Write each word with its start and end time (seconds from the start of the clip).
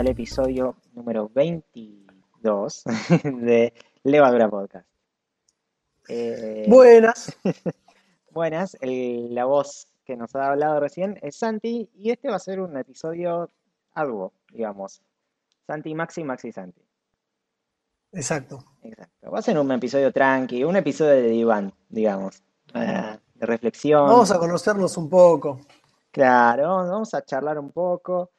Al 0.00 0.08
episodio 0.08 0.76
número 0.94 1.28
22 1.28 2.84
de 3.22 3.74
Levadura 4.02 4.48
Podcast. 4.48 4.88
Eh, 6.08 6.64
buenas. 6.68 7.36
buenas, 8.30 8.78
la 8.80 9.44
voz 9.44 9.88
que 10.06 10.16
nos 10.16 10.34
ha 10.34 10.52
hablado 10.52 10.80
recién 10.80 11.18
es 11.20 11.36
Santi 11.36 11.90
y 11.94 12.12
este 12.12 12.30
va 12.30 12.36
a 12.36 12.38
ser 12.38 12.60
un 12.60 12.78
episodio 12.78 13.50
algo, 13.92 14.32
digamos. 14.50 15.02
Santi, 15.66 15.94
Maxi, 15.94 16.24
Maxi, 16.24 16.50
Santi. 16.50 16.80
Exacto. 18.12 18.64
Exacto. 18.82 19.30
Va 19.30 19.40
a 19.40 19.42
ser 19.42 19.58
un 19.58 19.70
episodio 19.70 20.10
tranqui, 20.10 20.64
un 20.64 20.76
episodio 20.76 21.12
de 21.12 21.28
diván, 21.28 21.74
digamos, 21.90 22.42
eh, 22.72 23.18
de 23.34 23.46
reflexión. 23.46 24.06
Vamos 24.06 24.30
a 24.30 24.38
conocernos 24.38 24.96
un 24.96 25.10
poco. 25.10 25.60
Claro, 26.10 26.76
vamos 26.88 27.12
a 27.12 27.22
charlar 27.22 27.58
un 27.58 27.70
poco. 27.70 28.30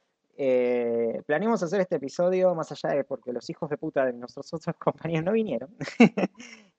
Eh, 0.44 1.22
planeamos 1.28 1.62
hacer 1.62 1.82
este 1.82 1.98
episodio 1.98 2.56
más 2.56 2.72
allá 2.72 2.96
de 2.96 3.04
porque 3.04 3.32
los 3.32 3.48
hijos 3.52 3.70
de 3.70 3.78
puta 3.78 4.08
de 4.08 4.14
nuestros 4.14 4.52
otros 4.52 4.76
compañeros 4.80 5.24
no 5.24 5.34
vinieron. 5.34 5.70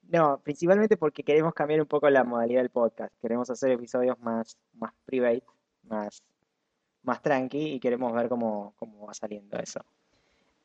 no, 0.09 0.41
principalmente 0.43 0.97
porque 0.97 1.23
queremos 1.23 1.55
cambiar 1.55 1.81
un 1.81 1.87
poco 1.87 2.11
la 2.11 2.25
modalidad 2.25 2.63
del 2.63 2.71
podcast. 2.71 3.15
Queremos 3.21 3.49
hacer 3.51 3.71
episodios 3.71 4.19
más, 4.19 4.59
más 4.75 4.93
private, 5.05 5.45
más, 5.85 6.25
más 7.05 7.23
tranqui 7.23 7.75
y 7.75 7.79
queremos 7.79 8.13
ver 8.13 8.29
cómo, 8.29 8.75
cómo 8.81 9.07
va 9.07 9.15
saliendo 9.15 9.57
eso. 9.61 9.85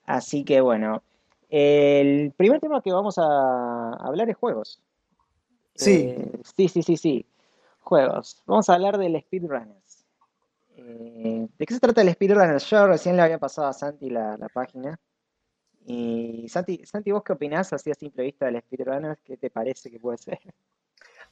Así 0.08 0.44
que 0.44 0.60
bueno, 0.60 1.04
el 1.52 2.32
primer 2.36 2.60
tema 2.60 2.82
que 2.82 2.92
vamos 2.92 3.20
a 3.20 3.94
hablar 3.94 4.28
es 4.28 4.38
juegos. 4.38 4.82
Sí. 5.76 6.16
Eh, 6.18 6.32
sí, 6.56 6.68
sí, 6.68 6.82
sí, 6.82 6.98
sí. 6.98 7.26
Juegos. 7.82 8.42
Vamos 8.48 8.68
a 8.70 8.74
hablar 8.74 8.98
del 8.98 9.22
speedrunners. 9.22 9.87
Eh, 10.78 11.48
¿De 11.58 11.66
qué 11.66 11.74
se 11.74 11.80
trata 11.80 12.02
el 12.02 12.12
speedrunner? 12.14 12.60
Yo 12.60 12.88
recién 12.88 13.16
le 13.16 13.24
había 13.24 13.40
pasado 13.40 13.68
a 13.68 13.74
Santi 13.74 14.10
la, 14.10 14.38
página. 14.54 15.00
Y 15.86 16.48
Santi, 16.50 16.86
Santi, 16.86 17.12
¿vos 17.12 17.24
qué 17.24 17.34
opinás 17.34 17.74
así 17.74 17.90
a 17.90 17.96
simple 17.96 18.24
vista 18.24 18.46
del 18.46 18.62
speedrunner? 18.62 19.18
¿Qué 19.24 19.38
te 19.38 19.50
parece 19.50 19.90
que 19.90 20.00
puede 20.00 20.18
ser? 20.18 20.40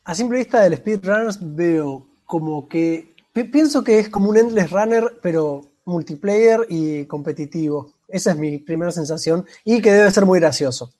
A 0.03 0.15
simple 0.15 0.39
vista 0.39 0.61
del 0.61 0.77
speedrunners 0.77 1.39
veo 1.41 2.07
como 2.25 2.67
que... 2.67 3.13
Pienso 3.33 3.83
que 3.83 3.99
es 3.99 4.09
como 4.09 4.29
un 4.29 4.37
endless 4.37 4.71
runner, 4.71 5.19
pero 5.21 5.61
multiplayer 5.83 6.65
y 6.69 7.05
competitivo. 7.05 7.93
Esa 8.07 8.31
es 8.31 8.37
mi 8.37 8.57
primera 8.59 8.91
sensación 8.91 9.45
y 9.63 9.81
que 9.81 9.91
debe 9.91 10.11
ser 10.11 10.25
muy 10.25 10.39
gracioso. 10.39 10.93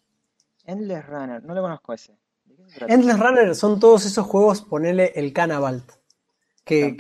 Endless 0.65 1.05
Runner, 1.07 1.43
no 1.43 1.53
lo 1.53 1.61
conozco 1.61 1.93
ese. 1.93 2.17
Endless 2.87 3.19
Runner 3.19 3.55
son 3.55 3.79
todos 3.79 4.05
esos 4.05 4.25
juegos, 4.25 4.61
ponele 4.61 5.11
el 5.15 5.31
Canabalt. 5.31 5.91
Que, 6.65 6.97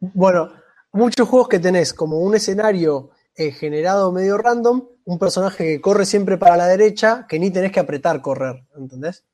bueno, 0.00 0.52
muchos 0.92 1.28
juegos 1.28 1.48
que 1.48 1.58
tenés 1.58 1.92
como 1.92 2.20
un 2.20 2.34
escenario 2.34 3.10
eh, 3.34 3.50
generado 3.50 4.12
medio 4.12 4.38
random, 4.38 4.86
un 5.04 5.18
personaje 5.18 5.64
que 5.64 5.80
corre 5.80 6.06
siempre 6.06 6.38
para 6.38 6.56
la 6.56 6.66
derecha, 6.68 7.26
que 7.28 7.38
ni 7.38 7.50
tenés 7.50 7.72
que 7.72 7.80
apretar 7.80 8.22
correr, 8.22 8.64
¿entendés? 8.76 9.24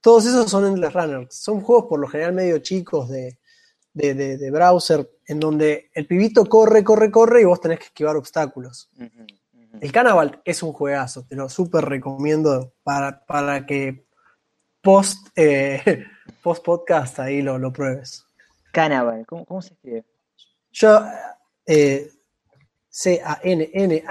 Todos 0.00 0.26
esos 0.26 0.50
son 0.50 0.66
Endless 0.66 0.92
Runners. 0.92 1.34
Son 1.34 1.60
juegos 1.60 1.86
por 1.88 2.00
lo 2.00 2.08
general 2.08 2.32
medio 2.32 2.58
chicos 2.58 3.08
de, 3.08 3.38
de, 3.94 4.50
browser 4.50 5.08
en 5.26 5.40
donde 5.40 5.90
el 5.94 6.06
pibito 6.06 6.44
corre, 6.46 6.82
corre, 6.82 7.10
corre 7.10 7.42
y 7.42 7.44
vos 7.44 7.60
tenés 7.60 7.78
que 7.78 7.86
esquivar 7.86 8.16
obstáculos. 8.16 8.90
El 9.80 9.90
Cannibal 9.92 10.40
es 10.44 10.62
un 10.62 10.72
juegazo, 10.72 11.24
te 11.24 11.34
lo 11.34 11.48
súper 11.48 11.84
recomiendo 11.84 12.74
para, 12.82 13.24
para 13.24 13.64
que 13.64 14.06
post, 14.82 15.28
eh, 15.36 16.04
post 16.42 16.64
podcast 16.64 17.18
ahí 17.18 17.42
lo, 17.42 17.58
lo 17.58 17.72
pruebes. 17.72 18.26
Cannibal, 18.72 19.26
¿cómo, 19.26 19.60
se 19.60 19.74
escribe? 19.74 20.04
Yo, 20.72 21.02
eh, 21.66 22.08
C-A-N-N-A-B-A-L-T. 22.88 24.06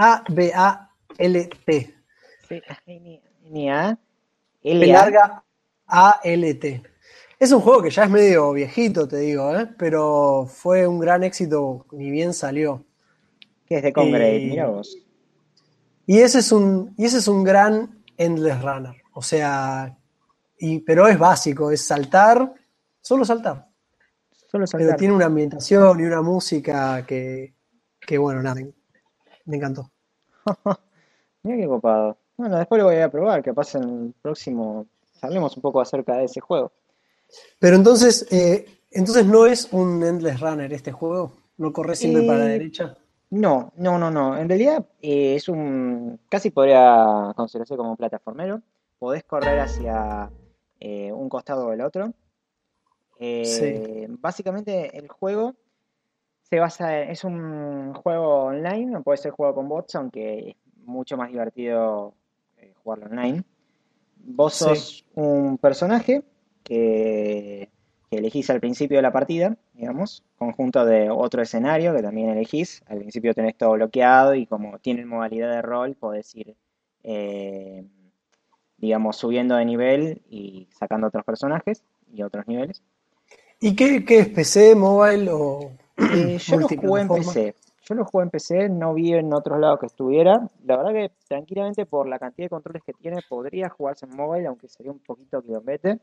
C-A-N-N-A. 2.48 3.98
L 4.64 4.88
larga 4.88 5.44
A-L-T. 5.88 6.84
Es 7.40 7.52
un 7.52 7.62
juego 7.62 7.82
que 7.82 7.90
ya 7.90 8.04
es 8.04 8.10
medio 8.10 8.54
viejito, 8.54 9.08
te 9.08 9.18
digo, 9.18 9.58
¿eh? 9.58 9.68
pero 9.78 10.46
fue 10.48 10.86
un 10.86 11.00
gran 11.00 11.24
éxito, 11.24 11.88
ni 11.92 12.12
bien 12.12 12.36
salió. 12.36 12.86
Que 13.66 13.78
es 13.78 13.84
de 13.84 13.92
Congrade, 13.92 14.40
mira 14.40 14.68
vos. 14.68 14.96
Y 16.06 16.20
ese, 16.20 16.40
es 16.40 16.52
un, 16.52 16.94
y 16.98 17.06
ese 17.06 17.18
es 17.18 17.28
un 17.28 17.44
gran 17.44 18.04
Endless 18.18 18.62
Runner. 18.62 18.96
O 19.14 19.24
sea, 19.24 19.98
y, 20.62 20.80
pero 20.80 21.08
es 21.08 21.18
básico, 21.18 21.72
es 21.72 21.82
saltar, 21.82 22.54
solo 23.02 23.26
saltar. 23.26 23.68
Solo 24.48 24.68
saltar. 24.68 24.88
Pero 24.88 24.98
tiene 24.98 25.14
una 25.16 25.26
ambientación 25.26 26.00
y 26.00 26.04
una 26.04 26.22
música 26.22 27.04
que, 27.04 27.56
que 28.00 28.18
bueno, 28.20 28.44
nada, 28.44 28.62
me, 29.46 29.56
encantó. 29.58 29.92
mira 31.44 31.58
qué 31.58 31.68
copado. 31.68 32.16
Bueno, 32.38 32.58
después 32.58 32.78
lo 32.80 32.86
voy 32.86 32.98
a 32.98 33.10
probar, 33.10 33.42
que 33.42 33.56
pase 33.56 33.80
en 33.80 34.06
el 34.06 34.14
próximo. 34.22 34.86
Hablemos 35.22 35.56
un 35.58 35.64
poco 35.64 35.82
acerca 35.82 36.16
de 36.18 36.26
ese 36.26 36.42
juego. 36.42 36.72
Pero 37.58 37.76
entonces, 37.76 38.28
eh, 38.32 38.66
entonces 38.92 39.26
no 39.26 39.48
es 39.48 39.68
un 39.72 40.04
endless 40.04 40.40
runner 40.40 40.72
este 40.74 40.92
juego, 40.92 41.34
no 41.58 41.74
corre 41.74 41.96
siempre 41.96 42.22
para 42.28 42.40
la 42.40 42.46
eh, 42.46 42.50
derecha. 42.50 42.98
No, 43.32 43.74
no, 43.78 43.98
no, 43.98 44.12
no. 44.12 44.38
En 44.38 44.48
realidad 44.48 44.86
eh, 45.02 45.34
es 45.36 45.50
un, 45.50 46.20
casi 46.30 46.52
podría 46.52 47.34
considerarse 47.36 47.76
como 47.76 47.92
un 47.92 47.98
plataformero. 47.98 48.62
Podés 49.00 49.24
correr 49.24 49.60
hacia 49.60 50.30
un 50.82 51.30
costado 51.30 51.68
o 51.68 51.74
el 51.74 51.82
otro. 51.82 52.14
Básicamente 54.20 54.98
el 54.98 55.08
juego 55.08 55.56
se 56.44 56.60
basa, 56.60 57.02
es 57.02 57.24
un 57.24 57.94
juego 57.94 58.46
online, 58.46 58.88
no 58.88 59.04
puede 59.04 59.18
ser 59.18 59.32
juego 59.32 59.56
con 59.56 59.70
bots, 59.70 59.96
aunque 59.96 60.50
es 60.50 60.56
mucho 60.86 61.16
más 61.18 61.30
divertido 61.30 62.14
jugarlo 62.84 63.06
online. 63.06 63.44
Vos 64.24 64.56
sos 64.56 65.06
un 65.16 65.58
personaje 65.58 66.24
que, 66.64 67.70
elegís 68.12 68.50
al 68.50 68.60
principio 68.60 68.98
de 68.98 69.02
la 69.02 69.12
partida, 69.12 69.58
digamos, 69.74 70.24
conjunto 70.38 70.86
de 70.86 71.10
otro 71.10 71.42
escenario 71.42 71.96
que 71.96 72.02
también 72.02 72.30
elegís. 72.30 72.84
Al 72.88 73.00
principio 73.00 73.34
tenés 73.34 73.56
todo 73.56 73.72
bloqueado 73.72 74.36
y 74.36 74.46
como 74.46 74.78
tienen 74.80 75.08
modalidad 75.08 75.52
de 75.52 75.62
rol, 75.62 75.96
podés 75.96 76.36
ir, 76.36 76.56
eh, 77.04 77.86
digamos, 78.82 79.16
subiendo 79.16 79.56
de 79.56 79.66
nivel 79.66 80.22
y 80.30 80.68
sacando 80.78 81.08
otros 81.08 81.24
personajes 81.24 81.84
y 82.14 82.24
otros 82.24 82.48
niveles. 82.48 82.82
¿Y 83.60 83.76
qué, 83.76 84.04
es 84.08 84.30
PC, 84.30 84.76
mobile 84.76 85.30
o.? 85.32 85.72
Eh, 85.98 86.38
yo 86.38 86.56
lo 86.60 86.68
jugué 86.68 87.02
en 87.02 87.08
PC. 87.08 87.56
Yo 87.84 87.96
lo 87.96 88.06
jugué 88.06 88.24
en 88.24 88.30
PC, 88.30 88.70
no 88.70 88.94
vi 88.94 89.14
en 89.14 89.34
otros 89.34 89.60
lados 89.60 89.80
que 89.80 89.86
estuviera. 89.86 90.50
La 90.66 90.78
verdad 90.78 90.92
que 90.92 91.12
tranquilamente 91.28 91.86
por 91.86 92.08
la 92.08 92.20
cantidad 92.20 92.46
de 92.46 92.50
controles 92.50 92.84
que 92.84 92.94
tiene 92.94 93.22
podría 93.28 93.70
jugarse 93.70 94.06
en 94.06 94.16
mobile, 94.16 94.48
aunque 94.48 94.68
sería 94.68 94.92
un 94.92 95.00
poquito 95.00 95.42
kilómetro 95.42 96.00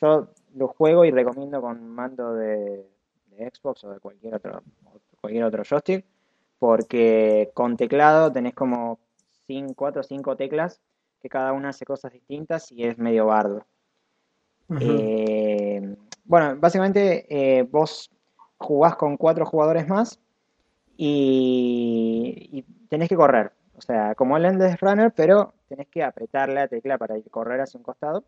yo 0.00 0.28
lo 0.54 0.68
juego 0.68 1.04
y 1.04 1.10
recomiendo 1.10 1.60
con 1.60 1.88
mando 1.88 2.34
de, 2.34 2.86
Xbox 3.38 3.84
o 3.84 3.90
de 3.90 4.00
cualquier 4.00 4.34
otro, 4.34 4.62
cualquier 5.20 5.44
otro 5.44 5.62
joystick, 5.64 6.04
porque 6.58 7.50
con 7.54 7.76
teclado 7.76 8.30
tenés 8.30 8.54
como 8.54 8.98
4 9.74 10.00
o 10.00 10.04
5 10.04 10.36
teclas 10.36 10.80
que 11.20 11.28
cada 11.28 11.52
una 11.52 11.70
hace 11.70 11.84
cosas 11.84 12.12
distintas 12.12 12.70
y 12.72 12.84
es 12.84 12.98
medio 12.98 13.26
bardo. 13.26 13.64
Eh, 14.80 15.96
bueno, 16.24 16.56
básicamente 16.56 17.26
eh, 17.28 17.62
vos 17.64 18.10
jugás 18.56 18.96
con 18.96 19.16
cuatro 19.16 19.44
jugadores 19.44 19.88
más 19.88 20.20
y, 20.96 22.64
tenés 22.88 23.08
que 23.08 23.16
correr. 23.16 23.52
O 23.76 23.80
sea, 23.80 24.14
como 24.14 24.36
el 24.36 24.44
Endless 24.44 24.78
Runner, 24.80 25.12
pero 25.12 25.54
tenés 25.68 25.88
que 25.88 26.02
apretar 26.02 26.50
la 26.50 26.68
tecla 26.68 26.98
para 26.98 27.16
ir 27.16 27.28
correr 27.30 27.60
hacia 27.60 27.78
un 27.78 27.84
costado 27.84 28.24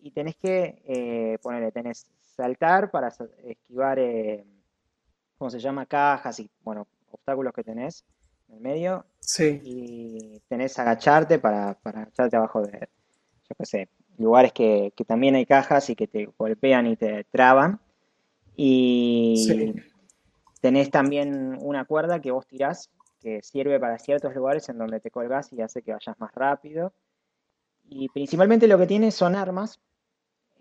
y 0.00 0.10
tenés 0.10 0.36
que 0.36 0.82
eh, 0.84 1.38
ponerle, 1.40 1.72
tenés 1.72 2.06
saltar 2.20 2.90
para 2.90 3.08
esquivar, 3.44 3.98
eh, 3.98 4.44
¿cómo 5.38 5.50
se 5.50 5.60
llama? 5.60 5.86
Cajas 5.86 6.40
y, 6.40 6.50
bueno, 6.62 6.86
obstáculos 7.10 7.54
que 7.54 7.64
tenés 7.64 8.04
en 8.52 8.56
el 8.56 8.62
medio. 8.62 9.06
Sí. 9.20 9.60
Y 9.64 10.40
tenés 10.48 10.78
agacharte 10.78 11.38
para, 11.38 11.74
para 11.74 12.02
agacharte 12.02 12.36
abajo 12.36 12.62
de, 12.62 12.88
yo 13.48 13.54
qué 13.56 13.64
sé, 13.64 13.88
lugares 14.18 14.52
que, 14.52 14.92
también 15.06 15.34
hay 15.34 15.46
cajas 15.46 15.90
y 15.90 15.96
que 15.96 16.06
te 16.06 16.26
golpean 16.38 16.86
y 16.86 16.96
te 16.96 17.24
traban. 17.24 17.80
Y 18.56 19.74
tenés 20.60 20.90
también 20.90 21.56
una 21.60 21.84
cuerda 21.84 22.20
que 22.20 22.30
vos 22.30 22.46
tirás 22.46 22.90
que 23.20 23.42
sirve 23.42 23.78
para 23.78 23.98
ciertos 23.98 24.34
lugares 24.34 24.68
en 24.68 24.78
donde 24.78 25.00
te 25.00 25.10
colgás 25.10 25.52
y 25.52 25.62
hace 25.62 25.82
que 25.82 25.92
vayas 25.92 26.18
más 26.18 26.34
rápido. 26.34 26.92
Y 27.88 28.08
principalmente 28.08 28.66
lo 28.66 28.78
que 28.78 28.86
tiene 28.86 29.10
son 29.10 29.36
armas 29.36 29.80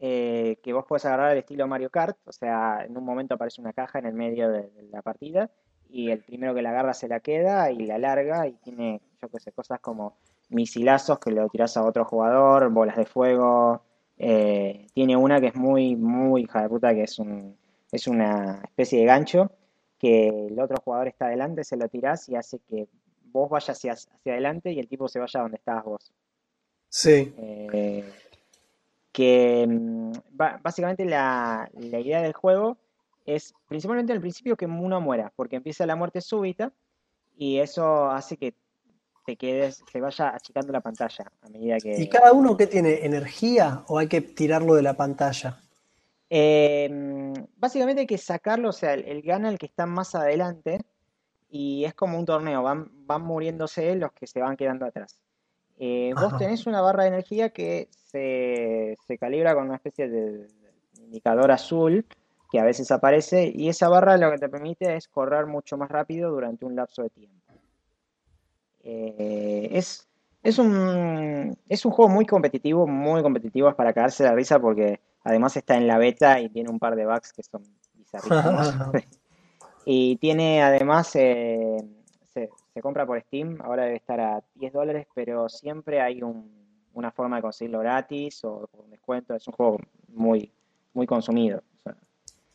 eh, 0.04 0.58
que 0.64 0.74
vos 0.74 0.86
podés 0.86 1.06
agarrar 1.06 1.32
el 1.34 1.40
estilo 1.40 1.68
Mario 1.68 1.92
Kart, 1.92 2.18
o 2.26 2.32
sea, 2.32 2.84
en 2.84 2.98
un 2.98 3.06
momento 3.06 3.36
aparece 3.36 3.62
una 3.62 3.72
caja 3.72 4.00
en 4.00 4.08
el 4.08 4.14
medio 4.14 4.50
de, 4.50 4.72
la 4.92 5.04
partida 5.04 5.52
y 5.92 6.12
el 6.12 6.20
primero 6.20 6.54
que 6.54 6.62
la 6.62 6.70
agarra 6.70 6.94
se 6.94 7.08
la 7.08 7.20
queda 7.20 7.72
y 7.72 7.86
la 7.86 7.98
larga 7.98 8.48
y 8.48 8.54
tiene, 8.54 9.02
yo 9.22 9.30
qué 9.30 9.40
sé, 9.40 9.52
cosas 9.52 9.80
como 9.80 10.18
misilazos 10.50 11.20
que 11.20 11.32
lo 11.32 11.48
tirás 11.50 11.78
a 11.78 11.86
otro 11.86 12.06
jugador, 12.06 12.70
bolas 12.70 12.98
de 12.98 13.06
fuego. 13.06 13.84
Eh, 14.18 14.88
tiene 14.94 15.16
una 15.16 15.40
que 15.40 15.48
es 15.48 15.56
muy, 15.56 15.96
muy 15.96 16.44
hija 16.44 16.62
de 16.62 16.70
puta, 16.70 16.94
que 16.94 17.04
es, 17.04 17.20
un, 17.20 17.58
es 17.92 18.08
una 18.08 18.62
especie 18.64 19.00
de 19.00 19.06
gancho 19.06 19.52
que 19.98 20.48
el 20.48 20.60
otro 20.60 20.78
jugador 20.84 21.08
está 21.08 21.26
adelante, 21.26 21.64
se 21.64 21.78
lo 21.78 21.88
tirás 21.88 22.28
y 22.28 22.36
hace 22.36 22.60
que 22.68 22.88
vos 23.26 23.50
vayas 23.50 23.78
hacia, 23.78 23.94
hacia 23.94 24.34
adelante 24.34 24.72
y 24.72 24.80
el 24.80 24.88
tipo 24.88 25.08
se 25.08 25.20
vaya 25.20 25.42
donde 25.42 25.58
estabas 25.58 25.86
vos. 25.86 26.12
Sí. 26.90 27.34
Eh, 27.38 28.04
que 29.12 29.68
mm, 29.68 30.12
básicamente 30.32 31.06
la, 31.06 31.70
idea 31.80 32.22
del 32.22 32.34
juego 32.34 32.78
es 33.26 33.54
principalmente 33.68 34.14
al 34.14 34.22
principio 34.22 34.56
que 34.56 34.66
uno 34.66 35.02
muera, 35.02 35.32
porque 35.36 35.58
empieza 35.58 35.86
la 35.86 35.96
muerte 35.96 36.22
súbita 36.22 36.72
y 37.38 37.60
eso 37.60 38.10
hace 38.10 38.38
que 38.38 38.56
te 39.26 39.36
quedes, 39.38 39.84
se 39.92 40.02
vaya 40.02 40.30
achicando 40.30 40.74
la 40.74 40.82
pantalla 40.82 41.32
a 41.42 41.50
medida 41.50 41.78
que... 41.78 42.02
¿Y 42.02 42.10
cada 42.10 42.34
uno 42.34 42.58
qué 42.58 42.68
tiene? 42.68 43.06
¿Energía 43.06 43.84
o 43.88 44.00
hay 44.00 44.08
que 44.08 44.22
tirarlo 44.22 44.74
de 44.74 44.82
la 44.82 44.96
pantalla? 44.96 45.62
Eh, 46.30 46.90
básicamente 47.58 48.02
hay 48.02 48.08
que 48.08 48.18
sacarlo, 48.18 48.70
o 48.70 48.74
sea, 48.74 48.94
el, 48.94 49.22
gana 49.22 49.50
el 49.50 49.60
que 49.60 49.66
está 49.66 49.86
más 49.86 50.16
adelante 50.16 50.82
y 51.50 51.84
es 51.84 51.94
como 51.94 52.18
un 52.18 52.26
torneo, 52.26 52.64
van, 52.64 52.90
van 53.06 53.22
muriéndose 53.22 53.96
los 53.96 54.12
que 54.14 54.26
se 54.26 54.40
van 54.40 54.56
quedando 54.56 54.86
atrás. 54.86 55.20
Eh, 55.78 56.14
vos 56.16 56.38
tenés 56.38 56.68
una 56.68 56.80
barra 56.80 57.04
de 57.04 57.10
energía 57.10 57.50
que 57.50 57.90
se, 57.92 58.96
calibra 59.20 59.56
con 59.56 59.66
una 59.66 59.76
especie 59.76 60.08
de 60.08 60.48
indicador 61.00 61.52
azul 61.52 62.06
que 62.52 62.60
a 62.60 62.64
veces 62.64 62.92
aparece 62.92 63.52
y 63.54 63.70
esa 63.70 63.88
barra 63.88 64.18
lo 64.18 64.32
que 64.32 64.38
te 64.38 64.50
permite 64.50 64.96
es 64.96 65.08
correr 65.08 65.46
mucho 65.46 65.78
más 65.78 65.90
rápido 65.90 66.32
durante 66.32 66.66
un 66.66 66.76
lapso 66.76 67.04
de 67.04 67.10
tiempo. 67.10 67.38
Eh, 68.84 69.70
es, 69.72 70.08
es, 70.44 70.60
un, 70.60 71.58
es 71.70 71.86
un 71.86 71.92
juego 71.92 72.12
muy 72.12 72.26
competitivo, 72.26 72.86
muy 72.88 73.22
competitivo, 73.22 73.70
es 73.70 73.76
para 73.76 73.94
cagarse 73.94 74.24
la 74.24 74.36
risa 74.36 74.60
porque 74.60 75.00
Además 75.24 75.56
está 75.56 75.78
en 75.78 75.88
la 75.88 75.98
beta 75.98 76.40
y 76.40 76.50
tiene 76.50 76.70
un 76.70 76.80
par 76.80 76.96
de 76.96 77.06
bugs 77.06 77.34
que 77.34 77.44
son 77.44 77.64
bizarrísimos. 77.94 78.74
y 79.86 80.16
tiene 80.18 80.62
además, 80.64 81.16
eh, 81.16 81.78
se, 82.34 82.50
compra 82.82 83.06
por 83.06 83.22
Steam, 83.22 83.60
ahora 83.62 83.84
debe 83.84 83.98
estar 83.98 84.20
a 84.20 84.44
10 84.56 84.74
dólares, 84.74 85.08
pero 85.14 85.48
siempre 85.50 86.02
hay 86.02 86.22
una 86.94 87.12
forma 87.12 87.36
de 87.36 87.42
conseguirlo 87.44 87.80
gratis 87.80 88.44
o 88.44 88.68
con 88.76 88.90
descuento. 88.90 89.36
Es 89.36 89.48
un 89.48 89.54
juego 89.54 89.78
muy, 90.08 90.52
muy 90.94 91.06
consumido. 91.06 91.62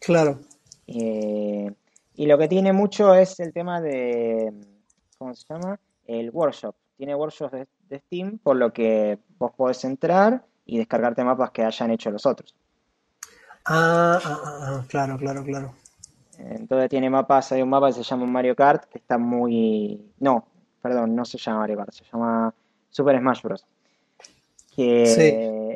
Claro. 0.00 0.40
Eh, 0.86 1.72
y 2.14 2.26
lo 2.26 2.38
que 2.38 2.48
tiene 2.48 2.72
mucho 2.72 3.14
es 3.14 3.38
el 3.40 3.52
tema 3.52 3.80
de, 3.80 4.52
¿cómo 5.18 5.34
se 5.34 5.44
llama? 5.48 5.78
El 6.06 6.30
workshop. 6.30 6.74
Tiene 6.96 7.14
workshops 7.14 7.66
de 7.88 7.98
Steam, 7.98 8.38
por 8.38 8.56
lo 8.56 8.72
que 8.72 9.18
vos 9.38 9.52
podés 9.52 9.84
entrar 9.84 10.44
y 10.64 10.78
descargarte 10.78 11.22
mapas 11.24 11.50
que 11.50 11.62
hayan 11.62 11.90
hecho 11.90 12.10
los 12.10 12.24
otros. 12.24 12.54
Ah, 13.66 14.18
ah, 14.24 14.40
ah, 14.44 14.58
ah, 14.62 14.84
claro, 14.88 15.18
claro, 15.18 15.44
claro. 15.44 15.74
Entonces 16.38 16.88
tiene 16.88 17.10
mapas, 17.10 17.52
hay 17.52 17.62
un 17.62 17.68
mapa 17.68 17.88
que 17.88 17.94
se 17.94 18.02
llama 18.02 18.26
Mario 18.26 18.54
Kart, 18.54 18.84
que 18.84 18.98
está 18.98 19.18
muy... 19.18 20.12
No, 20.18 20.46
perdón, 20.82 21.14
no 21.14 21.24
se 21.24 21.38
llama 21.38 21.60
Mario 21.60 21.78
Kart, 21.78 21.92
se 21.92 22.04
llama 22.04 22.54
Super 22.90 23.18
Smash 23.18 23.42
Bros. 23.42 23.66
Que 24.74 25.06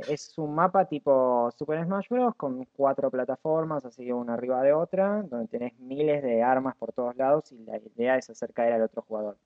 es 0.08 0.36
un 0.38 0.54
mapa 0.54 0.84
tipo 0.86 1.50
Super 1.56 1.84
Smash 1.84 2.08
Bros. 2.08 2.34
con 2.36 2.64
cuatro 2.76 3.10
plataformas, 3.10 3.84
así 3.84 4.10
una 4.12 4.34
arriba 4.34 4.62
de 4.62 4.72
otra, 4.72 5.22
donde 5.22 5.48
tenés 5.48 5.78
miles 5.78 6.22
de 6.22 6.42
armas 6.42 6.76
por 6.76 6.92
todos 6.92 7.16
lados 7.16 7.50
y 7.52 7.64
la 7.64 7.78
idea 7.78 8.16
es 8.16 8.30
hacer 8.30 8.52
caer 8.52 8.74
al 8.74 8.82
otro 8.82 9.02
jugador. 9.02 9.36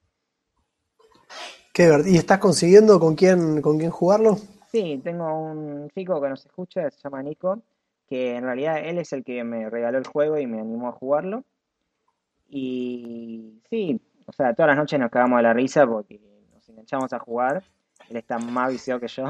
Qué 1.73 1.91
¿Y 2.07 2.17
estás 2.17 2.39
consiguiendo 2.39 3.01
con 3.01 3.15
quién, 3.17 3.61
con 3.61 3.79
quién 3.79 3.91
jugarlo? 3.91 4.37
Sí, 4.71 5.01
tengo 5.03 5.33
un 5.37 5.91
chico 5.91 6.21
que 6.21 6.29
nos 6.29 6.45
escucha, 6.47 6.91
se 6.91 7.01
llama 7.03 7.23
Nico, 7.23 7.63
que 8.09 8.37
en 8.37 8.45
realidad 8.45 8.79
él 8.79 8.99
es 8.99 9.13
el 9.13 9.25
que 9.25 9.43
me 9.45 9.69
regaló 9.71 9.99
el 9.99 10.07
juego 10.07 10.39
y 10.39 10.47
me 10.47 10.61
animó 10.61 10.89
a 10.89 10.93
jugarlo. 10.93 11.45
Y 12.49 13.61
sí, 13.71 14.01
o 14.27 14.33
sea, 14.33 14.55
todas 14.55 14.69
las 14.69 14.77
noches 14.77 14.99
nos 15.01 15.11
cagamos 15.11 15.39
de 15.39 15.43
la 15.43 15.53
risa 15.53 15.87
porque 15.87 16.21
nos 16.53 16.69
enganchamos 16.69 17.13
a 17.13 17.19
jugar. 17.19 17.65
Él 18.09 18.17
está 18.17 18.39
más 18.39 18.71
viciado 18.71 19.01
que 19.01 19.09
yo. 19.09 19.25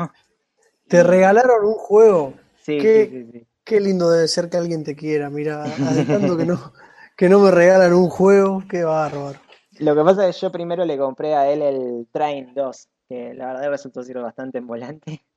¿Te 0.89 1.03
regalaron 1.03 1.65
un 1.65 1.75
juego? 1.75 2.35
Sí, 2.63 2.79
qué, 2.79 3.09
sí, 3.11 3.31
sí, 3.33 3.47
Qué 3.65 3.81
lindo 3.81 4.11
debe 4.11 4.29
ser 4.29 4.51
que 4.51 4.59
alguien 4.59 4.85
te 4.85 4.95
quiera. 4.95 5.31
Mira, 5.31 5.65
tanto 6.07 6.37
que 6.37 6.45
no, 6.45 6.73
que 7.17 7.29
no 7.29 7.41
me 7.41 7.51
regalan 7.51 7.95
un 7.95 8.11
juego, 8.11 8.63
qué 8.69 8.85
bárbaro. 8.85 9.39
Lo 9.79 9.95
que 9.95 10.03
pasa 10.03 10.29
es 10.29 10.37
que 10.37 10.43
yo 10.43 10.53
primero 10.53 10.85
le 10.85 10.99
compré 10.99 11.35
a 11.35 11.51
él 11.51 11.63
el 11.63 12.07
Train 12.13 12.53
2, 12.55 12.89
que 13.09 13.35
la 13.35 13.47
verdad 13.47 13.71
resultó 13.71 14.03
ser 14.03 14.19
bastante 14.19 14.59
envolante. 14.59 15.23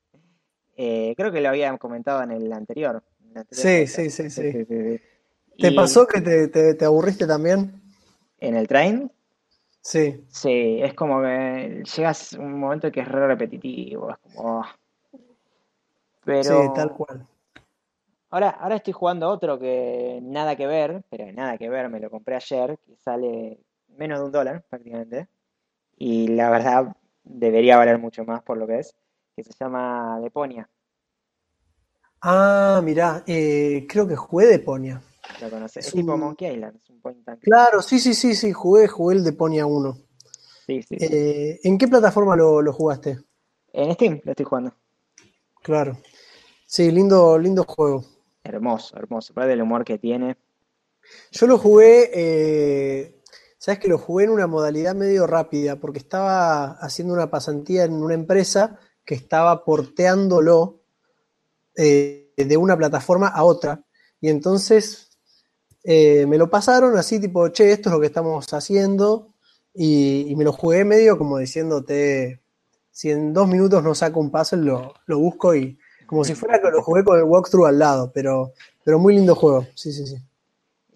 Eh, 0.80 1.14
creo 1.16 1.32
que 1.32 1.40
lo 1.40 1.48
había 1.48 1.76
comentado 1.76 2.22
en 2.22 2.30
el 2.30 2.52
anterior. 2.52 3.02
sí, 3.50 3.88
sí, 3.88 4.10
sí, 4.10 4.30
sí, 4.30 4.64
¿Te 5.58 5.72
pasó 5.72 6.06
que 6.06 6.20
te, 6.20 6.84
aburriste 6.84 7.26
también? 7.26 7.82
¿En 8.38 8.54
el 8.54 8.68
train? 8.68 9.10
Sí. 9.80 10.24
Sí, 10.28 10.78
es 10.80 10.94
como 10.94 11.20
que 11.20 11.82
llegas 11.96 12.34
a 12.34 12.38
un 12.38 12.60
momento 12.60 12.92
que 12.92 13.00
es 13.00 13.08
re 13.08 13.26
repetitivo, 13.26 14.12
es 14.12 14.18
como... 14.18 14.62
Ah. 14.62 14.77
Pero... 16.28 16.62
Sí, 16.62 16.68
tal 16.74 16.92
cual. 16.92 17.26
Ahora, 18.28 18.50
ahora 18.50 18.76
estoy 18.76 18.92
jugando 18.92 19.30
otro 19.30 19.58
que 19.58 20.20
nada 20.22 20.56
que 20.56 20.66
ver, 20.66 21.02
pero 21.08 21.32
nada 21.32 21.56
que 21.56 21.70
ver, 21.70 21.88
me 21.88 22.00
lo 22.00 22.10
compré 22.10 22.36
ayer, 22.36 22.78
que 22.84 22.96
sale 22.96 23.58
menos 23.96 24.18
de 24.18 24.24
un 24.26 24.32
dólar 24.32 24.62
prácticamente. 24.68 25.28
Y 25.96 26.28
la 26.28 26.50
verdad 26.50 26.94
debería 27.24 27.78
valer 27.78 27.98
mucho 27.98 28.26
más 28.26 28.42
por 28.42 28.58
lo 28.58 28.66
que 28.66 28.80
es 28.80 28.94
que 29.34 29.42
se 29.42 29.52
llama 29.58 30.20
Deponia. 30.20 30.68
Ah, 32.20 32.82
mirá, 32.84 33.24
eh, 33.26 33.86
creo 33.88 34.06
que 34.06 34.16
jugué 34.16 34.46
Deponia. 34.48 35.00
Lo 35.40 35.48
conoces, 35.48 35.86
es, 35.86 35.94
tipo 35.94 36.14
Monkey 36.14 36.52
Island, 36.52 36.76
es 36.76 36.90
un 36.90 37.00
point 37.00 37.26
and 37.26 37.40
Claro, 37.40 37.80
sí, 37.80 37.98
sí, 37.98 38.12
sí, 38.12 38.34
sí, 38.34 38.52
jugué, 38.52 38.86
jugué 38.86 39.16
el 39.16 39.24
Deponia 39.24 39.64
1. 39.64 39.96
Sí, 40.66 40.82
sí. 40.82 40.96
Eh, 41.00 41.60
¿En 41.62 41.78
qué 41.78 41.88
plataforma 41.88 42.36
lo, 42.36 42.70
jugaste? 42.72 43.18
En 43.72 43.94
Steam 43.94 44.20
lo 44.24 44.32
estoy 44.32 44.44
jugando. 44.44 44.74
Claro. 45.62 45.98
Sí, 46.70 46.90
lindo, 46.90 47.38
lindo 47.38 47.64
juego. 47.64 48.04
Hermoso, 48.44 48.94
hermoso. 48.98 49.32
Para 49.32 49.50
el 49.50 49.62
humor 49.62 49.86
que 49.86 49.96
tiene. 49.96 50.36
Yo 51.32 51.46
lo 51.46 51.56
jugué, 51.56 52.10
eh, 52.12 53.22
sabes 53.56 53.80
que 53.80 53.88
lo 53.88 53.96
jugué 53.96 54.24
en 54.24 54.30
una 54.32 54.46
modalidad 54.46 54.94
medio 54.94 55.26
rápida, 55.26 55.76
porque 55.76 55.98
estaba 55.98 56.72
haciendo 56.72 57.14
una 57.14 57.30
pasantía 57.30 57.84
en 57.84 57.94
una 57.94 58.12
empresa 58.12 58.78
que 59.06 59.14
estaba 59.14 59.64
porteándolo 59.64 60.82
eh, 61.74 62.34
de 62.36 62.56
una 62.58 62.76
plataforma 62.76 63.28
a 63.28 63.44
otra. 63.44 63.82
Y 64.20 64.28
entonces 64.28 65.18
eh, 65.84 66.26
me 66.26 66.36
lo 66.36 66.50
pasaron 66.50 66.98
así, 66.98 67.18
tipo, 67.18 67.48
che, 67.48 67.72
esto 67.72 67.88
es 67.88 67.94
lo 67.94 68.00
que 68.00 68.08
estamos 68.08 68.52
haciendo. 68.52 69.32
Y, 69.72 70.34
me 70.36 70.44
lo 70.44 70.52
jugué 70.52 70.84
medio 70.84 71.16
como 71.16 71.38
diciéndote, 71.38 72.42
si 72.90 73.10
en 73.10 73.32
dos 73.32 73.48
minutos 73.48 73.82
no 73.82 73.94
saco 73.94 74.20
un 74.20 74.30
puzzle, 74.30 74.64
lo, 74.64 74.92
lo 75.06 75.18
busco 75.18 75.54
y 75.54 75.78
como 76.08 76.24
si 76.24 76.34
fuera 76.34 76.60
que 76.60 76.70
lo 76.70 76.82
jugué 76.82 77.04
con 77.04 77.18
el 77.18 77.24
walkthrough 77.24 77.66
al 77.66 77.78
lado, 77.78 78.10
pero, 78.12 78.52
pero 78.82 78.98
muy 78.98 79.14
lindo 79.14 79.36
juego, 79.36 79.66
sí, 79.76 79.92
sí, 79.92 80.06
sí. 80.06 80.16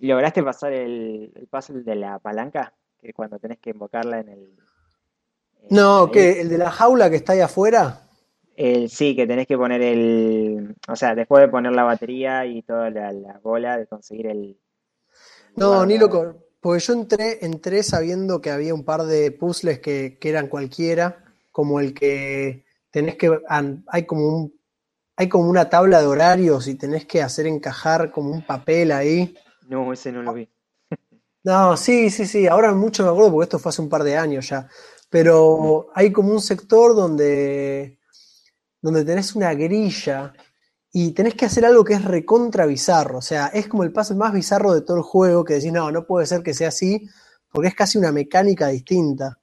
¿Lograste 0.00 0.42
pasar 0.42 0.72
el, 0.72 1.32
el 1.36 1.46
puzzle 1.46 1.84
de 1.84 1.94
la 1.94 2.18
palanca? 2.18 2.74
Que 3.00 3.12
cuando 3.12 3.38
tenés 3.38 3.58
que 3.58 3.70
invocarla 3.70 4.18
en 4.18 4.28
el, 4.30 4.56
no, 5.70 6.10
¿qué? 6.10 6.40
¿El 6.40 6.48
de 6.48 6.58
la 6.58 6.70
jaula 6.70 7.10
que 7.10 7.16
está 7.16 7.32
ahí 7.32 7.40
afuera? 7.40 8.02
El, 8.56 8.90
sí, 8.90 9.16
que 9.16 9.26
tenés 9.26 9.46
que 9.46 9.56
poner 9.56 9.80
el. 9.80 10.76
O 10.88 10.96
sea, 10.96 11.14
después 11.14 11.40
de 11.42 11.48
poner 11.48 11.72
la 11.72 11.84
batería 11.84 12.44
y 12.46 12.62
toda 12.62 12.90
la, 12.90 13.40
bola, 13.42 13.78
de 13.78 13.86
conseguir 13.86 14.26
el. 14.26 14.58
No, 15.56 15.86
ni 15.86 15.98
loco. 15.98 16.36
Porque 16.60 16.80
yo 16.80 16.92
entré, 16.92 17.44
entré 17.44 17.82
sabiendo 17.82 18.40
que 18.40 18.50
había 18.50 18.74
un 18.74 18.84
par 18.84 19.02
de 19.04 19.32
puzzles 19.32 19.80
que, 19.80 20.18
eran 20.22 20.46
cualquiera, 20.46 21.24
como 21.50 21.80
el 21.80 21.94
que 21.94 22.64
tenés 22.90 23.16
que. 23.16 23.40
Hay 23.88 24.04
como 24.04 24.28
un. 24.28 24.61
Hay 25.16 25.28
como 25.28 25.48
una 25.48 25.68
tabla 25.68 26.00
de 26.00 26.06
horarios 26.06 26.68
y 26.68 26.74
tenés 26.74 27.06
que 27.06 27.22
hacer 27.22 27.46
encajar 27.46 28.10
como 28.10 28.30
un 28.30 28.44
papel 28.44 28.92
ahí. 28.92 29.34
No, 29.68 29.92
ese 29.92 30.12
no 30.12 30.22
lo 30.22 30.32
vi. 30.32 30.48
No, 31.44 31.76
sí, 31.76 32.08
sí, 32.10 32.24
sí. 32.24 32.46
Ahora 32.46 32.72
mucho 32.72 33.02
me 33.02 33.10
acuerdo 33.10 33.32
porque 33.32 33.44
esto 33.46 33.58
fue 33.58 33.70
hace 33.70 33.82
un 33.82 33.88
par 33.88 34.04
de 34.04 34.16
años 34.16 34.48
ya 34.48 34.68
pero 35.12 35.88
hay 35.94 36.10
como 36.10 36.32
un 36.32 36.40
sector 36.40 36.96
donde, 36.96 37.98
donde 38.80 39.04
tenés 39.04 39.36
una 39.36 39.52
grilla 39.52 40.32
y 40.90 41.10
tenés 41.10 41.34
que 41.34 41.44
hacer 41.44 41.66
algo 41.66 41.84
que 41.84 41.92
es 41.92 42.02
recontra 42.02 42.64
bizarro. 42.64 43.18
O 43.18 43.22
sea, 43.22 43.48
es 43.48 43.68
como 43.68 43.82
el 43.82 43.92
paso 43.92 44.16
más 44.16 44.32
bizarro 44.32 44.72
de 44.72 44.80
todo 44.80 44.96
el 44.96 45.02
juego 45.02 45.44
que 45.44 45.54
decís, 45.54 45.70
no, 45.70 45.92
no 45.92 46.06
puede 46.06 46.24
ser 46.24 46.42
que 46.42 46.54
sea 46.54 46.68
así, 46.68 47.06
porque 47.50 47.68
es 47.68 47.74
casi 47.74 47.98
una 47.98 48.10
mecánica 48.10 48.68
distinta. 48.68 49.38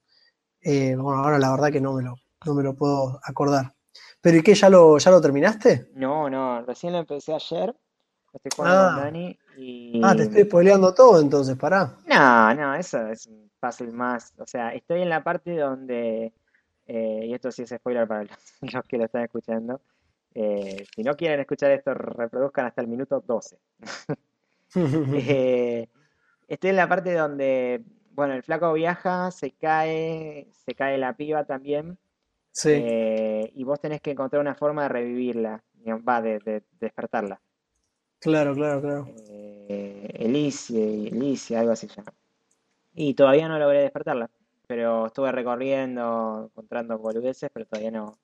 Eh, 0.59 0.95
bueno, 0.95 1.23
ahora 1.23 1.38
la 1.38 1.51
verdad 1.51 1.71
que 1.71 1.81
no 1.81 1.93
me 1.93 2.01
lo, 2.01 2.15
no 2.47 2.55
me 2.55 2.63
lo 2.63 2.75
puedo 2.75 3.19
acordar. 3.23 3.75
¿Pero 4.21 4.38
y 4.38 4.43
qué? 4.43 4.53
¿Ya 4.53 4.69
lo, 4.69 4.97
ya 4.97 5.11
lo 5.11 5.21
terminaste? 5.21 5.89
No, 5.95 6.29
no, 6.29 6.61
recién 6.63 6.93
lo 6.93 6.99
empecé 6.99 7.33
ayer. 7.33 7.75
Estoy 8.33 8.51
jugando 8.55 8.77
con 8.77 8.99
ah. 8.99 9.03
Dani 9.05 9.39
Ah, 10.03 10.15
te 10.15 10.23
estoy 10.23 10.43
spoileando 10.43 10.93
todo 10.93 11.19
entonces, 11.19 11.57
pará. 11.57 11.97
No, 12.05 12.53
no, 12.53 12.75
eso 12.75 13.07
es 13.07 13.29
fácil 13.59 13.91
más. 13.91 14.33
O 14.38 14.45
sea, 14.45 14.73
estoy 14.73 15.01
en 15.01 15.09
la 15.09 15.23
parte 15.23 15.57
donde, 15.57 16.31
eh, 16.88 17.25
y 17.25 17.33
esto 17.33 17.51
sí 17.51 17.63
es 17.63 17.69
spoiler 17.69 18.07
para 18.07 18.23
los, 18.61 18.85
que 18.88 18.97
lo 18.97 19.05
están 19.05 19.23
escuchando, 19.23 19.81
eh, 20.33 20.85
si 20.95 21.03
no 21.03 21.15
quieren 21.15 21.39
escuchar 21.39 21.71
esto, 21.71 21.93
reproduzcan 21.93 22.67
hasta 22.67 22.81
el 22.81 22.88
minuto 22.88 23.23
12. 23.25 23.57
Eh, 25.15 25.89
estoy 26.47 26.69
en 26.69 26.75
la 26.75 26.88
parte 26.88 27.13
donde, 27.13 27.83
bueno, 28.11 28.35
el 28.35 28.43
flaco 28.43 28.71
viaja, 28.73 29.31
se 29.31 29.51
cae, 29.51 30.47
se 30.51 30.75
cae 30.75 30.97
la 30.97 31.13
piba 31.13 31.45
también. 31.45 31.97
Sí. 32.51 32.71
Eh, 32.73 33.51
y 33.53 33.63
vos 33.63 33.79
tenés 33.79 34.01
que 34.01 34.11
encontrar 34.11 34.41
una 34.41 34.55
forma 34.55 34.83
de 34.83 34.89
revivirla, 34.89 35.63
va, 36.07 36.21
de, 36.21 36.63
despertarla. 36.79 37.39
Claro, 38.19 38.53
claro, 38.53 38.81
claro. 38.81 39.07
Eh, 39.29 40.09
Elicia, 40.19 41.59
algo 41.59 41.71
así 41.71 41.87
ya. 41.87 42.03
Y 42.93 43.13
todavía 43.13 43.47
no 43.47 43.57
logré 43.59 43.81
despertarla, 43.81 44.29
pero 44.67 45.07
estuve 45.07 45.31
recorriendo, 45.31 46.49
encontrando 46.51 46.97
boludeces, 46.97 47.49
pero 47.53 47.65
todavía 47.65 47.91
no, 47.91 48.17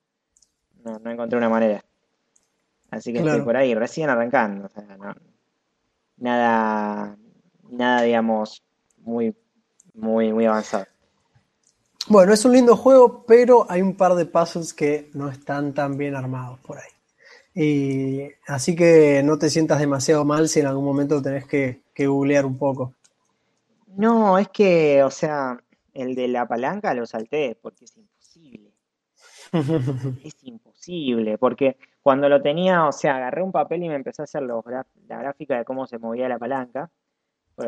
no, 0.84 1.10
encontré 1.10 1.38
una 1.38 1.48
manera. 1.48 1.82
Así 2.90 3.12
que 3.12 3.20
estoy 3.20 3.40
por 3.40 3.56
ahí, 3.56 3.74
recién 3.74 4.10
arrancando. 4.10 4.66
O 4.66 4.68
sea, 4.68 4.96
no, 4.96 5.14
nada, 6.18 7.16
nada, 7.70 8.02
digamos, 8.02 8.62
muy, 8.98 9.34
muy, 9.94 10.32
muy 10.32 10.44
avanzado. 10.44 10.86
Bueno, 12.08 12.32
es 12.32 12.44
un 12.44 12.52
lindo 12.52 12.76
juego, 12.76 13.24
pero 13.26 13.66
hay 13.68 13.82
un 13.82 13.96
par 13.96 14.14
de 14.14 14.26
puzzles 14.26 14.72
que 14.72 15.10
no 15.14 15.28
están 15.28 15.74
tan 15.74 15.98
bien 15.98 16.14
armados 16.14 16.60
por 16.60 16.78
ahí. 16.78 16.90
Y 17.52 18.30
así 18.46 18.76
que 18.76 19.22
no 19.24 19.38
te 19.38 19.50
sientas 19.50 19.80
demasiado 19.80 20.24
mal 20.24 20.48
si 20.48 20.60
en 20.60 20.66
algún 20.66 20.84
momento 20.84 21.20
tenés 21.20 21.46
que, 21.46 21.82
que 21.92 22.06
googlear 22.06 22.46
un 22.46 22.58
poco. 22.58 22.94
No, 23.96 24.38
es 24.38 24.48
que, 24.50 25.02
o 25.02 25.10
sea, 25.10 25.58
el 25.94 26.14
de 26.14 26.28
la 26.28 26.46
palanca 26.46 26.94
lo 26.94 27.06
salté 27.06 27.58
porque 27.60 27.86
es 27.86 27.96
imposible. 27.96 28.70
es 30.24 30.36
imposible, 30.44 31.38
porque 31.38 31.76
cuando 32.02 32.28
lo 32.28 32.40
tenía, 32.40 32.86
o 32.86 32.92
sea, 32.92 33.16
agarré 33.16 33.42
un 33.42 33.52
papel 33.52 33.82
y 33.82 33.88
me 33.88 33.96
empecé 33.96 34.22
a 34.22 34.24
hacer 34.24 34.42
la 34.42 34.84
gráfica 35.08 35.58
de 35.58 35.64
cómo 35.64 35.88
se 35.88 35.98
movía 35.98 36.28
la 36.28 36.38
palanca. 36.38 36.88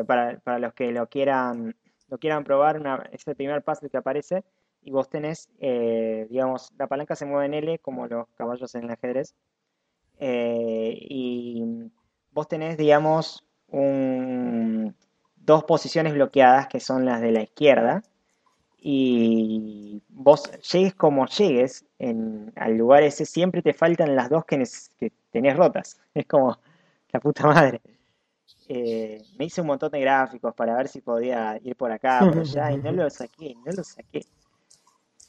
Para, 0.05 0.37
para 0.37 0.59
los 0.59 0.73
que 0.75 0.91
lo 0.91 1.09
quieran, 1.09 1.75
lo 2.09 2.17
quieran 2.17 2.43
probar, 2.43 3.09
es 3.11 3.27
el 3.27 3.35
primer 3.35 3.63
puzzle 3.63 3.89
que 3.89 3.97
aparece 3.97 4.43
y 4.81 4.91
vos 4.91 5.09
tenés, 5.09 5.49
eh, 5.59 6.27
digamos, 6.29 6.71
la 6.77 6.87
palanca 6.87 7.15
se 7.15 7.25
mueve 7.25 7.45
en 7.45 7.53
L 7.53 7.79
como 7.79 8.07
los 8.07 8.27
caballos 8.35 8.73
en 8.75 8.85
el 8.85 8.91
ajedrez. 8.91 9.35
Eh, 10.19 10.97
y 10.99 11.91
vos 12.31 12.47
tenés, 12.47 12.77
digamos, 12.77 13.45
dos 15.37 15.63
posiciones 15.65 16.13
bloqueadas 16.13 16.67
que 16.67 16.79
son 16.79 17.05
las 17.05 17.21
de 17.21 17.31
la 17.31 17.43
izquierda 17.43 18.03
y 18.81 20.01
vos 20.09 20.49
llegues 20.71 20.93
como 20.95 21.25
llegues 21.27 21.85
en, 21.99 22.51
al 22.55 22.77
lugar 22.77 23.03
ese, 23.03 23.25
siempre 23.25 23.61
te 23.61 23.73
faltan 23.73 24.15
las 24.15 24.29
dos 24.29 24.45
que, 24.45 24.63
tenés 25.31 25.57
rotas. 25.57 25.99
Es 26.13 26.25
como 26.25 26.57
la 27.11 27.19
puta 27.19 27.45
madre. 27.47 27.81
Eh, 28.71 29.25
me 29.39 29.45
hice 29.45 29.61
un 29.61 29.67
montón 29.67 29.89
de 29.89 29.99
gráficos 29.99 30.53
para 30.53 30.75
ver 30.75 30.87
si 30.87 31.01
podía 31.01 31.59
ir 31.63 31.75
por 31.75 31.91
acá, 31.91 32.19
por 32.19 32.37
allá, 32.39 32.71
y 32.71 32.77
no 32.77 32.91
lo 32.91 33.09
saqué, 33.09 33.55
no 33.65 33.71
lo 33.71 33.83
saqué. 33.83 34.23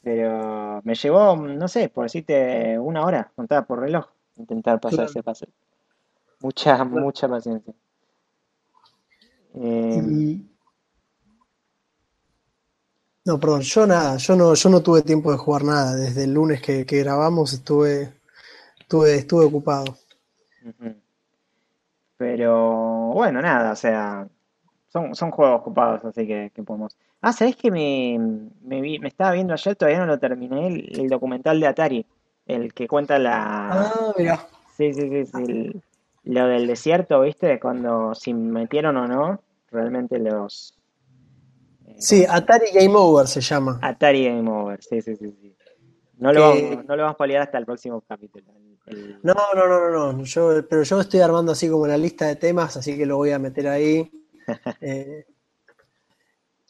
Pero 0.03 0.83
me 0.85 0.95
llevó, 0.95 1.35
no 1.37 1.67
sé, 1.67 1.89
por 1.89 2.05
decirte 2.05 2.79
una 2.79 3.03
hora, 3.03 3.33
contada 3.35 3.65
por 3.65 3.81
reloj, 3.81 4.07
intentar 4.37 4.79
pasar 4.79 5.07
ese 5.07 5.23
pase. 5.23 5.49
Mucha, 6.41 6.85
mucha 6.85 7.29
paciencia. 7.29 7.73
Eh, 9.55 10.03
no, 13.25 13.41
perdón, 13.41 13.63
yo 13.63 13.87
nada, 13.87 14.19
yo 14.19 14.37
no, 14.37 14.55
yo 14.55 14.69
no 14.69 14.83
tuve 14.83 15.01
tiempo 15.01 15.33
de 15.33 15.39
jugar 15.39 15.65
nada. 15.65 15.97
Desde 15.97 16.25
el 16.25 16.35
lunes 16.35 16.61
que, 16.61 16.85
grabamos 16.85 17.55
estuve, 17.55 18.13
estuve, 18.79 19.15
estuve 19.15 19.47
ocupado. 19.47 19.97
Pero 22.21 23.13
bueno, 23.15 23.41
nada, 23.41 23.73
o 23.73 23.77
sea, 23.77 24.29
son, 24.89 25.15
son 25.15 25.31
juegos 25.31 25.61
ocupados, 25.61 26.05
así 26.05 26.27
que, 26.27 26.53
podemos. 26.67 26.95
Ah, 27.23 27.33
¿sabés 27.33 27.57
que 27.57 27.71
me, 27.71 28.19
me, 28.61 28.99
me, 28.99 29.09
estaba 29.09 29.33
viendo 29.33 29.55
ayer? 29.55 29.75
Todavía 29.75 30.01
no 30.01 30.07
lo 30.07 30.19
terminé, 30.19 30.67
el, 30.67 31.09
documental 31.09 31.59
de 31.59 31.67
Atari, 31.67 32.07
el 32.45 32.75
que 32.75 32.87
cuenta 32.87 33.19
la. 33.19 33.71
Ah, 33.71 34.13
mira. 34.19 34.47
Sí, 34.77 34.93
sí, 34.93 35.09
sí, 35.09 35.25
sí 35.25 35.83
lo 36.25 36.47
del 36.47 36.67
desierto, 36.67 37.23
¿viste? 37.23 37.59
Cuando 37.59 38.15
si 38.15 38.35
metieron 38.35 38.99
o 38.99 39.07
no 39.07 39.41
realmente 39.71 40.19
los 40.19 40.75
Sí, 41.97 42.27
Atari 42.29 42.71
Game 42.73 42.95
Over 42.95 43.27
se 43.27 43.41
llama. 43.41 43.79
Atari 43.81 44.27
Game 44.27 44.51
Over, 44.51 44.83
sí, 44.83 45.01
sí, 45.01 45.17
sí. 45.17 45.57
No, 46.19 46.35
lo 46.35 46.43
vamos, 46.43 46.85
no 46.87 46.97
lo 46.97 47.03
vamos 47.03 47.15
a 47.15 47.17
paliar 47.17 47.41
hasta 47.41 47.57
el 47.57 47.65
próximo 47.65 48.03
capítulo. 48.07 48.45
No, 49.23 49.35
no, 49.55 49.67
no, 49.67 49.91
no, 49.91 50.13
no. 50.13 50.25
Yo, 50.25 50.67
pero 50.69 50.83
yo 50.83 51.01
estoy 51.01 51.21
armando 51.21 51.53
así 51.53 51.69
como 51.69 51.87
la 51.87 51.97
lista 51.97 52.27
de 52.27 52.37
temas, 52.37 52.77
así 52.77 52.97
que 52.97 53.07
lo 53.07 53.17
voy 53.17 53.31
a 53.31 53.39
meter 53.39 53.69
ahí. 53.69 54.11
eh, 54.81 55.27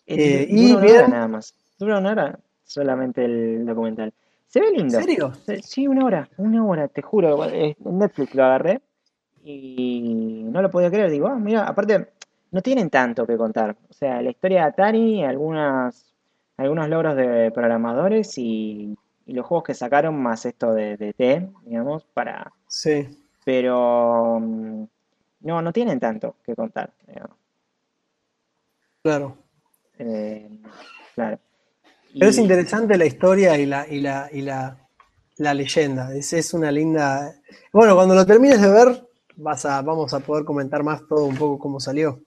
eh, 0.06 0.46
y 0.50 0.72
una 0.72 0.86
hora 0.86 1.08
nada 1.08 1.28
más. 1.28 1.54
Dura 1.78 1.98
una 1.98 2.10
hora 2.10 2.38
solamente 2.64 3.24
el 3.24 3.64
documental. 3.64 4.12
Se 4.46 4.60
ve 4.60 4.72
lindo. 4.72 4.98
¿En 4.98 5.04
serio? 5.04 5.32
Sí, 5.62 5.86
una 5.86 6.04
hora, 6.04 6.28
una 6.36 6.64
hora, 6.64 6.88
te 6.88 7.02
juro. 7.02 7.44
En 7.44 7.76
Netflix 7.80 8.34
lo 8.34 8.44
agarré 8.44 8.80
y 9.44 10.42
no 10.44 10.60
lo 10.60 10.70
podía 10.70 10.90
creer. 10.90 11.10
Digo, 11.10 11.28
ah, 11.28 11.36
mira, 11.36 11.66
aparte 11.66 12.08
no 12.50 12.60
tienen 12.60 12.90
tanto 12.90 13.26
que 13.26 13.36
contar. 13.36 13.76
O 13.88 13.92
sea, 13.92 14.20
la 14.20 14.30
historia 14.30 14.62
de 14.62 14.68
Atari, 14.68 15.24
algunas, 15.24 16.12
algunos 16.56 16.88
logros 16.88 17.16
de 17.16 17.50
programadores 17.52 18.36
y, 18.38 18.96
los 19.32 19.46
juegos 19.46 19.64
que 19.64 19.74
sacaron, 19.74 20.20
más 20.20 20.46
esto 20.46 20.72
de, 20.72 20.96
de 20.96 21.12
T, 21.12 21.48
digamos, 21.64 22.04
para... 22.14 22.52
Sí. 22.66 23.08
Pero 23.44 24.38
mm, 24.40 24.84
no, 25.40 25.62
no 25.62 25.72
tienen 25.72 25.98
tanto 25.98 26.36
que 26.44 26.54
contar. 26.54 26.92
Claro. 29.02 29.36
Eh, 29.98 30.48
claro. 31.14 31.38
Pero 32.12 32.26
es 32.26 32.38
interesante 32.38 32.98
la 32.98 33.06
historia 33.06 33.56
y 33.56 33.66
la, 33.66 33.86
y 33.88 34.00
la, 34.00 34.28
y 34.32 34.42
la, 34.42 34.76
la 35.36 35.54
leyenda. 35.54 36.14
Es, 36.14 36.32
es 36.32 36.52
una 36.52 36.70
linda. 36.70 37.34
Bueno, 37.72 37.94
cuando 37.94 38.14
lo 38.14 38.26
termines 38.26 38.60
de 38.60 38.70
ver, 38.70 39.08
vas 39.36 39.64
a, 39.64 39.80
vamos 39.82 40.12
a 40.12 40.20
poder 40.20 40.44
comentar 40.44 40.82
más 40.82 41.06
todo 41.08 41.24
un 41.24 41.36
poco 41.36 41.58
cómo 41.58 41.80
salió. 41.80 42.20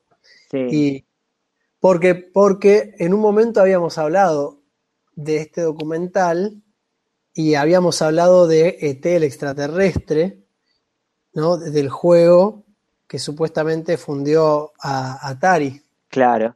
Y 0.52 1.06
porque, 1.80 2.16
porque 2.16 2.96
en 3.00 3.14
un 3.14 3.20
momento 3.20 3.60
habíamos 3.60 3.98
hablado 3.98 4.62
de 5.16 5.38
este 5.38 5.62
documental 5.62 6.63
y 7.34 7.56
habíamos 7.56 8.02
hablado 8.02 8.48
de 8.48 8.78
ET 8.82 9.06
el 9.06 9.24
extraterrestre, 9.24 10.44
¿no? 11.34 11.58
Del 11.58 11.90
juego 11.90 12.64
que 13.08 13.20
supuestamente 13.20 13.98
fundió 13.98 14.74
a 14.80 15.28
Atari. 15.28 15.82
Claro. 16.10 16.56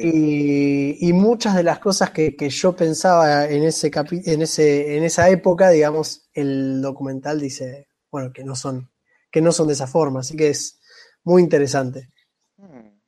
Y, 0.00 1.12
muchas 1.12 1.54
de 1.54 1.62
las 1.62 1.78
cosas 1.78 2.10
que, 2.10 2.34
yo 2.48 2.74
pensaba 2.74 3.44
en 3.46 3.64
ese, 3.64 3.90
en 4.10 4.42
ese 4.42 4.96
en 4.96 5.04
esa 5.04 5.28
época, 5.28 5.68
digamos, 5.68 6.28
el 6.32 6.80
documental 6.80 7.38
dice, 7.38 7.88
bueno, 8.10 8.32
que 8.32 8.44
no 8.44 8.56
son 8.56 8.90
que 9.30 9.42
no 9.42 9.52
son 9.52 9.66
de 9.66 9.74
esa 9.74 9.86
forma, 9.86 10.20
así 10.20 10.36
que 10.36 10.48
es 10.48 10.80
muy 11.24 11.42
interesante. 11.42 12.08
Hmm. 12.56 12.98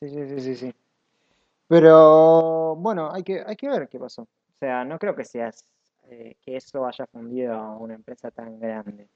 Sí, 0.00 0.08
sí, 0.08 0.40
sí, 0.40 0.56
sí, 0.56 0.74
Pero 1.68 2.76
bueno, 2.76 3.12
hay 3.12 3.22
que, 3.22 3.42
hay 3.46 3.56
que 3.56 3.68
ver 3.68 3.86
qué 3.88 3.98
pasó. 3.98 4.22
O 4.22 4.58
sea, 4.58 4.84
no 4.84 4.98
creo 4.98 5.14
que 5.14 5.26
seas 5.26 5.66
eh, 6.10 6.36
que 6.42 6.56
eso 6.56 6.86
haya 6.86 7.06
fundido 7.06 7.54
a 7.54 7.76
una 7.76 7.94
empresa 7.94 8.30
tan 8.30 8.58
grande. 8.58 9.08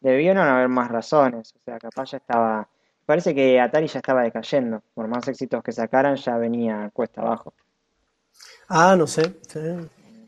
Debieron 0.00 0.46
haber 0.46 0.68
más 0.68 0.90
razones. 0.90 1.54
O 1.54 1.60
sea, 1.64 1.78
capaz 1.78 2.12
ya 2.12 2.18
estaba. 2.18 2.68
Parece 3.06 3.34
que 3.34 3.60
Atari 3.60 3.86
ya 3.86 4.00
estaba 4.00 4.22
decayendo. 4.22 4.82
Por 4.94 5.08
más 5.08 5.26
éxitos 5.28 5.62
que 5.62 5.72
sacaran, 5.72 6.16
ya 6.16 6.36
venía 6.36 6.90
cuesta 6.92 7.20
abajo. 7.20 7.54
Ah, 8.68 8.96
no 8.96 9.06
sé. 9.06 9.22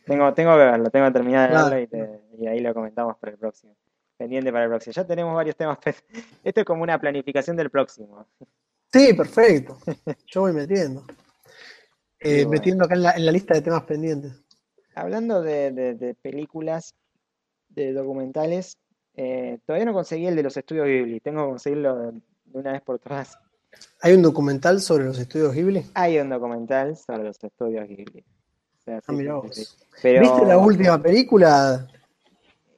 Tengo, 0.04 0.34
tengo 0.34 0.52
que 0.52 0.64
verlo, 0.64 0.90
tengo 0.90 1.06
que 1.06 1.12
terminar 1.12 1.48
de 1.48 1.56
verlo 1.56 2.20
y, 2.36 2.42
y 2.42 2.46
ahí 2.46 2.60
lo 2.60 2.74
comentamos 2.74 3.16
para 3.18 3.32
el 3.32 3.38
próximo. 3.38 3.74
Pendiente 4.16 4.52
para 4.52 4.64
el 4.64 4.70
próximo. 4.70 4.92
Ya 4.92 5.06
tenemos 5.06 5.34
varios 5.34 5.56
temas. 5.56 5.78
Esto 6.44 6.60
es 6.60 6.66
como 6.66 6.82
una 6.82 6.98
planificación 6.98 7.56
del 7.56 7.70
próximo. 7.70 8.26
Sí, 8.92 9.14
perfecto. 9.14 9.78
Yo 10.26 10.42
voy 10.42 10.52
metiendo. 10.52 11.04
Eh, 12.24 12.46
metiendo 12.46 12.84
acá 12.84 12.94
en 12.94 13.02
la, 13.02 13.32
lista 13.32 13.52
de 13.52 13.62
temas 13.62 13.82
pendientes. 13.82 14.41
Hablando 14.94 15.42
de, 15.42 16.16
películas, 16.20 16.94
de 17.68 17.92
documentales, 17.92 18.76
eh, 19.14 19.58
todavía 19.66 19.86
no 19.86 19.94
conseguí 19.94 20.26
el 20.26 20.36
de 20.36 20.42
los 20.42 20.56
estudios 20.56 20.86
Ghibli. 20.86 21.20
Tengo 21.20 21.44
que 21.44 21.50
conseguirlo 21.50 21.96
de, 21.96 22.20
una 22.52 22.72
vez 22.72 22.82
por 22.82 22.98
todas. 22.98 23.38
¿Hay 24.00 24.12
un 24.12 24.22
documental 24.22 24.80
sobre 24.80 25.04
los 25.04 25.18
estudios 25.18 25.54
Ghibli? 25.54 25.84
Hay 25.94 26.18
un 26.18 26.28
documental 26.28 26.96
sobre 26.96 27.24
los 27.24 27.42
estudios 27.42 27.88
Ghibli. 27.88 28.24
ah, 28.86 29.00
¿Viste 30.02 30.46
la 30.46 30.58
última 30.58 31.00
película? 31.00 31.88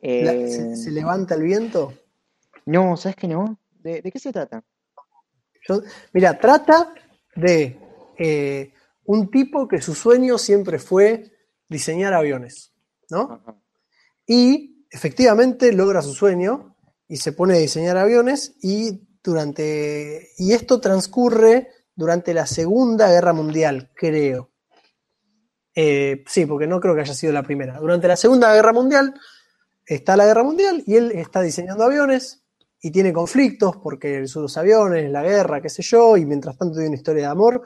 Eh, 0.01 0.77
¿Se, 0.77 0.91
levanta 0.91 1.35
el 1.35 1.43
viento? 1.43 1.95
No, 2.67 2.97
¿sabes 2.97 3.17
que 3.17 3.27
no? 3.27 3.59
¿De, 3.83 4.03
qué 4.03 4.19
se 4.19 4.33
trata? 4.33 4.63
mira, 6.13 6.39
trata 6.39 6.93
de 7.35 7.79
eh, 8.19 8.73
un 9.07 9.31
tipo 9.31 9.67
que 9.67 9.81
su 9.81 9.95
sueño 9.95 10.37
siempre 10.37 10.79
fue 10.79 11.34
diseñar 11.75 12.15
aviones, 12.15 12.73
¿no? 13.11 13.43
Y 14.27 14.87
efectivamente 14.91 15.73
logra 15.73 16.03
su 16.03 16.15
sueño 16.15 16.77
y 17.09 17.17
se 17.17 17.33
pone 17.33 17.55
a 17.55 17.59
diseñar 17.59 17.97
aviones 17.97 18.57
y 18.63 19.09
durante 19.23 20.29
y 20.39 20.53
esto 20.53 20.81
transcurre 20.81 21.69
durante 21.97 22.33
la 22.33 22.47
Segunda 22.47 23.11
Guerra 23.11 23.33
Mundial, 23.33 23.91
creo. 23.95 24.51
Eh, 25.75 26.23
sí, 26.29 26.47
porque 26.47 26.69
no 26.69 26.81
creo 26.81 26.95
que 26.95 27.01
haya 27.01 27.15
sido 27.15 27.33
la 27.33 27.43
primera. 27.43 27.81
Durante 27.81 28.07
la 28.07 28.17
Segunda 28.17 28.55
Guerra 28.55 28.73
Mundial 28.73 29.15
está 29.85 30.17
la 30.17 30.27
Guerra 30.27 30.45
Mundial 30.45 30.85
y 30.87 30.95
él 30.95 31.11
está 31.13 31.43
diseñando 31.43 31.83
aviones 31.83 32.45
y 32.81 32.93
tiene 32.93 33.13
conflictos 33.13 33.77
porque 33.83 34.21
los 34.21 34.57
aviones, 34.57 35.11
la 35.11 35.23
guerra, 35.23 35.61
qué 35.61 35.69
sé 35.69 35.83
yo, 35.83 36.17
y 36.17 36.25
mientras 36.25 36.57
tanto 36.57 36.75
tiene 36.75 36.91
una 36.91 36.97
historia 36.97 37.25
de 37.25 37.31
amor. 37.31 37.63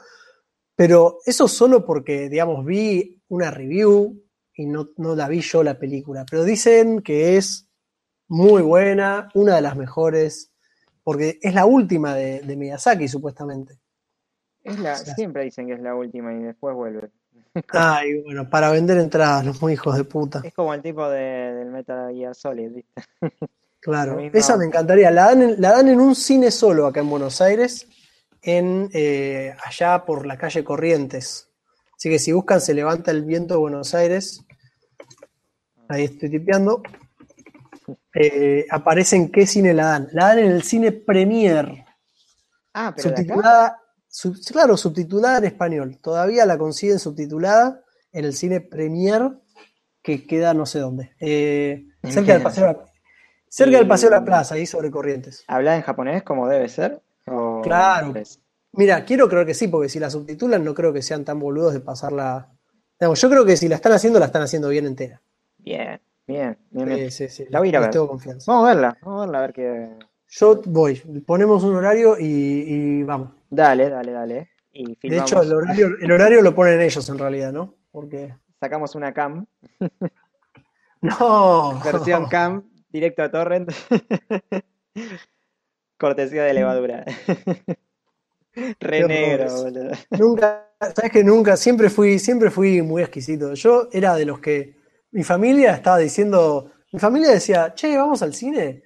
Pero 0.75 1.19
eso 1.25 1.47
solo 1.47 1.85
porque, 1.85 2.29
digamos, 2.29 2.65
vi 2.65 3.18
una 3.29 3.51
review 3.51 4.21
y 4.53 4.65
no, 4.65 4.89
no 4.97 5.15
la 5.15 5.27
vi 5.27 5.41
yo 5.41 5.63
la 5.63 5.79
película. 5.79 6.25
Pero 6.29 6.43
dicen 6.43 7.01
que 7.01 7.37
es 7.37 7.69
muy 8.27 8.61
buena, 8.61 9.29
una 9.33 9.55
de 9.55 9.61
las 9.61 9.75
mejores, 9.75 10.51
porque 11.03 11.39
es 11.41 11.53
la 11.53 11.65
última 11.65 12.13
de, 12.13 12.41
de 12.41 12.55
Miyazaki, 12.55 13.07
supuestamente. 13.07 13.79
Es 14.63 14.77
la, 14.79 14.95
siempre 14.95 15.45
dicen 15.45 15.67
que 15.67 15.73
es 15.73 15.79
la 15.79 15.95
última 15.95 16.33
y 16.33 16.39
después 16.39 16.75
vuelve. 16.75 17.09
Ay, 17.69 18.21
bueno, 18.21 18.49
para 18.49 18.71
vender 18.71 18.97
entradas, 18.97 19.45
los 19.45 19.61
muy 19.61 19.73
hijos 19.73 19.95
de 19.95 20.03
puta. 20.03 20.41
Es 20.43 20.53
como 20.53 20.73
el 20.73 20.81
tipo 20.81 21.07
de, 21.09 21.19
del 21.19 21.69
Metal 21.69 22.13
Gear 22.13 22.35
Solid, 22.35 22.71
¿viste? 22.71 23.01
Claro, 23.81 24.19
esa 24.19 24.57
me 24.57 24.65
encantaría. 24.65 25.09
La 25.09 25.27
dan, 25.27 25.41
en, 25.41 25.61
la 25.61 25.71
dan 25.71 25.87
en 25.87 26.01
un 26.01 26.13
cine 26.13 26.51
solo 26.51 26.85
acá 26.85 26.99
en 26.99 27.09
Buenos 27.09 27.39
Aires, 27.39 27.87
en 28.41 28.89
eh, 28.91 29.55
allá 29.63 30.03
por 30.03 30.25
la 30.25 30.37
calle 30.37 30.65
Corrientes. 30.65 31.48
Así 31.99 32.09
que 32.09 32.17
si 32.17 32.31
buscan 32.31 32.61
Se 32.61 32.73
levanta 32.73 33.11
el 33.11 33.25
viento 33.25 33.55
de 33.55 33.59
Buenos 33.59 33.93
Aires, 33.93 34.45
ahí 35.89 36.05
estoy 36.05 36.29
tipeando, 36.29 36.81
eh, 38.15 38.65
aparece 38.71 39.17
en 39.17 39.29
qué 39.29 39.45
cine 39.45 39.73
la 39.73 39.85
dan. 39.85 40.07
La 40.13 40.27
dan 40.29 40.39
en 40.39 40.51
el 40.51 40.63
cine 40.63 40.93
Premier. 40.93 41.85
Ah, 42.73 42.93
pero 42.95 43.09
subtitulada, 43.09 43.81
claro, 44.49 44.77
subtitulada 44.77 45.39
en 45.39 45.43
español. 45.43 45.97
Todavía 46.01 46.45
la 46.45 46.57
consiguen 46.57 46.99
subtitulada 46.99 47.81
en 48.13 48.23
el 48.23 48.33
cine 48.33 48.61
Premier, 48.61 49.33
que 50.01 50.25
queda 50.25 50.53
no 50.53 50.65
sé 50.65 50.79
dónde. 50.79 51.11
Eh, 51.19 51.85
cerca 52.07 52.31
del 52.31 52.43
Paseo, 52.43 52.85
cerca 53.49 53.77
del 53.77 53.87
Paseo 53.89 54.09
de 54.09 54.15
la 54.15 54.23
Plaza, 54.23 54.55
ahí 54.55 54.65
sobre 54.65 54.89
Corrientes. 54.89 55.43
¿Habla 55.47 55.75
en 55.75 55.81
japonés 55.81 56.23
como 56.23 56.47
debe 56.47 56.69
ser? 56.69 57.01
claro. 57.25 58.13
Mira, 58.73 59.03
quiero 59.05 59.27
creer 59.27 59.45
que 59.45 59.53
sí, 59.53 59.67
porque 59.67 59.89
si 59.89 59.99
la 59.99 60.09
subtitulan 60.09 60.63
no 60.63 60.73
creo 60.73 60.93
que 60.93 61.01
sean 61.01 61.25
tan 61.25 61.39
boludos 61.39 61.73
de 61.73 61.79
pasarla. 61.79 62.49
yo 62.99 63.29
creo 63.29 63.45
que 63.45 63.57
si 63.57 63.67
la 63.67 63.75
están 63.75 63.93
haciendo, 63.93 64.19
la 64.19 64.27
están 64.27 64.43
haciendo 64.43 64.69
bien 64.69 64.85
entera. 64.85 65.21
Bien, 65.57 65.99
bien, 66.27 66.57
bien. 66.69 67.11
Sí, 67.11 67.27
sí, 67.27 67.29
sí. 67.29 67.45
La 67.49 67.59
voy 67.59 67.67
a 67.67 67.69
ir 67.69 67.77
a 67.77 67.79
ver. 67.81 67.91
Tengo 67.91 68.07
confianza. 68.07 68.51
Vamos 68.51 68.67
a 68.69 68.73
verla, 68.73 68.97
vamos 69.01 69.17
a 69.17 69.25
verla 69.25 69.37
a 69.37 69.41
ver 69.41 69.53
qué. 69.53 69.89
Yo 70.27 70.61
voy, 70.65 70.95
ponemos 71.25 71.63
un 71.63 71.75
horario 71.75 72.15
y 72.19 73.03
vamos. 73.03 73.39
Dale, 73.49 73.89
dale, 73.89 74.11
dale. 74.11 74.49
de 74.73 75.17
hecho, 75.17 75.41
el 75.41 75.53
horario, 75.53 75.89
el 75.99 76.11
horario 76.11 76.41
lo 76.41 76.53
ponen 76.53 76.81
ellos 76.81 77.07
en 77.09 77.17
realidad, 77.17 77.51
¿no? 77.51 77.75
Porque. 77.91 78.35
Sacamos 78.59 78.93
una 78.95 79.13
cam. 79.13 79.45
no. 81.01 81.81
Versión 81.83 82.27
cam, 82.29 82.69
directo 82.89 83.23
a 83.23 83.31
torrent. 83.31 83.71
Cortesía 85.97 86.43
de 86.43 86.53
levadura. 86.53 87.05
Re 88.79 89.07
negro, 89.07 89.63
boludo. 89.63 89.91
Nunca, 90.11 90.69
sabes 90.79 91.11
que 91.11 91.23
nunca, 91.23 91.57
siempre 91.57 91.89
fui, 91.89 92.19
siempre 92.19 92.49
fui 92.49 92.81
muy 92.81 93.01
exquisito. 93.01 93.53
Yo 93.53 93.89
era 93.91 94.15
de 94.15 94.25
los 94.25 94.39
que. 94.39 94.77
Mi 95.11 95.23
familia 95.23 95.73
estaba 95.73 95.97
diciendo. 95.97 96.71
Mi 96.91 96.99
familia 96.99 97.29
decía, 97.31 97.73
che, 97.73 97.97
vamos 97.97 98.21
al 98.21 98.33
cine. 98.33 98.83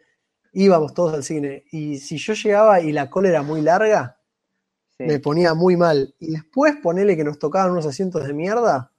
Íbamos 0.54 0.94
todos 0.94 1.14
al 1.14 1.24
cine. 1.24 1.66
Y 1.72 1.98
si 1.98 2.18
yo 2.18 2.34
llegaba 2.34 2.80
y 2.80 2.92
la 2.92 3.10
cola 3.10 3.30
era 3.30 3.42
muy 3.42 3.62
larga, 3.62 4.18
me 5.00 5.20
ponía 5.20 5.54
muy 5.54 5.76
mal. 5.78 6.14
Y 6.20 6.32
después 6.32 6.76
ponele 6.82 7.18
que 7.18 7.24
nos 7.24 7.40
tocaban 7.40 7.72
unos 7.72 7.86
asientos 7.86 8.26
de 8.26 8.34
mierda, 8.34 8.92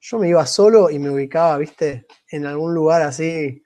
yo 0.00 0.18
me 0.18 0.28
iba 0.28 0.44
solo 0.46 0.90
y 0.90 0.98
me 0.98 1.10
ubicaba, 1.10 1.58
viste, 1.58 2.06
en 2.30 2.46
algún 2.46 2.74
lugar 2.74 3.02
así. 3.02 3.62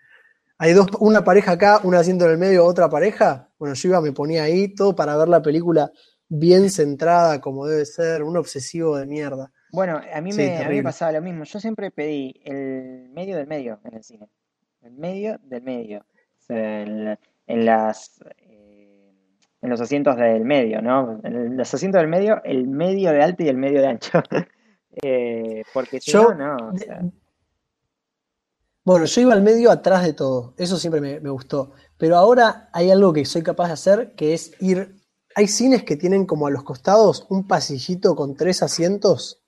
Hay 0.58 0.72
dos, 0.72 0.88
una 0.98 1.24
pareja 1.24 1.52
acá, 1.52 1.80
un 1.84 1.94
asiento 1.94 2.24
en 2.26 2.32
el 2.32 2.38
medio, 2.38 2.64
otra 2.64 2.88
pareja. 2.88 3.50
Bueno, 3.58 3.74
yo 3.74 3.88
iba, 3.88 4.00
me 4.00 4.12
ponía 4.12 4.44
ahí 4.44 4.74
todo 4.74 4.94
para 4.94 5.16
ver 5.16 5.28
la 5.28 5.42
película 5.42 5.90
bien 6.30 6.70
centrada, 6.70 7.42
como 7.42 7.66
debe 7.66 7.84
ser, 7.84 8.22
un 8.22 8.38
obsesivo 8.38 8.96
de 8.96 9.04
mierda. 9.04 9.52
Bueno, 9.72 10.00
a 10.12 10.20
mí, 10.22 10.32
me, 10.32 10.56
a 10.56 10.68
mí 10.68 10.76
me 10.76 10.82
pasaba 10.82 11.12
lo 11.12 11.20
mismo. 11.20 11.44
Yo 11.44 11.60
siempre 11.60 11.90
pedí 11.90 12.40
el 12.44 13.10
medio 13.10 13.36
del 13.36 13.46
medio 13.46 13.78
en 13.84 13.94
el 13.94 14.02
cine. 14.02 14.28
El 14.80 14.92
medio 14.92 15.38
del 15.42 15.62
medio. 15.62 16.06
en, 16.48 17.18
en 17.46 17.64
las 17.66 18.18
en 19.62 19.68
los 19.68 19.80
asientos 19.80 20.16
del 20.16 20.44
medio, 20.44 20.80
¿no? 20.80 21.20
En 21.22 21.56
los 21.56 21.74
asientos 21.74 22.00
del 22.00 22.08
medio, 22.08 22.42
el 22.44 22.66
medio 22.66 23.12
de 23.12 23.22
alto 23.22 23.42
y 23.42 23.48
el 23.48 23.56
medio 23.56 23.80
de 23.80 23.86
ancho. 23.86 24.22
Eh, 25.02 25.62
porque 25.72 26.00
si 26.00 26.12
no, 26.12 26.34
no. 26.34 26.72
Bueno, 28.84 29.04
yo 29.04 29.20
iba 29.20 29.32
al 29.32 29.40
medio 29.40 29.70
atrás 29.70 30.02
de 30.04 30.14
todo, 30.14 30.52
eso 30.58 30.78
siempre 30.78 31.00
me, 31.00 31.30
gustó. 31.30 31.70
Pero 31.96 32.16
ahora 32.16 32.68
hay 32.72 32.90
algo 32.90 33.12
que 33.12 33.24
soy 33.24 33.44
capaz 33.44 33.68
de 33.68 33.74
hacer, 33.74 34.14
que 34.16 34.34
es 34.34 34.52
ir... 34.60 34.99
Hay 35.34 35.46
cines 35.46 35.84
que 35.84 35.96
tienen 35.96 36.26
como 36.26 36.46
a 36.46 36.50
los 36.50 36.64
costados 36.64 37.26
un 37.30 37.46
pasillito 37.46 38.16
con 38.16 38.34
tres 38.34 38.62
asientos 38.62 39.42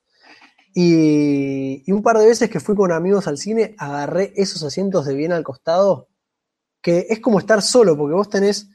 y, 0.74 1.82
y, 1.86 1.92
un 1.92 2.02
par 2.02 2.18
de 2.18 2.26
veces 2.26 2.48
que 2.48 2.60
fui 2.60 2.74
con 2.74 2.92
amigos 2.92 3.26
al 3.26 3.36
cine, 3.36 3.74
agarré 3.78 4.32
esos 4.36 4.62
asientos 4.62 5.04
de 5.04 5.14
bien 5.14 5.32
al 5.32 5.44
costado, 5.44 6.08
que 6.80 7.06
es 7.10 7.20
como 7.20 7.38
estar 7.38 7.60
solo, 7.60 7.96
porque 7.96 8.14
vos 8.14 8.30
tenés 8.30 8.68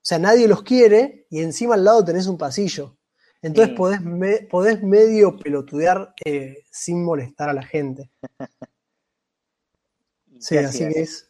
o 0.00 0.02
sea, 0.02 0.18
nadie 0.18 0.48
los 0.48 0.62
quiere 0.62 1.26
y 1.28 1.40
encima 1.40 1.74
al 1.74 1.84
lado 1.84 2.02
tenés 2.02 2.26
un 2.26 2.38
pasillo. 2.38 2.96
Entonces 3.42 3.76
podés, 3.76 4.00
podés, 4.48 4.82
medio 4.82 5.36
pelotudear 5.36 6.14
eh, 6.24 6.64
sin 6.70 7.04
molestar 7.04 7.50
a 7.50 7.52
la 7.52 7.62
gente. 7.62 8.10
sí, 10.40 10.56
así 10.56 10.88
que 10.88 11.02
es. 11.02 11.29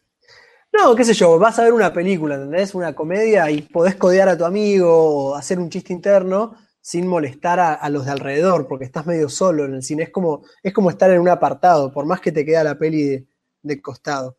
No, 0.73 0.95
qué 0.95 1.03
sé 1.03 1.13
yo, 1.13 1.37
vas 1.37 1.59
a 1.59 1.63
ver 1.63 1.73
una 1.73 1.91
película, 1.91 2.35
¿entendés? 2.35 2.73
Una 2.73 2.93
comedia 2.93 3.51
y 3.51 3.61
podés 3.61 3.95
codear 3.95 4.29
a 4.29 4.37
tu 4.37 4.45
amigo 4.45 4.89
o 4.89 5.35
hacer 5.35 5.59
un 5.59 5.69
chiste 5.69 5.91
interno 5.91 6.55
sin 6.79 7.07
molestar 7.07 7.59
a, 7.59 7.89
los 7.89 8.05
de 8.05 8.11
alrededor, 8.11 8.67
porque 8.67 8.85
estás 8.85 9.05
medio 9.05 9.29
solo 9.29 9.65
en 9.65 9.75
el 9.75 9.83
cine. 9.83 10.03
Es 10.03 10.09
como, 10.09 10.43
es 10.63 10.73
como 10.73 10.89
estar 10.89 11.11
en 11.11 11.19
un 11.19 11.29
apartado, 11.29 11.91
por 11.91 12.05
más 12.05 12.21
que 12.21 12.31
te 12.31 12.45
queda 12.45 12.63
la 12.63 12.77
peli 12.77 13.27
de, 13.61 13.81
costado. 13.81 14.37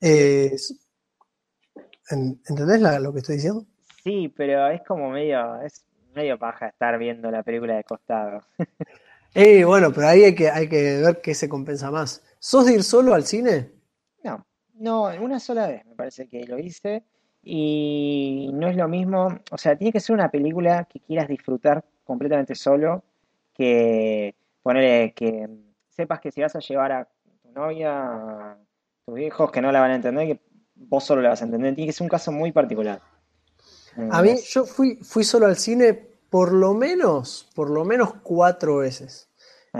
Eh, 0.00 0.56
¿Entendés 2.10 2.80
lo 2.80 3.12
que 3.12 3.18
estoy 3.18 3.36
diciendo? 3.36 3.66
Sí, 4.02 4.32
pero 4.34 4.68
es 4.68 4.80
como 4.86 5.10
medio, 5.10 5.60
es 5.62 5.84
medio 6.14 6.38
paja 6.38 6.68
estar 6.68 6.96
viendo 6.98 7.30
la 7.30 7.42
película 7.42 7.76
de 7.76 7.84
costado. 7.84 8.42
eh, 9.34 9.64
bueno, 9.64 9.92
pero 9.92 10.08
ahí 10.08 10.24
hay 10.24 10.34
que, 10.34 10.48
hay 10.48 10.68
que 10.68 11.02
ver 11.02 11.20
qué 11.20 11.34
se 11.34 11.48
compensa 11.48 11.90
más. 11.90 12.24
¿Sos 12.38 12.64
de 12.66 12.74
ir 12.74 12.84
solo 12.84 13.12
al 13.12 13.24
cine? 13.24 13.72
No, 14.22 14.46
no, 14.78 15.04
una 15.20 15.40
sola 15.40 15.66
vez 15.66 15.84
me 15.86 15.94
parece 15.94 16.28
que 16.28 16.44
lo 16.46 16.58
hice 16.58 17.04
y 17.42 18.50
no 18.52 18.68
es 18.68 18.76
lo 18.76 18.88
mismo, 18.88 19.38
o 19.50 19.58
sea, 19.58 19.76
tiene 19.76 19.92
que 19.92 20.00
ser 20.00 20.14
una 20.14 20.30
película 20.30 20.84
que 20.84 21.00
quieras 21.00 21.28
disfrutar 21.28 21.84
completamente 22.04 22.54
solo, 22.54 23.04
que 23.54 24.34
ponerle 24.62 25.12
que 25.12 25.48
sepas 25.88 26.20
que 26.20 26.30
si 26.30 26.40
vas 26.40 26.54
a 26.56 26.60
llevar 26.60 26.92
a 26.92 27.08
tu 27.42 27.50
novia, 27.52 28.02
a 28.02 28.58
tus 29.06 29.18
hijos 29.20 29.50
que 29.50 29.60
no 29.60 29.72
la 29.72 29.80
van 29.80 29.92
a 29.92 29.96
entender, 29.96 30.26
que 30.26 30.40
vos 30.74 31.04
solo 31.04 31.22
la 31.22 31.30
vas 31.30 31.42
a 31.42 31.44
entender. 31.44 31.74
Tiene 31.74 31.88
que 31.88 31.92
ser 31.92 32.04
un 32.04 32.08
caso 32.08 32.32
muy 32.32 32.52
particular. 32.52 33.00
A 34.10 34.22
mí, 34.22 34.36
yo 34.48 34.64
fui, 34.64 34.96
fui 34.96 35.24
solo 35.24 35.46
al 35.46 35.56
cine 35.56 36.08
por 36.30 36.52
lo 36.52 36.74
menos, 36.74 37.48
por 37.54 37.70
lo 37.70 37.84
menos 37.84 38.14
cuatro 38.22 38.78
veces. 38.78 39.28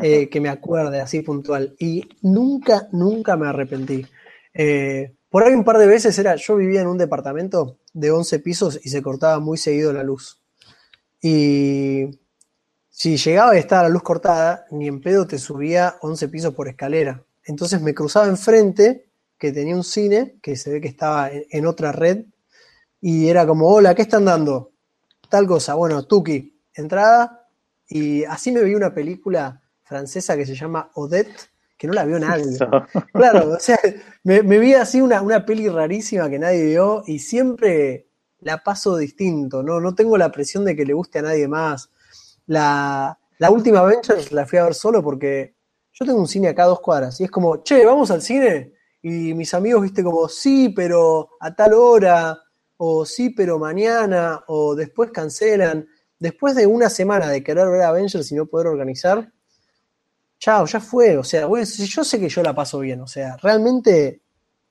Eh, 0.03 0.29
que 0.29 0.41
me 0.41 0.49
acuerde 0.49 1.01
así 1.01 1.23
puntual. 1.23 1.75
Y 1.79 2.09
nunca, 2.23 2.89
nunca 2.93 3.37
me 3.37 3.49
arrepentí. 3.49 4.07
Eh, 4.55 5.15
por 5.29 5.43
ahí 5.43 5.53
un 5.53 5.65
par 5.65 5.79
de 5.79 5.87
veces 5.87 6.19
era, 6.19 6.37
yo 6.37 6.57
vivía 6.57 6.81
en 6.81 6.87
un 6.87 6.99
departamento 6.99 7.79
de 7.93 8.11
11 8.11 8.39
pisos 8.41 8.81
y 8.83 8.89
se 8.89 9.03
cortaba 9.03 9.41
muy 9.41 9.59
seguido 9.59 9.93
la 9.93 10.03
luz. 10.03 10.41
Y 11.21 12.21
si 12.89 13.17
llegaba 13.17 13.55
y 13.55 13.59
estaba 13.59 13.85
la 13.85 13.89
luz 13.89 14.03
cortada, 14.03 14.67
ni 14.71 14.89
en 14.89 15.01
pedo 15.01 15.27
te 15.27 15.39
subía 15.39 15.97
11 16.01 16.29
pisos 16.29 16.55
por 16.55 16.69
escalera. 16.69 17.23
Entonces 17.45 17.81
me 17.81 17.95
cruzaba 17.95 18.27
enfrente 18.27 19.09
que 19.39 19.53
tenía 19.53 19.77
un 19.77 19.85
cine, 19.85 20.39
que 20.43 20.57
se 20.57 20.71
ve 20.71 20.81
que 20.81 20.89
estaba 20.89 21.31
en, 21.31 21.67
otra 21.67 21.93
red, 21.93 22.25
y 23.01 23.29
era 23.29 23.47
como, 23.47 23.69
hola, 23.69 23.95
¿qué 23.95 24.03
están 24.03 24.25
dando? 24.25 24.73
Tal 25.29 25.47
cosa, 25.47 25.75
bueno, 25.75 26.05
Tuki, 26.07 26.61
entrada, 26.75 27.47
y 27.89 28.25
así 28.25 28.51
me 28.51 28.65
vi 28.65 28.75
una 28.75 28.93
película 28.93 29.63
francesa 29.85 30.37
que 30.37 30.45
se 30.45 30.57
llama 30.57 30.91
Odette, 30.95 31.51
que 31.79 31.87
no 31.87 31.95
la 31.95 32.05
vio 32.05 32.19
nadie. 32.19 32.59
Claro, 33.13 33.53
o 33.53 33.61
sea, 33.61 33.79
me, 34.25 34.43
vi 34.43 34.75
así 34.75 35.01
una, 35.01 35.23
una 35.23 35.47
peli 35.47 35.69
rarísima 35.69 36.29
que 36.29 36.39
nadie 36.39 36.65
vio 36.65 37.05
y 37.07 37.21
siempre 37.21 38.09
la 38.41 38.63
paso 38.63 38.97
distinto, 38.97 39.63
¿no? 39.63 39.81
No 39.81 39.95
tengo 39.95 40.19
la 40.19 40.31
presión 40.31 40.65
de 40.65 40.77
que 40.77 40.85
le 40.85 40.93
guste 40.93 41.21
a 41.21 41.23
nadie 41.23 41.49
más. 41.49 41.91
La, 42.47 43.19
la 43.39 43.51
última 43.51 43.81
Avengers 43.81 44.33
la 44.33 44.47
fui 44.47 44.59
a 44.59 44.65
ver 44.65 44.75
solo 44.75 45.03
porque 45.03 45.55
yo 45.93 46.05
tengo 46.05 46.19
un 46.19 46.29
cine 46.29 46.49
acá 46.49 46.65
a 46.65 46.69
dos 46.69 46.81
cuadras 46.81 47.21
y 47.21 47.25
es 47.25 47.31
como, 47.31 47.63
che, 47.63 47.85
vamos 47.85 48.11
al 48.11 48.23
cine. 48.23 48.75
Y 49.01 49.35
mis 49.35 49.55
amigos, 49.55 49.83
viste, 49.83 50.03
como, 50.03 50.29
sí, 50.29 50.71
pero 50.71 51.31
a 51.41 51.55
tal 51.55 51.73
hora, 51.75 52.39
o 52.77 53.05
sí, 53.07 53.31
pero 53.31 53.59
mañana, 53.59 54.43
o 54.49 54.75
después 54.75 55.11
cancelan. 55.11 55.87
después 56.19 56.57
de 56.57 56.67
una 56.67 56.91
semana 56.91 57.29
de 57.29 57.45
querer 57.45 57.69
ver 57.69 57.83
Avengers 57.83 58.31
y 58.33 58.35
no 58.35 58.47
poder 58.47 58.67
organizar, 58.67 59.33
chao, 60.39 60.67
ya 60.67 60.81
fue. 60.81 61.17
O 61.17 61.25
sea, 61.25 61.47
yo 61.47 62.05
sé 62.05 62.21
que 62.21 62.29
yo 62.29 62.43
la 62.43 62.55
paso 62.55 62.79
bien. 62.81 63.01
O 63.01 63.07
sea, 63.07 63.37
realmente. 63.39 64.23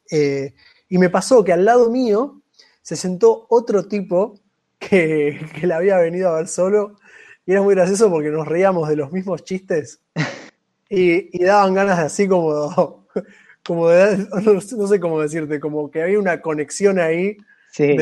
Eh, 0.09 0.53
y 0.89 0.97
me 0.97 1.09
pasó 1.09 1.43
que 1.43 1.53
al 1.53 1.65
lado 1.65 1.89
mío 1.89 2.41
se 2.81 2.95
sentó 2.95 3.45
otro 3.49 3.87
tipo 3.87 4.39
que, 4.79 5.39
que 5.59 5.67
la 5.67 5.77
había 5.77 5.97
venido 5.97 6.29
a 6.29 6.37
ver 6.37 6.47
solo. 6.47 6.95
Y 7.45 7.51
era 7.51 7.61
muy 7.61 7.75
gracioso 7.75 8.09
porque 8.09 8.29
nos 8.29 8.47
reíamos 8.47 8.89
de 8.89 8.95
los 8.95 9.11
mismos 9.11 9.43
chistes. 9.43 10.01
Y, 10.89 11.43
daban 11.43 11.73
ganas 11.73 11.97
de 11.97 12.05
así 12.05 12.27
como. 12.29 13.05
Como 13.65 13.89
de, 13.89 14.25
no, 14.45 14.87
sé 14.87 14.97
cómo 15.01 15.19
decirte, 15.19 15.59
como 15.59 15.91
que 15.91 16.01
había 16.01 16.17
una 16.17 16.39
conexión 16.39 16.99
ahí 16.99 17.35
sí. 17.73 17.97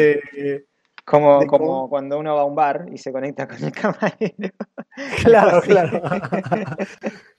como, 1.03 1.43
como 1.47 1.89
cuando 1.89 2.19
uno 2.19 2.35
va 2.35 2.41
a 2.41 2.45
un 2.45 2.53
bar 2.53 2.85
y 2.93 2.99
se 2.99 3.11
conecta 3.11 3.47
con 3.47 3.63
el 3.63 3.71
camarero. 3.71 4.53
Claro, 5.23 5.61
claro. 5.61 6.03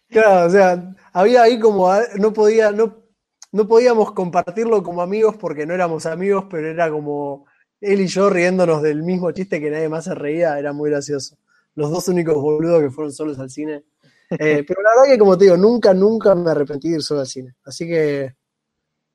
Claro, 0.08 0.46
o 0.46 0.50
sea, 0.50 0.94
había 1.12 1.42
ahí 1.42 1.58
como, 1.58 1.90
ah, 1.90 2.02
no 2.18 2.32
podía, 2.32 2.70
no, 2.70 3.04
no 3.52 3.66
podíamos 3.66 4.12
compartirlo 4.12 4.82
como 4.82 5.02
amigos 5.02 5.36
porque 5.36 5.66
no 5.66 5.74
éramos 5.74 6.06
amigos, 6.06 6.46
pero 6.50 6.68
era 6.68 6.90
como 6.90 7.46
él 7.80 8.00
y 8.00 8.06
yo 8.06 8.30
riéndonos 8.30 8.82
del 8.82 9.02
mismo 9.02 9.30
chiste 9.32 9.60
que 9.60 9.70
nadie 9.70 9.88
más 9.88 10.04
se 10.04 10.14
reía, 10.14 10.58
era 10.58 10.72
muy 10.72 10.90
gracioso. 10.90 11.36
Los 11.74 11.90
dos 11.90 12.08
únicos 12.08 12.34
boludos 12.34 12.80
que 12.82 12.90
fueron 12.90 13.12
solos 13.12 13.38
al 13.38 13.50
cine. 13.50 13.84
Eh, 14.30 14.64
pero 14.68 14.82
la 14.82 14.90
verdad 14.90 15.12
que, 15.12 15.18
como 15.18 15.36
te 15.36 15.44
digo, 15.44 15.56
nunca, 15.56 15.92
nunca 15.92 16.34
me 16.34 16.50
arrepentí 16.50 16.90
de 16.90 16.96
ir 16.96 17.02
solo 17.02 17.20
al 17.20 17.26
cine. 17.26 17.54
Así 17.64 17.86
que 17.86 18.34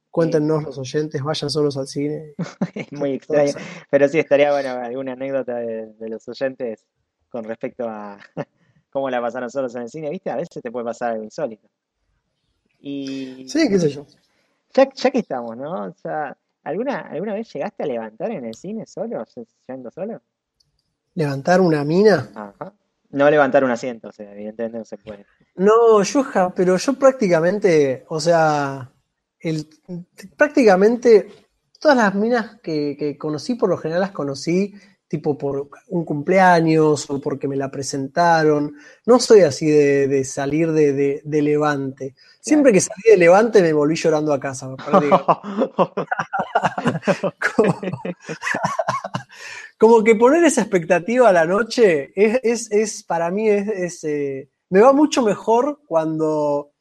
cuéntenos 0.09 0.63
los 0.63 0.77
oyentes, 0.77 1.23
vayan 1.23 1.49
solos 1.49 1.77
al 1.77 1.87
cine. 1.87 2.33
es 2.75 2.91
muy 2.91 3.13
extraño. 3.13 3.53
Pero 3.89 4.07
sí, 4.09 4.19
estaría 4.19 4.51
bueno 4.51 4.71
alguna 4.71 5.13
anécdota 5.13 5.55
de 5.55 6.09
los 6.09 6.27
oyentes 6.27 6.85
con 7.29 7.45
respecto 7.45 7.87
a, 7.87 8.19
cómo 8.91 9.09
la 9.09 9.21
pasaron 9.21 9.49
solos 9.49 9.73
en 9.75 9.83
el 9.83 9.89
cine, 9.89 10.09
¿viste? 10.09 10.29
A 10.29 10.35
veces 10.35 10.61
te 10.61 10.71
puede 10.71 10.85
pasar 10.85 11.13
algo 11.13 11.23
insólito. 11.23 11.67
Y, 12.79 13.45
sí, 13.47 13.69
qué 13.69 13.79
sé 13.79 13.89
yo. 13.89 14.05
Ya, 14.73 14.85
que 14.85 15.19
estamos, 15.19 15.57
¿no? 15.57 15.85
O 15.85 15.93
sea, 15.93 16.37
¿alguna, 16.63 16.99
¿alguna 16.99 17.33
vez 17.33 17.51
llegaste 17.53 17.83
a 17.83 17.85
levantar 17.85 18.31
en 18.31 18.45
el 18.45 18.55
cine 18.55 18.85
solo, 18.85 19.23
yendo 19.67 19.91
solo? 19.91 20.21
¿Levantar 21.13 21.61
una 21.61 21.83
mina? 21.83 22.29
Ajá. 22.35 22.73
No 23.09 23.29
levantar 23.29 23.63
un 23.65 23.71
asiento, 23.71 24.07
o 24.07 24.11
sea, 24.11 24.31
evidentemente 24.31 24.77
no 24.77 24.85
se 24.85 24.97
puede. 24.97 25.25
No, 25.55 26.01
yo, 26.01 26.23
pero 26.55 26.77
yo 26.77 26.93
prácticamente, 26.93 28.05
o 28.07 28.21
sea, 28.21 28.89
el, 29.37 29.67
prácticamente 30.37 31.27
todas 31.77 31.97
las 31.97 32.15
minas 32.15 32.61
que, 32.61 32.95
que 32.97 33.17
conocí, 33.17 33.55
por 33.55 33.69
lo 33.69 33.77
general 33.77 34.01
las 34.01 34.11
conocí 34.11 34.75
tipo 35.11 35.37
por 35.37 35.69
un 35.89 36.05
cumpleaños 36.05 37.07
o 37.09 37.19
porque 37.19 37.49
me 37.49 37.57
la 37.57 37.69
presentaron. 37.69 38.77
No 39.05 39.19
soy 39.19 39.41
así 39.41 39.69
de, 39.69 40.23
salir 40.23 40.71
de, 40.71 41.21
Levante. 41.25 42.15
Siempre 42.39 42.71
que 42.71 42.79
salí 42.79 43.01
de 43.09 43.17
Levante 43.17 43.61
me 43.61 43.73
volví 43.73 43.95
llorando 43.95 44.31
a 44.31 44.39
casa. 44.39 44.69
como, 49.77 50.01
que 50.01 50.15
poner 50.15 50.45
esa 50.45 50.61
expectativa 50.61 51.27
a 51.27 51.33
la 51.33 51.45
noche 51.45 52.13
es, 52.15 53.03
para 53.03 53.29
mí 53.31 53.49
es, 53.49 54.05
eh, 54.05 54.49
me 54.69 54.79
va 54.79 54.93
mucho 54.93 55.23
mejor 55.23 55.81
cuando, 55.85 56.71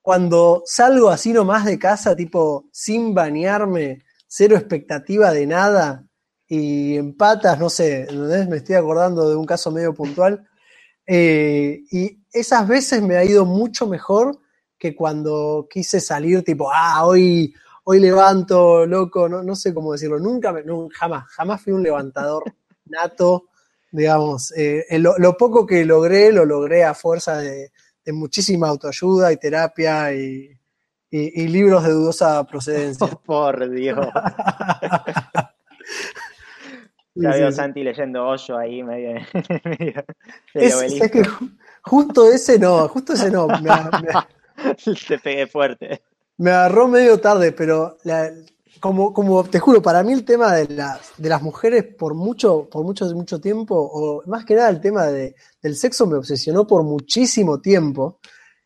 cuando 0.00 0.62
salgo 0.64 1.10
así 1.10 1.34
nomás 1.34 1.66
de 1.66 1.78
casa, 1.78 2.16
tipo 2.16 2.64
sin 2.72 3.12
bañarme, 3.12 4.04
cero 4.26 4.56
expectativa 4.56 5.32
de 5.32 5.46
nada 5.46 6.06
y 6.56 6.96
empatas, 6.96 7.58
no 7.58 7.68
sé, 7.68 8.06
me 8.48 8.58
estoy 8.58 8.76
acordando 8.76 9.28
de 9.28 9.34
un 9.34 9.44
caso 9.44 9.72
medio 9.72 9.92
puntual. 9.92 10.48
Eh, 11.04 11.82
y 11.90 12.20
esas 12.32 12.68
veces 12.68 13.02
me 13.02 13.16
ha 13.16 13.24
ido 13.24 13.44
mucho 13.44 13.88
mejor 13.88 14.38
que 14.78 14.94
cuando 14.94 15.66
quise 15.68 16.00
salir 16.00 16.44
tipo, 16.44 16.70
ah, 16.72 17.04
hoy, 17.04 17.52
hoy 17.84 17.98
levanto, 17.98 18.86
loco, 18.86 19.28
no, 19.28 19.42
no 19.42 19.56
sé 19.56 19.74
cómo 19.74 19.92
decirlo, 19.92 20.20
nunca, 20.20 20.52
me, 20.52 20.62
jamás, 20.92 21.24
jamás 21.30 21.60
fui 21.60 21.72
un 21.72 21.82
levantador 21.82 22.44
nato, 22.84 23.48
digamos, 23.90 24.52
eh, 24.56 24.86
lo, 24.98 25.36
poco 25.36 25.66
que 25.66 25.84
logré, 25.84 26.30
lo 26.30 26.44
logré 26.44 26.84
a 26.84 26.94
fuerza 26.94 27.38
de, 27.38 27.72
muchísima 28.12 28.68
autoayuda 28.68 29.32
y 29.32 29.38
terapia 29.38 30.14
y, 30.14 30.56
y 31.10 31.48
libros 31.48 31.82
de 31.82 31.90
dudosa 31.90 32.44
procedencia. 32.44 33.06
por 33.24 33.68
Dios. 33.70 34.06
Ya 37.14 37.30
veo 37.30 37.52
Santi 37.52 37.84
leyendo 37.84 38.26
Hoyo 38.26 38.58
ahí 38.58 38.82
medio, 38.82 39.20
medio 40.54 40.82
es, 40.82 41.10
que 41.10 41.22
justo 41.82 42.30
ese 42.30 42.58
no, 42.58 42.88
justo 42.88 43.12
ese 43.12 43.30
no. 43.30 43.46
Me, 43.46 43.70
Te 45.08 45.18
pegué 45.18 45.46
fuerte. 45.46 46.02
Me 46.38 46.50
agarró 46.50 46.88
medio 46.88 47.20
tarde, 47.20 47.52
pero 47.52 47.98
como, 48.80 49.12
como 49.12 49.44
te 49.44 49.60
juro, 49.60 49.80
para 49.80 50.02
mí 50.02 50.12
el 50.12 50.24
tema 50.24 50.52
de 50.54 50.68
las, 50.74 51.12
de 51.16 51.28
las 51.28 51.42
mujeres 51.42 51.84
por 51.84 52.14
mucho, 52.14 52.68
por 52.68 52.84
mucho, 52.84 53.06
mucho 53.14 53.40
tiempo, 53.40 53.76
o 53.76 54.22
más 54.26 54.44
que 54.44 54.54
nada 54.54 54.68
el 54.68 54.80
tema 54.80 55.06
de, 55.06 55.36
del 55.62 55.76
sexo 55.76 56.06
me 56.06 56.16
obsesionó 56.16 56.66
por 56.66 56.82
muchísimo 56.82 57.60
tiempo, 57.60 58.18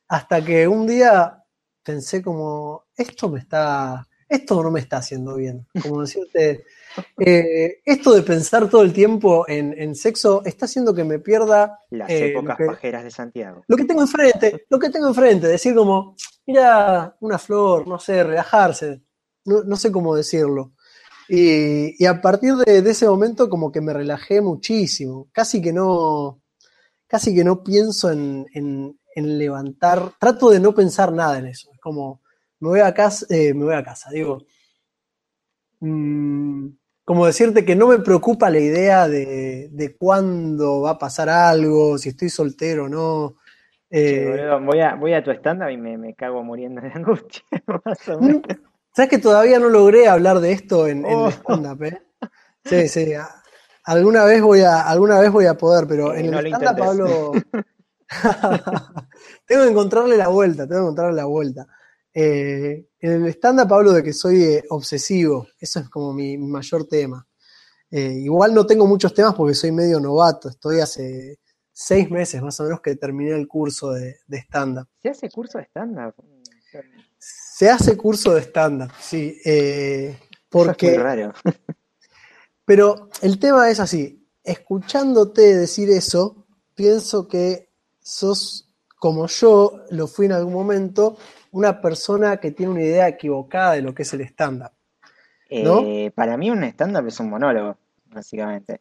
hasta 0.09 0.43
que 0.43 0.67
un 0.67 0.87
día 0.87 1.45
pensé 1.83 2.23
como, 2.23 2.87
esto 2.97 3.29
me 3.29 3.41
está, 3.41 4.07
esto 4.29 4.63
no 4.63 4.71
me 4.71 4.81
está 4.81 4.99
haciendo 4.99 5.37
bien. 5.37 5.67
Como 5.83 6.01
decirte, 6.01 6.65
eh, 7.19 7.81
esto 7.85 8.15
de 8.15 8.23
pensar 8.23 8.69
todo 8.69 8.83
el 8.83 8.93
tiempo 8.93 9.45
en, 9.49 9.95
sexo 9.95 10.43
está 10.45 10.67
haciendo 10.67 10.95
que 10.95 11.05
me 11.05 11.19
pierda. 11.19 11.81
Las 11.91 12.11
eh, 12.11 12.29
épocas 12.31 12.57
pajeras 12.57 13.05
de 13.05 13.11
Santiago. 13.11 13.63
Lo 13.67 13.77
que 13.77 13.85
tengo 13.85 14.03
enfrente, 14.03 14.67
lo 14.69 14.79
que 14.79 14.91
tengo 14.91 15.09
enfrente, 15.09 15.47
decir 15.47 15.75
como, 15.75 16.17
mira, 16.47 17.17
una 17.21 17.39
flor, 17.39 17.87
no 17.87 17.99
sé, 17.99 18.25
relajarse, 18.25 19.03
no, 19.45 19.77
sé 19.77 19.93
cómo 19.93 20.15
decirlo. 20.15 20.73
Y, 21.29 22.05
a 22.07 22.21
partir 22.21 22.55
de, 22.55 22.79
ese 22.79 23.07
momento 23.07 23.49
como 23.49 23.71
que 23.71 23.81
me 23.81 23.93
relajé 23.93 24.41
muchísimo, 24.41 25.29
casi 25.33 25.61
que 25.61 25.73
no, 25.73 26.41
casi 27.07 27.35
que 27.35 27.45
no 27.45 27.63
pienso 27.63 28.11
en, 28.11 28.47
levantar, 29.15 30.13
trato 30.21 30.49
de 30.51 30.61
no 30.61 30.73
pensar 30.75 31.13
nada 31.13 31.39
en 31.39 31.47
eso, 31.49 31.71
es 31.73 31.81
como, 31.81 32.23
me 32.61 32.69
voy 32.69 32.81
a 32.81 32.95
casa, 32.95 33.27
eh, 33.31 33.53
me 33.53 33.65
voy 33.65 33.75
a 33.75 33.83
casa, 33.83 34.11
digo, 34.11 34.45
mmm, 35.81 36.69
como 37.09 37.25
decirte 37.25 37.65
que 37.65 37.75
no 37.75 37.87
me 37.87 38.01
preocupa 38.01 38.51
la 38.51 38.59
idea 38.59 39.09
de, 39.09 39.97
cuándo 39.99 40.83
va 40.83 40.91
a 40.91 40.99
pasar 40.99 41.31
algo, 41.31 41.97
si 41.97 42.11
estoy 42.11 42.29
soltero 42.29 42.85
o 42.85 42.89
no. 42.91 43.37
Eh, 43.89 44.47
voy, 44.63 44.81
a, 44.81 44.95
voy 44.95 45.15
a 45.15 45.25
tu 45.25 45.31
stand 45.31 45.71
y 45.71 45.79
me, 45.79 46.15
cago 46.15 46.45
muriendo 46.45 46.83
de 46.83 46.89
angustia. 46.95 47.43
¿Sabes 48.95 49.09
que 49.09 49.17
todavía 49.17 49.59
no 49.59 49.71
logré 49.71 50.07
hablar 50.07 50.41
de 50.41 50.53
esto 50.53 50.87
en, 50.87 51.07
el 51.07 51.15
oh. 51.15 51.29
stand-up? 51.31 51.83
Eh? 51.85 51.99
Sí, 52.67 52.89
sí. 52.89 53.15
Alguna 53.85 54.25
vez 54.25 54.43
voy 54.43 54.61
a, 54.61 54.83
alguna 54.83 55.19
vez 55.19 55.33
voy 55.33 55.47
a 55.47 55.55
poder, 55.55 55.87
pero 55.89 56.15
en 56.15 56.35
el 56.35 56.47
stand-up 56.49 56.77
Pablo. 56.77 57.33
tengo 59.47 59.63
que 59.63 59.71
encontrarle 59.71 60.19
la 60.19 60.29
vuelta, 60.29 60.67
tengo 60.67 60.83
que 60.83 60.85
encontrarle 60.85 61.17
la 61.17 61.25
vuelta. 61.25 61.67
Eh, 62.21 62.89
en 62.99 63.25
el 63.25 63.29
stand-up 63.29 63.73
hablo 63.73 63.93
de 63.93 64.03
que 64.03 64.13
soy 64.13 64.43
eh, 64.43 64.65
obsesivo, 64.71 65.47
eso 65.61 65.79
es 65.79 65.89
como 65.89 66.13
mi, 66.13 66.37
mayor 66.37 66.89
tema. 66.89 67.25
Eh, 67.93 68.13
igual 68.25 68.53
no 68.53 68.67
tengo 68.67 68.89
muchos 68.89 69.15
temas 69.15 69.37
porque 69.37 69.55
soy 69.55 69.71
medio 69.71 70.01
novato, 70.01 70.49
estoy 70.49 70.81
hace 70.81 71.39
seis 71.73 72.11
meses 72.11 72.43
más 72.43 72.59
o 72.59 72.65
menos 72.65 72.81
que 72.81 72.97
terminé 72.97 73.31
el 73.37 73.47
curso 73.47 73.93
de, 73.93 74.17
stand-up. 74.33 74.89
¿Se 75.01 75.11
hace 75.11 75.31
curso 75.31 75.59
de 75.59 75.65
stand-up? 75.67 76.15
Se 77.19 77.71
hace 77.71 77.97
curso 77.97 78.35
de 78.35 78.43
stand-up, 78.43 78.91
sí. 79.01 79.39
porque, 80.49 80.95
es 80.95 81.01
raro. 81.01 81.33
pero 82.65 83.11
el 83.23 83.39
tema 83.39 83.71
es 83.71 83.79
así, 83.79 84.29
escuchándote 84.43 85.57
decir 85.57 85.89
eso, 85.91 86.49
pienso 86.75 87.29
que 87.29 87.71
sos 88.01 88.75
como 88.99 89.29
yo 89.29 89.85
lo 89.91 90.09
fui 90.09 90.27
en 90.27 90.33
algún 90.33 90.55
momento 90.55 91.17
una 91.53 91.81
persona 91.81 92.39
que 92.39 92.53
tiene 92.53 92.73
una 92.73 92.83
idea 92.83 93.09
equivocada 93.09 93.73
de 93.73 93.83
lo 93.83 93.95
que 93.95 94.03
es 94.03 94.13
el 94.13 94.23
stand-up. 94.23 94.73
Eh, 95.49 96.11
para 96.15 96.37
mí 96.37 96.51
un 96.51 96.63
stand-up 96.65 97.07
es 97.07 97.19
un 97.21 97.31
monólogo, 97.31 97.77
básicamente. 98.07 98.81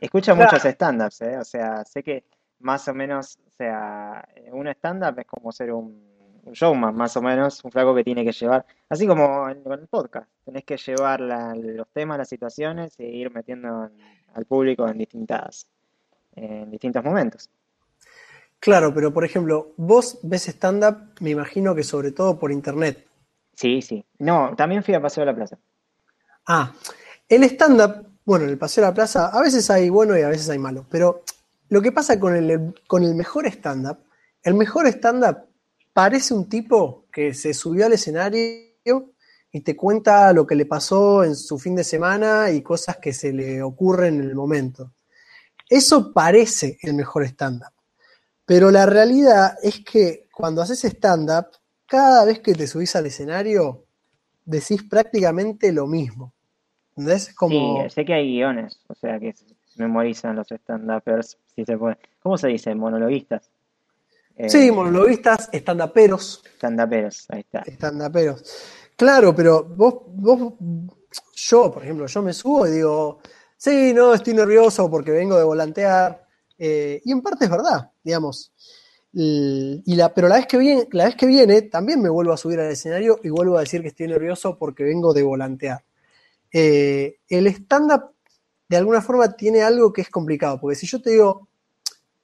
Escucho 0.00 0.36
muchos 0.36 0.64
stand-ups, 0.64 1.22
¿eh? 1.22 1.38
o 1.38 1.44
sea, 1.44 1.84
sé 1.84 2.02
que 2.02 2.24
más 2.60 2.86
o 2.88 2.94
menos, 2.94 3.38
o 3.46 3.50
sea, 3.50 4.26
un 4.52 4.68
stand-up 4.68 5.18
es 5.18 5.26
como 5.26 5.52
ser 5.52 5.72
un, 5.72 6.04
showman, 6.52 6.94
más 6.94 7.16
o 7.16 7.22
menos, 7.22 7.64
un 7.64 7.72
flaco 7.72 7.94
que 7.94 8.04
tiene 8.04 8.24
que 8.24 8.30
llevar, 8.30 8.64
así 8.88 9.06
como 9.06 9.46
con 9.64 9.80
el 9.80 9.88
podcast, 9.88 10.28
tenés 10.44 10.64
que 10.64 10.76
llevar 10.76 11.20
los 11.20 11.88
temas, 11.88 12.18
las 12.18 12.28
situaciones 12.28 12.94
e 13.00 13.04
ir 13.04 13.32
metiendo 13.32 13.90
al 14.32 14.44
público 14.44 14.86
en 14.86 14.98
distintas, 14.98 15.66
en 16.36 16.70
distintos 16.70 17.02
momentos. 17.02 17.50
Claro, 18.60 18.92
pero 18.92 19.12
por 19.12 19.24
ejemplo, 19.24 19.72
vos 19.76 20.18
ves 20.22 20.48
stand-up, 20.48 21.12
me 21.20 21.30
imagino 21.30 21.74
que 21.74 21.82
sobre 21.82 22.10
todo 22.10 22.38
por 22.38 22.50
internet. 22.50 23.06
Sí, 23.54 23.80
sí. 23.80 24.04
No, 24.18 24.54
también 24.56 24.82
fui 24.82 24.94
a 24.94 25.00
Paseo 25.00 25.22
de 25.22 25.32
la 25.32 25.36
Plaza. 25.36 25.58
Ah, 26.46 26.72
el 27.28 27.44
stand-up, 27.44 28.06
bueno, 28.24 28.44
en 28.44 28.50
el 28.50 28.58
Paseo 28.58 28.82
de 28.84 28.90
la 28.90 28.94
Plaza 28.94 29.28
a 29.28 29.40
veces 29.40 29.70
hay 29.70 29.88
bueno 29.88 30.16
y 30.18 30.22
a 30.22 30.28
veces 30.28 30.48
hay 30.48 30.58
malo, 30.58 30.86
pero 30.90 31.22
lo 31.68 31.82
que 31.82 31.92
pasa 31.92 32.18
con 32.20 32.36
el, 32.36 32.74
con 32.86 33.02
el 33.02 33.14
mejor 33.14 33.46
stand-up, 33.46 33.98
el 34.42 34.54
mejor 34.54 34.86
stand-up 34.86 35.38
parece 35.92 36.34
un 36.34 36.48
tipo 36.48 37.06
que 37.12 37.34
se 37.34 37.54
subió 37.54 37.86
al 37.86 37.94
escenario 37.94 38.66
y 39.50 39.60
te 39.62 39.74
cuenta 39.74 40.32
lo 40.32 40.46
que 40.46 40.54
le 40.54 40.66
pasó 40.66 41.24
en 41.24 41.34
su 41.34 41.58
fin 41.58 41.74
de 41.74 41.82
semana 41.82 42.50
y 42.50 42.62
cosas 42.62 42.98
que 42.98 43.12
se 43.12 43.32
le 43.32 43.62
ocurren 43.62 44.20
en 44.20 44.28
el 44.28 44.34
momento. 44.34 44.92
Eso 45.68 46.12
parece 46.12 46.78
el 46.82 46.94
mejor 46.94 47.24
stand-up. 47.24 47.72
Pero 48.46 48.70
la 48.70 48.86
realidad 48.86 49.58
es 49.62 49.84
que 49.84 50.28
cuando 50.32 50.62
haces 50.62 50.84
stand-up, 50.84 51.46
cada 51.84 52.24
vez 52.24 52.38
que 52.38 52.54
te 52.54 52.66
subís 52.66 52.94
al 52.96 53.06
escenario, 53.06 53.84
decís 54.44 54.84
prácticamente 54.84 55.72
lo 55.72 55.86
mismo. 55.86 56.32
¿Entendés? 56.96 57.34
Como... 57.34 57.82
Sí, 57.82 57.90
sé 57.90 58.04
que 58.04 58.14
hay 58.14 58.36
guiones, 58.36 58.80
o 58.86 58.94
sea 58.94 59.18
que 59.18 59.34
memorizan 59.76 60.36
los 60.36 60.50
stand-uppers, 60.50 61.36
si 61.54 61.64
se 61.64 61.76
puede. 61.76 61.98
¿Cómo 62.22 62.38
se 62.38 62.48
dice? 62.48 62.74
Monologuistas. 62.74 63.50
sí, 64.48 64.68
eh, 64.68 64.72
monologuistas, 64.72 65.50
stand-uperos. 65.52 66.42
Stand-uperos, 66.56 67.26
ahí 67.30 67.40
está. 67.40 67.62
Stand-uperos. 67.66 68.42
Claro, 68.96 69.34
pero 69.34 69.64
vos, 69.64 69.96
vos, 70.06 70.54
yo, 71.34 71.70
por 71.70 71.82
ejemplo, 71.82 72.06
yo 72.06 72.22
me 72.22 72.32
subo 72.32 72.66
y 72.66 72.70
digo, 72.70 73.18
sí, 73.56 73.92
no, 73.92 74.14
estoy 74.14 74.34
nervioso 74.34 74.90
porque 74.90 75.10
vengo 75.10 75.36
de 75.36 75.44
volantear. 75.44 76.24
Eh, 76.58 77.02
y 77.04 77.12
en 77.12 77.20
parte 77.20 77.44
es 77.44 77.50
verdad, 77.50 77.90
digamos. 78.06 78.52
Y 79.12 79.96
la, 79.96 80.14
pero 80.14 80.28
la 80.28 80.36
vez, 80.36 80.46
que 80.46 80.58
viene, 80.58 80.86
la 80.92 81.06
vez 81.06 81.16
que 81.16 81.26
viene, 81.26 81.62
también 81.62 82.00
me 82.00 82.08
vuelvo 82.08 82.32
a 82.32 82.36
subir 82.36 82.60
al 82.60 82.70
escenario 82.70 83.18
y 83.22 83.30
vuelvo 83.30 83.56
a 83.56 83.60
decir 83.60 83.82
que 83.82 83.88
estoy 83.88 84.06
nervioso 84.06 84.56
porque 84.58 84.84
vengo 84.84 85.12
de 85.12 85.22
volantear. 85.22 85.84
Eh, 86.52 87.18
el 87.28 87.46
stand-up, 87.48 88.12
de 88.68 88.76
alguna 88.76 89.00
forma, 89.02 89.34
tiene 89.34 89.62
algo 89.62 89.92
que 89.92 90.02
es 90.02 90.10
complicado, 90.10 90.60
porque 90.60 90.76
si 90.76 90.86
yo 90.86 91.00
te 91.02 91.10
digo, 91.10 91.48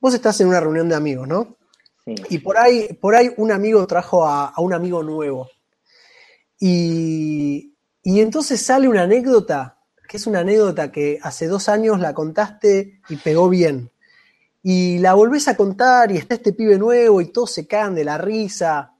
vos 0.01 0.15
estás 0.15 0.41
en 0.41 0.49
una 0.49 0.61
reunión 0.61 0.89
de 0.89 0.95
amigos, 0.95 1.27
¿no? 1.27 1.57
Y 2.05 2.39
por 2.39 2.59
ahí, 2.59 2.93
por 3.01 3.15
ahí 3.15 3.31
un 3.37 3.53
amigo 3.53 3.87
trajo 3.87 4.27
a, 4.27 4.53
un 4.59 4.75
amigo 4.75 5.03
nuevo. 5.03 5.49
Y, 6.61 7.75
y 8.03 8.21
entonces 8.21 8.61
sale 8.61 8.89
una 8.89 9.03
anécdota, 9.03 9.79
que 10.09 10.17
es 10.19 10.27
una 10.27 10.41
anécdota 10.41 10.93
que 10.93 11.19
hace 11.23 11.47
dos 11.47 11.69
años 11.69 12.01
la 12.01 12.13
contaste 12.13 13.01
y 13.09 13.17
pegó 13.17 13.49
bien 13.49 13.92
y 14.63 14.99
la 14.99 15.15
volvés 15.15 15.49
a 15.49 15.57
contar 15.57 16.13
y 16.13 16.17
está 16.17 16.37
este 16.37 16.53
pibe 16.53 16.79
nuevo 16.79 17.21
y 17.21 17.33
todos 17.33 17.53
se 17.53 17.67
caen 17.67 17.95
de 17.95 18.05
la 18.05 18.17
risa 18.19 18.95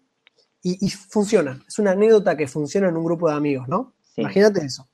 y, 0.65 0.89
funciona. 0.91 1.61
Es 1.67 1.79
una 1.81 1.93
anécdota 1.93 2.37
que 2.37 2.47
funciona 2.47 2.89
en 2.89 2.97
un 2.97 3.05
grupo 3.05 3.29
de 3.29 3.35
amigos, 3.35 3.69
¿no? 3.69 3.95
Imagínate 4.17 4.65
eso. 4.65 4.89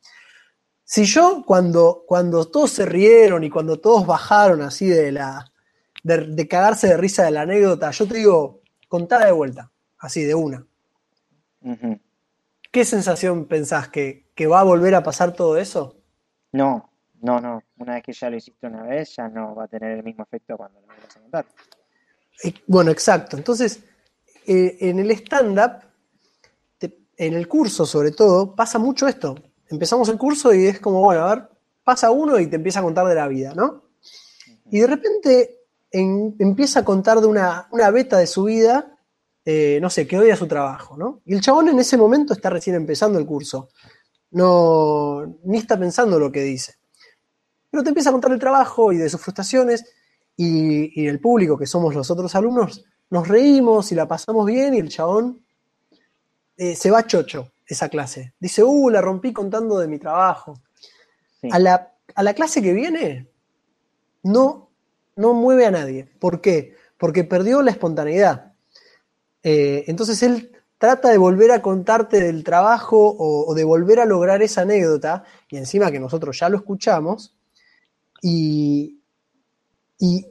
Si 0.82 1.04
yo 1.04 1.44
cuando, 1.46 2.04
cuando 2.06 2.46
todos 2.46 2.70
se 2.70 2.86
rieron 2.86 3.44
y 3.44 3.50
cuando 3.50 3.78
todos 3.78 4.06
bajaron 4.06 4.62
así 4.62 4.86
de 4.86 5.12
la 5.12 5.52
de, 6.02 6.48
cagarse 6.48 6.88
de 6.88 6.96
risa 6.96 7.24
de 7.24 7.32
la 7.32 7.42
anécdota, 7.42 7.90
yo 7.90 8.08
te 8.08 8.14
digo, 8.14 8.62
contá 8.88 9.24
de 9.26 9.32
vuelta, 9.32 9.70
así 9.98 10.24
de 10.24 10.34
una. 10.34 10.66
¿Qué 12.70 12.84
sensación 12.86 13.44
pensás? 13.44 13.88
¿Que, 13.88 14.30
¿Que 14.34 14.46
va 14.46 14.60
a 14.60 14.64
volver 14.64 14.94
a 14.94 15.02
pasar 15.02 15.34
todo 15.34 15.58
eso? 15.58 16.00
No, 16.52 16.90
no, 17.22 17.40
no. 17.40 17.62
Una 17.78 17.94
vez 17.94 18.02
que 18.02 18.12
ya 18.12 18.30
lo 18.30 18.36
hiciste 18.36 18.66
una 18.66 18.82
vez, 18.82 19.14
ya 19.16 19.28
no 19.28 19.54
va 19.54 19.64
a 19.64 19.68
tener 19.68 19.92
el 19.92 20.02
mismo 20.02 20.24
efecto 20.24 20.56
cuando 20.56 20.80
lo 20.80 20.86
vuelvas 20.86 21.16
a 21.16 21.20
contar. 21.20 21.46
Eh, 22.44 22.54
bueno, 22.66 22.90
exacto. 22.90 23.36
Entonces, 23.36 23.80
eh, 24.46 24.76
en 24.80 24.98
el 24.98 25.10
stand-up, 25.12 25.88
en 27.18 27.34
el 27.34 27.48
curso 27.48 27.84
sobre 27.84 28.12
todo, 28.12 28.54
pasa 28.54 28.78
mucho 28.78 29.06
esto. 29.08 29.34
Empezamos 29.68 30.08
el 30.08 30.16
curso 30.16 30.54
y 30.54 30.66
es 30.66 30.80
como, 30.80 31.00
bueno, 31.00 31.26
a 31.26 31.34
ver, 31.34 31.48
pasa 31.82 32.10
uno 32.10 32.38
y 32.38 32.46
te 32.46 32.56
empieza 32.56 32.78
a 32.78 32.82
contar 32.84 33.06
de 33.06 33.14
la 33.14 33.26
vida, 33.28 33.54
¿no? 33.54 33.82
Y 34.70 34.80
de 34.80 34.86
repente 34.86 35.58
empieza 35.90 36.80
a 36.80 36.84
contar 36.84 37.20
de 37.20 37.26
una, 37.26 37.66
una 37.72 37.90
beta 37.90 38.18
de 38.18 38.26
su 38.26 38.44
vida, 38.44 38.98
eh, 39.44 39.78
no 39.80 39.90
sé, 39.90 40.06
que 40.06 40.18
odia 40.18 40.36
su 40.36 40.46
trabajo, 40.46 40.96
¿no? 40.96 41.22
Y 41.24 41.34
el 41.34 41.40
chabón 41.40 41.68
en 41.68 41.78
ese 41.78 41.96
momento 41.96 42.34
está 42.34 42.50
recién 42.50 42.76
empezando 42.76 43.18
el 43.18 43.26
curso. 43.26 43.70
No, 44.30 45.24
ni 45.44 45.58
está 45.58 45.78
pensando 45.78 46.18
lo 46.18 46.30
que 46.30 46.42
dice. 46.42 46.77
Pero 47.70 47.82
te 47.82 47.90
empieza 47.90 48.10
a 48.10 48.12
contar 48.12 48.32
el 48.32 48.38
trabajo 48.38 48.92
y 48.92 48.96
de 48.96 49.08
sus 49.08 49.20
frustraciones 49.20 49.84
y, 50.36 51.06
el 51.06 51.20
público, 51.20 51.58
que 51.58 51.66
somos 51.66 51.94
los 51.94 52.10
otros 52.10 52.34
alumnos, 52.34 52.84
nos 53.10 53.26
reímos 53.26 53.90
y 53.90 53.94
la 53.94 54.06
pasamos 54.06 54.46
bien 54.46 54.74
y 54.74 54.78
el 54.78 54.88
chabón 54.88 55.44
eh, 56.56 56.76
se 56.76 56.90
va 56.90 57.06
chocho 57.06 57.52
esa 57.66 57.88
clase. 57.88 58.34
Dice, 58.38 58.62
uh, 58.62 58.90
la 58.90 59.00
rompí 59.00 59.32
contando 59.32 59.78
de 59.78 59.88
mi 59.88 59.98
trabajo. 59.98 60.60
A, 61.50 61.58
la, 61.58 62.34
clase 62.34 62.62
que 62.62 62.72
viene 62.72 63.28
no, 64.22 64.70
no 65.16 65.34
mueve 65.34 65.66
a 65.66 65.70
nadie. 65.70 66.08
¿Por 66.18 66.40
qué? 66.40 66.74
Porque 66.96 67.24
perdió 67.24 67.62
la 67.62 67.70
espontaneidad. 67.70 68.54
Eh, 69.42 69.84
entonces 69.86 70.22
él 70.22 70.52
trata 70.78 71.10
de 71.10 71.18
volver 71.18 71.50
a 71.52 71.60
contarte 71.60 72.20
del 72.20 72.44
trabajo 72.44 73.16
o, 73.18 73.54
de 73.54 73.64
volver 73.64 74.00
a 74.00 74.06
lograr 74.06 74.42
esa 74.42 74.62
anécdota, 74.62 75.24
y 75.48 75.56
encima 75.56 75.90
que 75.90 76.00
nosotros 76.00 76.38
ya 76.38 76.48
lo 76.48 76.56
escuchamos, 76.56 77.36
y, 78.22 78.94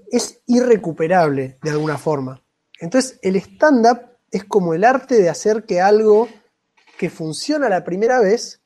es 0.10 0.40
irrecuperable 0.46 1.58
de 1.62 1.70
alguna 1.72 1.98
forma. 1.98 2.42
Entonces 2.80 3.20
el 3.22 3.36
stand-up 3.36 4.00
es 4.32 4.46
como 4.46 4.74
el 4.74 4.86
arte 4.86 5.22
de 5.22 5.30
hacer 5.30 5.66
que 5.66 5.82
algo 5.82 6.30
que 6.98 7.10
funciona 7.10 7.68
la 7.68 7.84
primera 7.84 8.22
vez, 8.22 8.62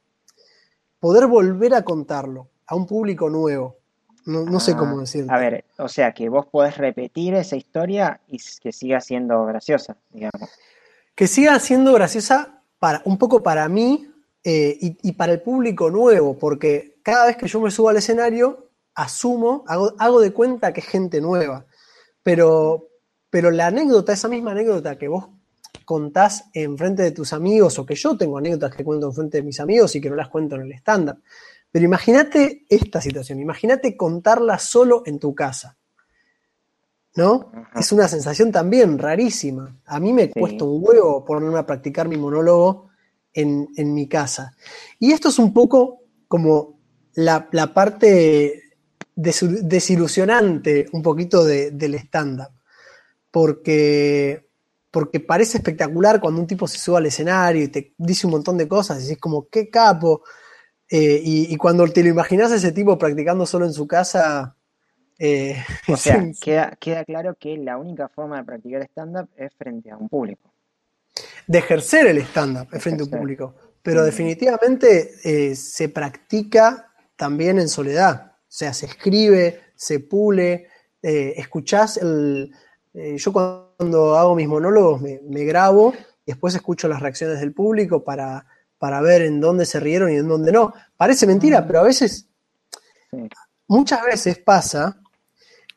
poder 1.00 1.26
volver 1.26 1.74
a 1.74 1.84
contarlo 1.84 2.50
a 2.68 2.76
un 2.76 2.86
público 2.86 3.30
nuevo. 3.30 3.78
No, 4.26 4.60
sé 4.60 4.76
cómo 4.76 4.98
ah, 4.98 5.02
decirlo. 5.02 5.34
A 5.34 5.40
ver, 5.40 5.66
o 5.78 5.88
sea, 5.88 6.14
que 6.14 6.30
vos 6.30 6.46
podés 6.46 6.78
repetir 6.78 7.34
esa 7.34 7.56
historia 7.56 8.22
y 8.28 8.40
que 8.62 8.72
siga 8.72 9.02
siendo 9.02 9.44
graciosa, 9.46 9.98
digamos. 10.12 10.50
Que 11.16 11.26
siga 11.28 11.60
siendo 11.60 11.92
graciosa 11.94 12.62
para, 12.78 13.02
un 13.06 13.18
poco 13.18 13.42
para 13.42 13.68
mí 13.68 14.12
eh, 14.44 14.78
y, 14.80 15.12
para 15.14 15.34
el 15.34 15.42
público 15.42 15.90
nuevo, 15.90 16.38
porque 16.38 17.00
cada 17.04 17.28
vez 17.28 17.38
que 17.38 17.48
yo 17.48 17.60
me 17.62 17.72
subo 17.72 17.90
al 17.90 17.98
escenario, 17.98 18.71
asumo, 18.96 19.64
hago, 19.68 20.22
de 20.22 20.32
cuenta 20.32 20.74
que 20.74 20.82
es 20.82 20.88
gente 20.88 21.22
nueva. 21.22 21.66
Pero, 22.24 22.90
pero 23.30 23.52
la 23.52 23.68
anécdota, 23.68 24.14
esa 24.14 24.28
misma 24.28 24.52
anécdota 24.52 24.98
que 24.98 25.08
vos 25.08 25.30
contás 25.86 26.46
en 26.54 26.78
frente 26.78 27.04
de 27.04 27.12
tus 27.12 27.34
amigos, 27.34 27.78
o 27.80 27.86
que 27.86 27.96
yo 27.96 28.18
tengo 28.18 28.38
anécdotas 28.38 28.76
que 28.76 28.84
cuento 28.84 29.08
en 29.08 29.14
frente 29.14 29.38
de 29.38 29.44
mis 29.44 29.60
amigos 29.60 29.96
y 29.96 30.02
que 30.02 30.10
no 30.10 30.16
las 30.16 30.30
cuento 30.30 30.56
en 30.56 30.62
el 30.62 30.72
estándar. 30.72 31.18
Pero 31.72 31.86
imagínate 31.86 32.66
esta 32.70 33.02
situación, 33.02 33.40
imagínate 33.40 33.96
contarla 33.96 34.60
solo 34.60 35.04
en 35.06 35.20
tu 35.20 35.34
casa. 35.34 35.78
¿No? 37.14 37.52
Es 37.76 37.92
una 37.92 38.08
sensación 38.08 38.54
también 38.54 38.98
rarísima. 38.98 39.82
A 39.86 40.00
mí 40.00 40.14
me 40.14 40.30
cuesta 40.30 40.64
un 40.64 40.82
huevo 40.82 41.26
ponerme 41.26 41.60
a 41.60 41.66
practicar 41.66 42.08
mi 42.08 42.16
monólogo 42.16 42.90
en, 43.34 43.68
mi 43.94 44.08
casa. 44.08 44.56
Y 44.98 45.12
esto 45.12 45.28
es 45.28 45.38
un 45.38 45.54
poco 45.54 46.04
como 46.30 46.80
la, 47.14 47.50
la 47.52 47.74
parte 47.74 48.71
desilusionante 49.16 50.88
un 50.94 51.02
poquito 51.02 51.44
del 51.44 51.96
stand-up, 51.96 52.52
porque, 53.30 54.48
porque 54.90 55.20
parece 55.20 55.58
espectacular 55.58 56.20
cuando 56.20 56.42
un 56.42 56.48
tipo 56.48 56.68
se 56.68 56.78
sube 56.78 56.98
al 56.98 57.06
escenario 57.06 57.64
y 57.64 57.68
te 57.68 57.94
dice 57.98 58.28
un 58.28 58.34
montón 58.34 58.58
de 58.58 58.68
cosas 58.68 59.08
y 59.08 59.14
es 59.14 59.18
como, 59.18 59.48
qué 59.50 59.70
capo. 59.70 60.24
Eh, 60.90 61.22
y, 61.24 61.56
cuando 61.56 61.88
te 61.88 62.04
lo 62.04 62.10
imaginas 62.10 62.52
ese 62.52 62.74
tipo 62.74 62.98
practicando 62.98 63.46
solo 63.46 63.66
en 63.66 63.74
su 63.74 63.88
casa... 63.88 64.56
Eh, 65.18 65.56
o 65.88 65.96
sea, 65.96 66.22
queda, 66.42 66.76
queda 66.80 67.06
claro 67.06 67.36
que 67.40 67.56
la 67.58 67.78
única 67.78 68.10
forma 68.10 68.38
de 68.38 68.44
practicar 68.44 68.82
stand-up 68.84 69.30
es 69.38 69.54
frente 69.56 69.92
a 69.92 69.98
un 69.98 70.10
público. 70.10 70.52
De 71.48 71.60
ejercer 71.60 72.08
el 72.08 72.18
stand-up 72.20 72.68
es 72.72 72.82
frente 72.84 73.04
a 73.04 73.06
un 73.06 73.12
público. 73.12 73.56
Pero 73.82 74.04
definitivamente 74.04 75.16
eh, 75.24 75.56
se 75.56 75.90
practica 75.90 76.92
también 77.16 77.60
en 77.60 77.68
soledad. 77.68 78.31
O 78.52 78.54
sea, 78.54 78.74
se 78.74 78.86
escribe, 78.86 79.62
se 79.76 80.02
pule, 80.02 80.68
eh, 81.02 81.36
escuchás 81.38 81.96
el... 81.96 82.54
Eh, 82.94 83.16
yo 83.18 83.32
cuando 83.32 84.18
hago 84.18 84.36
mis 84.36 84.50
monólogos 84.50 85.02
me, 85.02 85.44
grabo 85.46 85.94
y 86.26 86.32
después 86.34 86.54
escucho 86.54 86.90
las 86.90 87.00
reacciones 87.00 87.40
del 87.40 87.54
público 87.54 88.04
para, 88.04 88.46
para 88.78 89.00
ver 89.00 89.22
en 89.22 89.40
dónde 89.40 89.66
se 89.66 89.80
rieron 89.80 90.12
y 90.12 90.18
en 90.18 90.28
dónde 90.28 90.52
no. 90.52 90.74
Parece 90.98 91.26
mentira, 91.26 91.66
pero 91.66 91.80
a 91.80 91.84
veces, 91.84 92.28
muchas 93.68 94.04
veces 94.04 94.38
pasa 94.40 95.00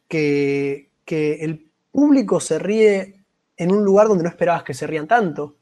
que, 0.09 0.91
el 1.07 1.71
público 1.93 2.41
se 2.41 2.59
ríe 2.59 3.25
en 3.57 3.71
un 3.71 3.85
lugar 3.85 4.09
donde 4.09 4.25
no 4.25 4.31
esperabas 4.31 4.65
que 4.65 4.75
se 4.75 4.89
rían 4.89 5.07
tanto. 5.07 5.59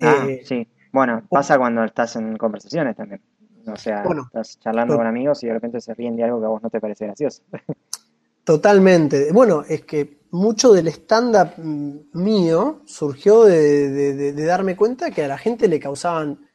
Ah, 0.00 0.24
eh, 0.26 0.40
sí. 0.42 0.66
Bueno, 0.90 1.22
pasa 1.28 1.58
cuando 1.58 1.84
estás 1.84 2.16
en 2.16 2.38
conversaciones 2.38 2.96
también. 2.96 3.20
O 3.66 3.76
sea, 3.76 4.04
estás 4.04 4.58
charlando 4.60 4.96
con 4.96 5.06
amigos 5.06 5.42
y 5.42 5.48
de 5.48 5.54
repente 5.54 5.80
se 5.80 5.92
ríen 5.94 6.16
de 6.16 6.24
algo 6.24 6.40
que 6.40 6.46
a 6.46 6.48
vos 6.48 6.62
no 6.62 6.70
te 6.70 6.80
parece 6.80 7.06
gracioso. 7.06 7.42
Totalmente. 8.44 9.32
Bueno, 9.32 9.64
es 9.68 9.82
que 9.82 10.20
mucho 10.30 10.72
del 10.72 10.86
stand-up 10.88 11.54
mío 11.58 12.82
surgió 12.86 13.44
de, 13.44 14.32
darme 14.32 14.76
cuenta 14.76 15.10
que 15.10 15.24
a 15.24 15.28
la 15.28 15.36
gente 15.36 15.66
le 15.66 15.80
causaban 15.80 16.46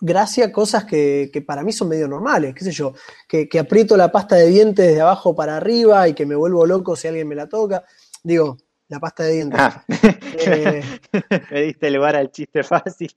gracia 0.00 0.50
cosas 0.50 0.86
que, 0.86 1.44
para 1.46 1.62
mí 1.62 1.72
son 1.72 1.88
medio 1.88 2.08
normales, 2.08 2.54
qué 2.54 2.64
sé 2.64 2.70
yo, 2.70 2.94
que, 3.28 3.48
aprieto 3.58 3.98
la 3.98 4.10
pasta 4.10 4.36
de 4.36 4.46
dientes 4.46 4.94
de 4.94 5.00
abajo 5.02 5.36
para 5.36 5.58
arriba 5.58 6.08
y 6.08 6.14
que 6.14 6.24
me 6.24 6.34
vuelvo 6.34 6.64
loco 6.64 6.96
si 6.96 7.06
alguien 7.06 7.28
me 7.28 7.34
la 7.34 7.50
toca. 7.50 7.84
Digo, 8.22 8.56
la 8.88 8.98
pasta 8.98 9.24
de 9.24 9.32
dientes. 9.34 9.60
Ah. 9.60 9.84
Eh, 10.40 10.82
me 11.50 11.62
diste 11.62 11.90
lugar 11.90 12.14
al 12.14 12.30
chiste 12.30 12.62
fácil. 12.62 13.10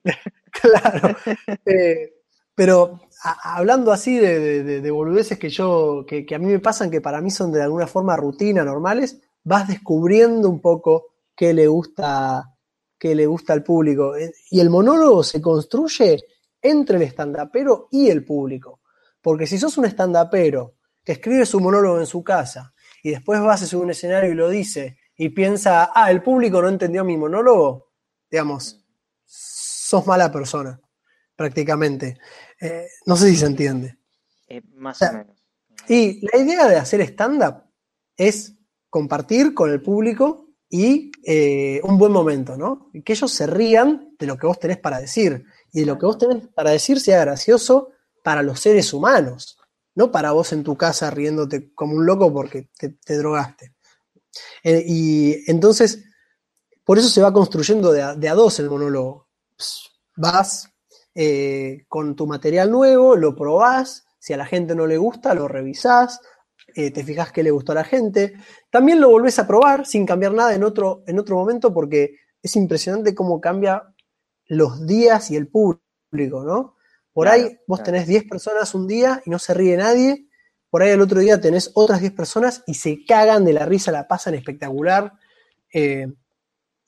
claro. 0.50 1.16
Eh, 1.66 2.21
pero 2.62 3.00
hablando 3.44 3.92
así 3.92 4.20
de, 4.20 4.62
de, 4.82 4.92
boludeces 4.92 5.40
que 5.40 5.50
yo, 5.50 6.06
que, 6.08 6.28
a 6.32 6.38
mí 6.38 6.46
me 6.46 6.60
pasan, 6.60 6.92
que 6.92 7.02
para 7.02 7.20
mí 7.20 7.32
son 7.32 7.52
de 7.52 7.64
alguna 7.64 7.88
forma 7.88 8.16
rutina, 8.16 8.64
normales, 8.64 9.20
vas 9.44 9.68
descubriendo 9.68 10.48
un 10.48 10.62
poco 10.62 11.08
qué 11.36 11.56
le 11.56 11.66
gusta, 11.66 12.56
qué 13.00 13.16
le 13.16 13.26
gusta 13.26 13.54
al 13.54 13.64
público. 13.64 14.16
Eh, 14.16 14.32
y 14.52 14.60
el 14.60 14.70
monólogo 14.70 15.24
se 15.24 15.42
construye 15.42 16.24
entre 16.62 16.98
el 16.98 17.02
estandapero 17.02 17.88
y 17.90 18.10
el 18.10 18.24
público. 18.24 18.82
Porque 19.24 19.48
si 19.48 19.58
sos 19.58 19.80
un 19.80 19.86
estandapero 19.86 20.76
que 21.04 21.14
escribe 21.14 21.48
su 21.48 21.60
monólogo 21.60 22.00
en 22.00 22.06
su 22.06 22.24
casa 22.24 22.76
y 23.02 23.10
después 23.10 23.42
vas 23.42 23.74
a 23.74 23.76
un 23.76 23.90
escenario 23.90 24.30
y 24.30 24.36
lo 24.36 24.50
dice 24.50 25.00
y 25.18 25.30
piensa, 25.30 25.90
ah, 25.96 26.12
el 26.12 26.22
público 26.22 26.62
no 26.62 26.70
entendió 26.70 27.04
mi 27.04 27.18
monólogo, 27.18 27.90
digamos, 28.30 28.86
sos 29.26 30.06
mala 30.06 30.32
persona, 30.32 30.80
prácticamente. 31.36 32.20
Eh, 32.62 32.88
no 33.06 33.16
sé 33.16 33.30
si 33.30 33.38
se 33.38 33.48
entiende. 33.48 33.98
Eh, 34.48 34.62
más 34.76 35.02
o, 35.02 35.12
menos. 35.12 35.38
Y 35.88 36.26
la 36.28 36.38
idea 36.40 36.68
de 36.68 36.76
hacer 36.76 37.02
stand-up 37.02 37.64
es 38.16 38.54
compartir 38.90 39.54
con 39.54 39.72
el 39.72 39.82
público 39.82 40.50
y 40.70 41.12
eh, 41.26 41.82
un 41.84 41.98
buen 41.98 42.12
momento, 42.12 42.56
¿no? 42.56 42.90
Y 42.94 43.02
que 43.02 43.14
ellos 43.14 43.32
se 43.32 43.48
rían 43.48 44.16
de 44.18 44.28
lo 44.28 44.38
que 44.38 44.48
vos 44.48 44.60
tenés 44.60 44.78
para 44.78 45.00
decir 45.00 45.44
y 45.74 45.82
de 45.82 45.86
lo 45.86 45.98
que 45.98 46.06
vos 46.06 46.18
tenés 46.18 46.48
para 46.50 46.70
decir 46.70 47.00
sea 47.00 47.20
gracioso 47.22 47.90
para 48.24 48.44
los 48.44 48.60
seres 48.60 48.94
humanos, 48.94 49.58
no 49.96 50.12
para 50.12 50.32
vos 50.32 50.54
en 50.54 50.64
tu 50.64 50.78
casa 50.78 51.10
riéndote 51.10 51.74
como 51.74 51.96
un 51.96 52.06
loco 52.06 52.32
porque 52.32 52.70
te, 52.78 53.18
drogaste. 53.18 53.74
y 54.64 55.50
entonces, 55.50 56.04
por 56.86 57.00
eso 57.00 57.10
se 57.10 57.22
va 57.22 57.34
construyendo 57.34 57.92
de 57.92 58.30
a, 58.30 58.36
dos 58.36 58.60
el 58.60 58.70
monólogo. 58.70 59.28
Vas, 60.16 60.71
eh, 61.16 61.86
con 61.88 62.16
tu 62.16 62.28
material 62.28 62.72
nuevo, 62.72 63.16
lo 63.16 63.36
probás, 63.36 64.06
si 64.20 64.34
a 64.34 64.38
la 64.38 64.46
gente 64.46 64.76
no 64.76 64.88
le 64.88 64.98
gusta, 64.98 65.34
lo 65.34 65.48
revisás, 65.48 66.22
eh, 66.76 66.92
te 66.92 67.04
fijas 67.04 67.32
que 67.32 67.44
le 67.44 67.52
gustó 67.52 67.74
a 67.74 67.76
la 67.76 67.84
gente. 67.84 68.34
También 68.70 69.02
lo 69.02 69.10
volvés 69.10 69.40
a 69.40 69.48
probar 69.48 69.86
sin 69.86 70.06
cambiar 70.06 70.34
nada 70.34 70.54
en 70.56 70.64
otro, 70.64 71.04
en 71.08 71.20
otro 71.20 71.36
momento 71.36 71.74
porque 71.74 72.16
es 72.42 72.56
impresionante 72.56 73.14
cómo 73.14 73.42
cambia 73.42 73.84
los 74.48 74.86
días 74.86 75.32
y 75.32 75.36
el 75.36 75.48
público, 75.48 76.44
¿no? 76.44 76.76
Por 77.14 77.28
ahí 77.28 77.60
vos 77.68 77.84
tenés 77.84 78.08
10 78.08 78.26
personas 78.26 78.74
un 78.74 78.88
día 78.88 79.22
y 79.26 79.30
no 79.30 79.40
se 79.40 79.54
ríe 79.54 79.76
nadie, 79.76 80.28
por 80.70 80.82
ahí 80.82 80.92
el 80.92 81.02
otro 81.02 81.20
día 81.20 81.42
tenés 81.42 81.72
otras 81.74 82.00
10 82.00 82.14
personas 82.14 82.64
y 82.66 82.76
se 82.76 83.04
cagan 83.06 83.44
de 83.44 83.54
la 83.54 83.66
risa, 83.66 83.92
la 83.92 84.08
pasan 84.08 84.36
espectacular. 84.36 85.12
Eh, 85.74 86.08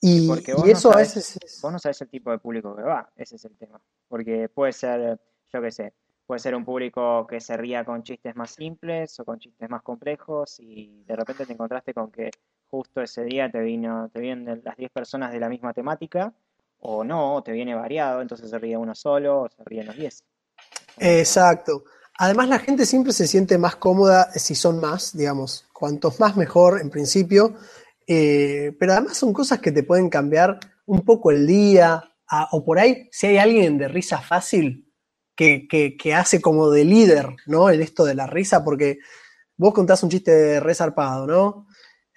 y, 0.06 0.30
eso 0.70 0.92
a 0.92 0.96
veces. 0.96 1.38
Vos 1.62 1.72
no 1.72 1.78
sabés 1.78 2.02
el 2.02 2.08
tipo 2.08 2.30
de 2.30 2.38
público 2.38 2.76
que 2.76 2.82
va, 2.82 3.10
ese 3.16 3.36
es 3.36 3.44
el 3.46 3.56
tema. 3.56 3.80
Porque 4.06 4.50
puede 4.50 4.72
ser, 4.72 5.18
yo 5.50 5.62
qué 5.62 5.70
sé, 5.70 5.94
puede 6.26 6.40
ser 6.40 6.54
un 6.54 6.64
público 6.64 7.26
que 7.26 7.40
se 7.40 7.56
ría 7.56 7.86
con 7.86 8.02
chistes 8.02 8.36
más 8.36 8.50
simples 8.50 9.18
o 9.20 9.24
con 9.24 9.38
chistes 9.38 9.70
más 9.70 9.82
complejos 9.82 10.60
y 10.60 11.04
de 11.06 11.16
repente 11.16 11.46
te 11.46 11.54
encontraste 11.54 11.94
con 11.94 12.10
que 12.10 12.30
justo 12.70 13.00
ese 13.00 13.24
día 13.24 13.50
te 13.50 13.60
vino, 13.60 14.10
te 14.12 14.20
vienen 14.20 14.60
las 14.62 14.76
10 14.76 14.90
personas 14.90 15.32
de 15.32 15.40
la 15.40 15.48
misma 15.48 15.72
temática 15.72 16.34
o 16.80 17.02
no, 17.02 17.42
te 17.42 17.52
viene 17.52 17.74
variado, 17.74 18.20
entonces 18.20 18.50
se 18.50 18.58
ríe 18.58 18.76
uno 18.76 18.94
solo 18.94 19.42
o 19.42 19.48
se 19.48 19.64
ríen 19.64 19.86
los 19.86 19.96
10. 19.96 20.22
Exacto. 20.98 21.84
Además 22.18 22.48
la 22.48 22.58
gente 22.58 22.84
siempre 22.84 23.14
se 23.14 23.26
siente 23.26 23.56
más 23.56 23.76
cómoda 23.76 24.30
si 24.32 24.54
son 24.54 24.80
más, 24.80 25.16
digamos, 25.16 25.66
cuantos 25.72 26.20
más 26.20 26.36
mejor 26.36 26.78
en 26.80 26.90
principio, 26.90 27.54
eh, 28.06 28.76
pero 28.78 28.92
además 28.92 29.16
son 29.16 29.32
cosas 29.32 29.60
que 29.60 29.72
te 29.72 29.82
pueden 29.82 30.08
cambiar 30.08 30.58
un 30.86 31.00
poco 31.02 31.30
el 31.30 31.46
día, 31.46 32.02
o 32.50 32.64
por 32.64 32.78
ahí, 32.78 33.08
si 33.12 33.26
hay 33.26 33.38
alguien 33.38 33.78
de 33.78 33.88
risa 33.88 34.18
fácil 34.18 34.92
que, 35.36 36.14
hace 36.14 36.40
como 36.40 36.70
de 36.70 36.84
líder, 36.84 37.28
¿no? 37.46 37.70
En 37.70 37.82
esto 37.82 38.04
de 38.04 38.14
la 38.14 38.26
risa, 38.26 38.64
porque 38.64 38.98
vos 39.56 39.74
contás 39.74 40.02
un 40.02 40.10
chiste 40.10 40.60
resarpado, 40.60 41.26
¿no? 41.26 41.66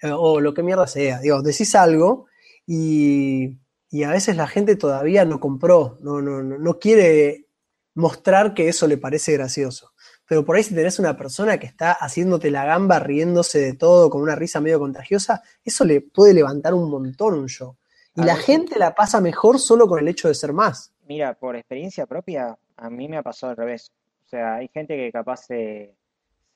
Eh, 0.02 0.10
o 0.12 0.40
lo 0.40 0.54
que 0.54 0.62
mierda 0.62 0.86
sea, 0.86 1.20
digo, 1.20 1.42
decís 1.42 1.74
algo 1.74 2.26
y, 2.66 3.58
a 4.04 4.10
veces 4.10 4.36
la 4.36 4.46
gente 4.46 4.76
todavía 4.76 5.24
no 5.24 5.40
compró, 5.40 5.98
no, 6.02 6.20
no, 6.20 6.42
no 6.42 6.78
quiere 6.78 7.46
mostrar 7.94 8.54
que 8.54 8.68
eso 8.68 8.86
le 8.86 8.98
parece 8.98 9.32
gracioso 9.32 9.92
pero 10.28 10.44
por 10.44 10.56
ahí 10.56 10.62
si 10.62 10.74
tenés 10.74 10.98
una 10.98 11.16
persona 11.16 11.58
que 11.58 11.66
está 11.66 11.92
haciéndote 11.92 12.50
la 12.50 12.66
gamba, 12.66 12.98
riéndose 12.98 13.60
de 13.60 13.72
todo, 13.72 14.10
con 14.10 14.20
una 14.20 14.36
risa 14.36 14.60
medio 14.60 14.78
contagiosa, 14.78 15.42
eso 15.64 15.86
le 15.86 16.02
puede 16.02 16.34
levantar 16.34 16.74
un 16.74 16.90
montón 16.90 17.32
un 17.32 17.48
show. 17.48 17.76
Y 18.14 18.22
la 18.22 18.36
gente 18.36 18.78
la 18.78 18.94
pasa 18.94 19.20
mejor 19.20 19.58
solo 19.58 19.86
con 19.86 20.00
el 20.00 20.08
hecho 20.08 20.28
de 20.28 20.34
ser 20.34 20.52
más. 20.52 20.92
Mira, 21.06 21.32
por 21.34 21.56
experiencia 21.56 22.04
propia, 22.04 22.58
a 22.76 22.90
mí 22.90 23.08
me 23.08 23.16
ha 23.16 23.22
pasado 23.22 23.52
al 23.52 23.56
revés. 23.56 23.90
O 24.26 24.28
sea, 24.28 24.56
hay 24.56 24.68
gente 24.68 24.96
que 24.96 25.10
capaz 25.10 25.46
se, 25.46 25.94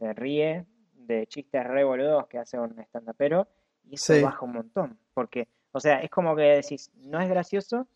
ríe 0.01 0.67
de 0.95 1.27
chistes 1.29 1.65
re 1.65 1.85
boludos 1.85 2.27
que 2.27 2.39
hace 2.39 2.59
un 2.59 2.79
stand 2.79 3.15
pero 3.17 3.49
y 3.89 3.95
eso 3.95 4.21
baja 4.21 4.45
un 4.45 4.53
montón. 4.53 4.99
Porque, 5.15 5.49
o 5.71 5.81
sea, 5.81 6.01
es 6.01 6.11
como 6.11 6.37
que 6.37 6.43
decís, 6.43 6.91
no 6.97 7.21
es 7.21 7.29
gracioso 7.29 7.87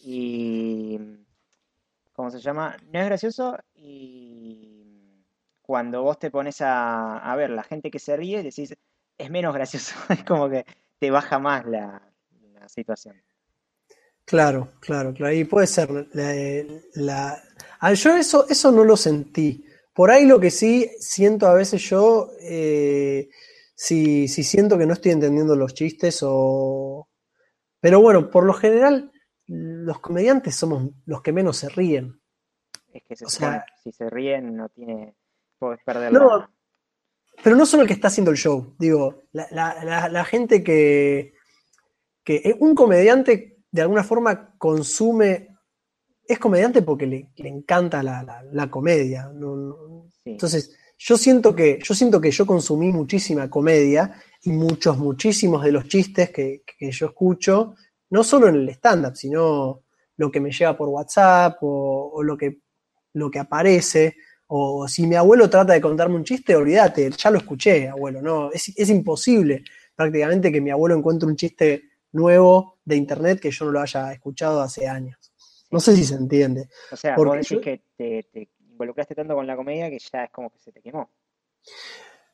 y. 0.00 1.00
¿Cómo 2.12 2.30
se 2.30 2.40
llama? 2.40 2.76
No 2.92 3.00
es 3.00 3.06
gracioso 3.06 3.56
y 3.74 4.83
cuando 5.66 6.02
vos 6.02 6.18
te 6.18 6.30
pones 6.30 6.56
a, 6.60 7.34
ver 7.38 7.48
la 7.48 7.62
gente 7.62 7.90
que 7.90 7.98
se 7.98 8.16
ríe, 8.16 8.42
decís, 8.42 8.74
es 9.16 9.30
menos 9.30 9.54
gracioso, 9.54 9.94
es 10.10 10.22
como 10.22 10.50
que 10.50 10.64
te 10.98 11.10
baja 11.10 11.38
más 11.38 11.64
la, 11.66 12.02
situación. 12.66 13.22
Claro, 14.24 14.72
claro, 14.80 15.12
claro. 15.12 15.34
Y 15.34 15.44
puede 15.44 15.66
ser. 15.66 16.08
La, 16.94 17.42
ah, 17.78 17.92
yo 17.92 18.16
eso, 18.16 18.46
eso 18.48 18.72
no 18.72 18.82
lo 18.82 18.96
sentí. 18.96 19.66
Por 19.92 20.10
ahí 20.10 20.24
lo 20.24 20.40
que 20.40 20.50
sí 20.50 20.90
siento 20.98 21.46
a 21.46 21.52
veces 21.52 21.82
yo, 21.82 22.30
eh, 22.40 23.28
si, 23.74 24.26
siento 24.28 24.78
que 24.78 24.86
no 24.86 24.94
estoy 24.94 25.12
entendiendo 25.12 25.54
los 25.56 25.74
chistes 25.74 26.20
o... 26.22 27.06
Pero 27.80 28.00
bueno, 28.00 28.30
por 28.30 28.44
lo 28.44 28.54
general, 28.54 29.12
los 29.46 30.00
comediantes 30.00 30.54
somos 30.54 30.88
los 31.04 31.20
que 31.20 31.32
menos 31.32 31.58
se 31.58 31.68
ríen. 31.68 32.18
Es 32.94 33.02
que 33.04 33.14
se 33.14 33.26
si 33.82 33.92
se 33.92 34.08
ríen 34.08 34.56
no 34.56 34.70
tiene 34.70 35.14
no, 35.60 36.48
pero 37.42 37.56
no 37.56 37.66
solo 37.66 37.82
el 37.82 37.88
que 37.88 37.94
está 37.94 38.08
haciendo 38.08 38.30
el 38.30 38.36
show, 38.36 38.74
digo, 38.78 39.22
la, 39.32 40.24
gente 40.24 40.62
que, 40.62 41.34
que 42.22 42.56
un 42.60 42.74
comediante 42.74 43.54
de 43.74 43.82
alguna 43.82 44.04
forma 44.04 44.54
consume, 44.56 45.48
es 46.28 46.38
comediante 46.38 46.82
porque 46.82 47.06
le, 47.06 47.28
encanta 47.38 48.04
la, 48.04 48.70
comedia. 48.70 49.28
Entonces, 50.24 50.76
yo 50.96 51.18
siento, 51.18 51.56
que, 51.56 51.80
yo 51.82 51.92
siento 51.92 52.20
que 52.20 52.30
yo 52.30 52.46
consumí 52.46 52.92
muchísima 52.92 53.50
comedia 53.50 54.14
y 54.42 54.52
muchos, 54.52 54.96
muchísimos 54.96 55.64
de 55.64 55.72
los 55.72 55.88
chistes 55.88 56.30
que, 56.30 56.62
yo 56.78 57.06
escucho, 57.06 57.74
no 58.10 58.22
solo 58.22 58.46
en 58.46 58.54
el 58.54 58.68
stand-up, 58.68 59.16
sino 59.16 59.82
lo 60.16 60.30
que 60.30 60.38
me 60.38 60.52
llega 60.52 60.76
por 60.76 60.88
WhatsApp 60.88 61.58
o, 61.62 62.22
lo, 62.22 62.36
que, 62.36 62.60
lo 63.14 63.28
que 63.28 63.40
aparece. 63.40 64.16
O 64.46 64.86
si 64.88 65.06
mi 65.06 65.16
abuelo 65.16 65.48
trata 65.48 65.72
de 65.72 65.80
contarme 65.80 66.16
un 66.16 66.24
chiste, 66.24 66.54
olvídate, 66.54 67.10
ya 67.10 67.30
lo 67.30 67.38
escuché, 67.38 67.88
abuelo, 67.88 68.20
no, 68.20 68.50
es, 68.52 68.88
imposible 68.90 69.64
prácticamente 69.94 70.52
que 70.52 70.60
mi 70.60 70.70
abuelo 70.70 70.96
encuentre 70.96 71.28
un 71.28 71.36
chiste 71.36 71.84
nuevo 72.12 72.78
de 72.84 72.96
internet 72.96 73.40
que 73.40 73.50
yo 73.50 73.64
no 73.66 73.72
lo 73.72 73.80
haya 73.80 74.12
escuchado 74.12 74.60
hace 74.60 74.86
años. 74.86 75.18
No 75.70 75.80
sé 75.80 75.96
si 75.96 76.04
se 76.04 76.14
entiende. 76.14 76.68
O 76.92 76.96
sea, 76.96 77.16
vos 77.16 77.36
decís 77.36 77.58
que 77.60 77.82
te, 77.96 78.48
involucraste 78.70 79.14
tanto 79.14 79.34
con 79.34 79.46
la 79.46 79.56
comedia 79.56 79.88
que 79.88 79.98
ya 79.98 80.24
es 80.24 80.30
como 80.30 80.50
que 80.50 80.58
se 80.58 80.72
te 80.72 80.80
quemó. 80.80 81.10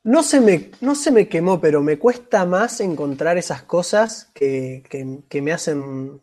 No 0.02 0.22
se, 0.22 0.40
me, 0.40 0.70
no 0.80 0.94
se 0.94 1.10
me 1.10 1.28
quemó, 1.28 1.60
pero 1.60 1.82
me 1.82 1.98
cuesta 1.98 2.46
más 2.46 2.80
encontrar 2.80 3.36
esas 3.36 3.62
cosas 3.62 4.30
que, 4.34 4.82
me, 5.42 5.52
hacen, 5.52 6.22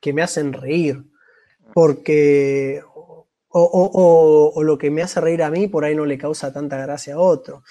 que 0.00 0.12
me 0.12 0.22
hacen 0.22 0.52
reír. 0.52 1.02
Ah. 1.64 1.70
Porque 1.72 2.82
o, 3.56 4.62
lo 4.62 4.76
que 4.78 4.90
me 4.90 5.02
hace 5.02 5.20
reír 5.20 5.42
a 5.42 5.50
mí 5.50 5.68
por 5.68 5.84
ahí 5.84 5.94
no 5.94 6.04
le 6.04 6.18
causa 6.18 6.52
tanta 6.52 6.76
gracia 6.78 7.14
a 7.14 7.18
otro. 7.18 7.62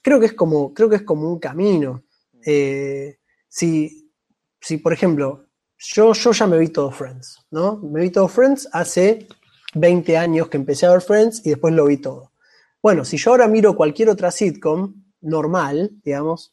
Creo 0.00 0.20
que 0.20 0.26
es 0.26 0.34
como, 0.34 0.72
creo 0.72 0.88
que 0.88 0.96
es 0.96 1.02
como 1.02 1.28
un 1.28 1.38
camino. 1.38 2.04
Eh, 2.44 3.18
si, 3.48 4.12
si, 4.60 4.78
por 4.78 4.92
ejemplo, 4.92 5.46
yo, 5.78 6.12
yo 6.12 6.32
ya 6.32 6.46
me 6.46 6.58
vi 6.58 6.68
todo 6.68 6.90
Friends, 6.90 7.44
¿no? 7.50 7.78
Me 7.78 8.02
vi 8.02 8.10
todo 8.10 8.28
Friends 8.28 8.68
hace 8.72 9.26
20 9.74 10.16
años 10.16 10.48
que 10.48 10.56
empecé 10.56 10.86
a 10.86 10.92
ver 10.92 11.00
Friends 11.00 11.44
y 11.44 11.50
después 11.50 11.74
lo 11.74 11.86
vi 11.86 11.96
todo. 11.96 12.32
Bueno, 12.80 13.04
si 13.04 13.16
yo 13.16 13.32
ahora 13.32 13.48
miro 13.48 13.76
cualquier 13.76 14.10
otra 14.10 14.30
sitcom 14.30 14.94
normal, 15.20 15.90
digamos, 16.04 16.52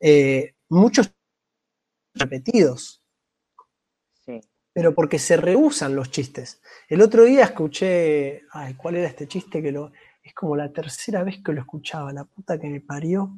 eh, 0.00 0.54
muchos 0.68 1.12
repetidos. 2.14 3.02
pero 4.72 4.94
porque 4.94 5.18
se 5.18 5.36
rehusan 5.36 5.96
los 5.96 6.12
chistes. 6.12 6.60
El 6.88 7.02
otro 7.02 7.24
día 7.24 7.44
escuché, 7.44 8.42
ay, 8.50 8.74
¿cuál 8.74 8.96
era 8.96 9.08
este 9.08 9.28
chiste 9.28 9.62
que 9.62 9.70
lo 9.70 9.92
es 10.28 10.34
como 10.34 10.56
la 10.56 10.70
tercera 10.70 11.22
vez 11.22 11.38
que 11.42 11.52
lo 11.52 11.60
escuchaba, 11.60 12.12
la 12.12 12.24
puta 12.24 12.58
que 12.58 12.68
me 12.68 12.82
parió. 12.82 13.30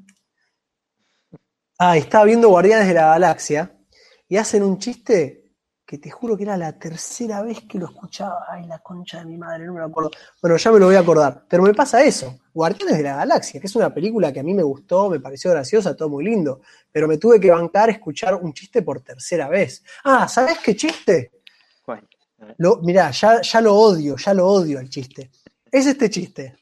Ah, 1.78 1.96
estaba 1.96 2.24
viendo 2.24 2.48
Guardianes 2.48 2.88
de 2.88 2.94
la 2.94 3.07
Galaxia 3.07 3.72
y 4.28 4.36
hacen 4.36 4.64
un 4.64 4.76
chiste 4.78 5.53
que 5.86 5.98
te 5.98 6.11
juro 6.11 6.36
que 6.36 6.42
era 6.42 6.57
la 6.57 6.78
tercera 6.78 7.42
vez 7.42 7.61
que 7.68 7.78
lo 7.78 7.86
escuchaba. 7.86 8.44
Ay, 8.48 8.66
la 8.66 8.80
concha 8.80 9.20
de 9.20 9.24
mi 9.24 9.36
madre, 9.36 9.66
no 9.66 9.74
me 9.74 9.78
lo 9.78 9.86
acuerdo. 9.86 10.11
Bueno, 10.42 10.57
ya 10.57 10.72
me 10.72 10.80
lo 10.80 10.86
voy 10.86 10.96
a 10.96 11.01
acordar. 11.01 11.44
Pero 11.48 11.62
me 11.62 11.72
pasa 11.72 12.03
eso. 12.03 12.40
Guardianes 12.53 12.96
de 12.96 13.05
la 13.05 13.16
Galaxia, 13.16 13.61
que 13.61 13.68
es 13.68 13.76
una 13.76 13.94
película 13.94 14.32
que 14.32 14.40
a 14.40 14.44
mí 14.44 14.53
me 14.53 14.64
gustó, 14.64 15.09
me 15.11 15.20
pareció 15.20 15.53
graciosa, 15.53 15.96
todo 15.96 16.09
muy 16.09 16.24
lindo. 16.24 16.61
Pero 16.90 17.07
me 17.07 17.18
tuve 17.18 17.38
que 17.38 17.51
bancar 17.51 17.90
escuchar 17.90 18.34
un 18.34 18.53
chiste 18.53 18.82
por 18.82 19.01
tercera 19.01 19.48
vez. 19.48 19.84
Ah, 20.03 20.26
¿sabes 20.26 20.59
qué 20.59 20.74
chiste? 20.74 21.39
Lo, 22.59 22.76
mirá, 22.82 23.11
ya, 23.11 23.41
ya 23.43 23.61
lo 23.61 23.74
odio, 23.74 24.16
ya 24.16 24.34
lo 24.34 24.47
odio 24.47 24.80
el 24.80 24.88
chiste. 24.88 25.30
Es 25.70 25.86
este 25.86 26.09
chiste. 26.11 26.57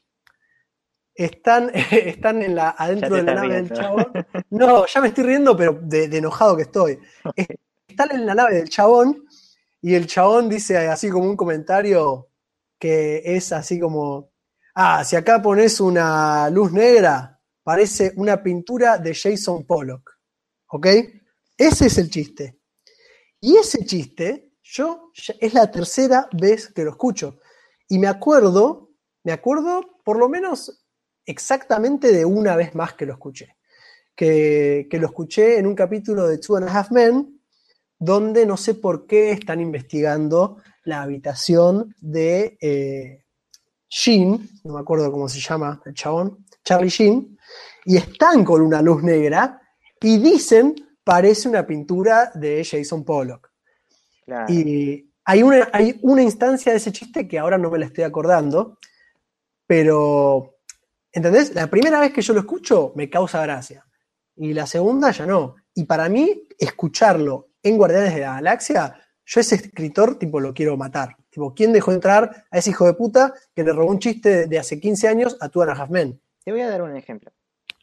Están, 1.13 1.71
están 1.91 2.41
en 2.41 2.55
la, 2.55 2.75
adentro 2.77 3.15
de 3.15 3.23
la 3.23 3.35
nave 3.35 3.55
del 3.55 3.71
chabón. 3.71 4.11
No, 4.49 4.85
ya 4.85 5.01
me 5.01 5.09
estoy 5.09 5.23
riendo, 5.25 5.55
pero 5.55 5.79
de, 5.81 6.07
de 6.07 6.17
enojado 6.17 6.55
que 6.55 6.63
estoy 6.63 6.99
están 7.99 8.17
en 8.17 8.25
la 8.25 8.35
nave 8.35 8.55
del 8.55 8.69
chabón 8.69 9.25
y 9.81 9.93
el 9.93 10.07
chabón 10.07 10.47
dice 10.47 10.77
así 10.77 11.09
como 11.09 11.29
un 11.29 11.35
comentario 11.35 12.29
que 12.79 13.21
es 13.25 13.51
así 13.51 13.77
como, 13.77 14.31
ah, 14.75 15.03
si 15.03 15.17
acá 15.17 15.41
pones 15.41 15.81
una 15.81 16.49
luz 16.49 16.71
negra, 16.71 17.41
parece 17.61 18.13
una 18.15 18.41
pintura 18.41 18.97
de 18.97 19.13
Jason 19.13 19.65
Pollock. 19.65 20.11
¿Ok? 20.67 20.87
Ese 21.57 21.87
es 21.87 21.97
el 21.97 22.09
chiste. 22.09 22.57
Y 23.41 23.57
ese 23.57 23.83
chiste, 23.85 24.48
yo, 24.71 25.11
es 25.39 25.53
la 25.53 25.71
tercera 25.71 26.27
vez 26.31 26.71
que 26.73 26.83
lo 26.83 26.91
escucho. 26.91 27.39
Y 27.87 27.97
me 27.97 28.07
acuerdo, 28.07 28.91
me 29.23 29.31
acuerdo 29.31 29.81
por 30.03 30.17
lo 30.17 30.29
menos 30.29 30.85
exactamente 31.25 32.11
de 32.11 32.25
una 32.25 32.55
vez 32.55 32.75
más 32.75 32.93
que 32.93 33.05
lo 33.05 33.13
escuché. 33.13 33.55
Que, 34.15 34.87
que 34.89 34.99
lo 34.99 35.07
escuché 35.07 35.57
en 35.57 35.65
un 35.65 35.75
capítulo 35.75 36.27
de 36.27 36.37
Two 36.37 36.57
and 36.57 36.67
a 36.67 36.79
Half 36.79 36.91
Men, 36.91 37.41
donde 37.97 38.45
no 38.45 38.57
sé 38.57 38.75
por 38.75 39.07
qué 39.07 39.31
están 39.31 39.59
investigando 39.59 40.57
la 40.83 41.01
habitación 41.01 41.95
de 41.99 42.57
eh, 42.61 43.25
Jean, 43.89 44.39
no 44.63 44.73
me 44.73 44.79
acuerdo 44.79 45.11
cómo 45.11 45.27
se 45.27 45.39
llama 45.39 45.81
el 45.85 45.93
chabón, 45.93 46.45
Charlie 46.63 46.89
Jean, 46.89 47.37
y 47.85 47.97
están 47.97 48.45
con 48.45 48.61
una 48.61 48.81
luz 48.81 49.01
negra 49.03 49.61
y 50.01 50.17
dicen 50.17 50.75
parece 51.03 51.49
una 51.49 51.65
pintura 51.65 52.31
de 52.35 52.63
Jason 52.63 53.03
Pollock. 53.03 53.48
Y 54.47 55.09
hay 55.25 55.43
una, 55.43 55.69
hay 55.71 55.99
una 56.01 56.23
instancia 56.23 56.71
de 56.71 56.77
ese 56.77 56.91
chiste 56.91 57.27
que 57.27 57.39
ahora 57.39 57.57
no 57.57 57.69
me 57.69 57.79
la 57.79 57.85
estoy 57.85 58.03
acordando, 58.03 58.77
pero, 59.67 60.57
¿entendés? 61.11 61.53
La 61.53 61.67
primera 61.67 61.99
vez 61.99 62.13
que 62.13 62.21
yo 62.21 62.33
lo 62.33 62.39
escucho 62.39 62.93
me 62.95 63.09
causa 63.09 63.41
gracia 63.43 63.85
y 64.35 64.53
la 64.53 64.65
segunda 64.65 65.11
ya 65.11 65.25
no. 65.25 65.55
Y 65.75 65.83
para 65.83 66.09
mí, 66.09 66.47
escucharlo 66.57 67.49
en 67.61 67.77
Guardianes 67.77 68.15
de 68.15 68.21
la 68.21 68.35
Galaxia, 68.35 68.95
yo 69.25 69.41
ese 69.41 69.55
escritor, 69.55 70.17
tipo, 70.17 70.39
lo 70.39 70.53
quiero 70.53 70.75
matar. 70.77 71.15
Tipo, 71.29 71.53
¿quién 71.53 71.71
dejó 71.71 71.91
entrar 71.91 72.45
a 72.49 72.57
ese 72.57 72.71
hijo 72.71 72.87
de 72.87 72.93
puta 72.93 73.33
que 73.53 73.63
le 73.63 73.73
robó 73.73 73.91
un 73.91 73.99
chiste 73.99 74.47
de 74.47 74.57
hace 74.57 74.79
15 74.79 75.07
años 75.07 75.37
a 75.39 75.49
Two 75.49 75.61
and 75.61 75.71
a 75.71 75.87
Te 76.43 76.51
voy 76.51 76.61
a 76.61 76.69
dar 76.69 76.81
un 76.81 76.95
ejemplo. 76.95 77.31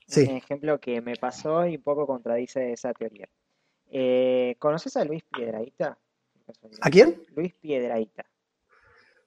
Sí. 0.08 0.22
Un 0.22 0.36
ejemplo 0.36 0.80
que 0.80 1.00
me 1.00 1.14
pasó 1.14 1.66
y 1.66 1.76
un 1.76 1.82
poco 1.82 2.06
contradice 2.06 2.72
esa 2.72 2.92
teoría. 2.92 3.28
Eh, 3.88 4.56
¿Conoces 4.58 4.96
a 4.96 5.04
Luis 5.04 5.22
Piedraíta? 5.24 5.98
¿A 6.80 6.90
quién? 6.90 7.22
Luis 7.34 7.54
Piedraíta. 7.54 8.24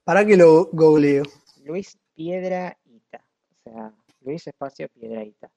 ¿Para 0.03 0.25
que 0.25 0.37
lo 0.37 0.65
googleo? 0.71 1.23
Luis 1.63 1.97
Piedraíta. 2.15 3.25
O 3.51 3.63
sea, 3.63 3.93
Luis 4.21 4.47
Espacio 4.47 4.89
Piedraíta. 4.89 5.51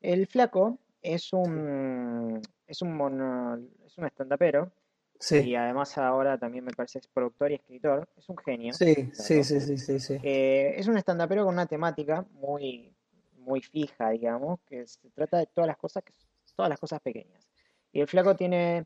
El 0.00 0.26
flaco 0.26 0.78
es 1.00 1.32
un 1.32 2.40
es 2.66 2.82
un 2.82 2.96
mono, 2.96 3.58
es 3.84 3.98
un 3.98 4.06
estandapero. 4.06 4.72
Sí. 5.18 5.38
Y 5.38 5.54
además 5.54 5.96
ahora 5.98 6.36
también 6.36 6.64
me 6.64 6.72
parece 6.72 6.98
es 6.98 7.06
productor 7.06 7.52
y 7.52 7.54
escritor. 7.54 8.08
Es 8.16 8.28
un 8.28 8.36
genio. 8.38 8.72
Sí, 8.72 9.10
sí, 9.12 9.44
sí, 9.44 9.60
sí, 9.60 10.00
sí, 10.00 10.18
eh, 10.22 10.74
es 10.76 10.88
un 10.88 10.96
estandapero 10.96 11.44
con 11.44 11.54
una 11.54 11.66
temática 11.66 12.26
muy, 12.32 12.92
muy 13.36 13.60
fija, 13.60 14.10
digamos, 14.10 14.58
que 14.66 14.86
se 14.86 15.10
trata 15.10 15.38
de 15.38 15.46
todas 15.46 15.68
las 15.68 15.76
cosas, 15.76 16.02
todas 16.56 16.70
las 16.70 16.80
cosas 16.80 17.00
pequeñas. 17.00 17.48
Y 17.92 18.00
el 18.00 18.08
flaco 18.08 18.34
tiene 18.34 18.84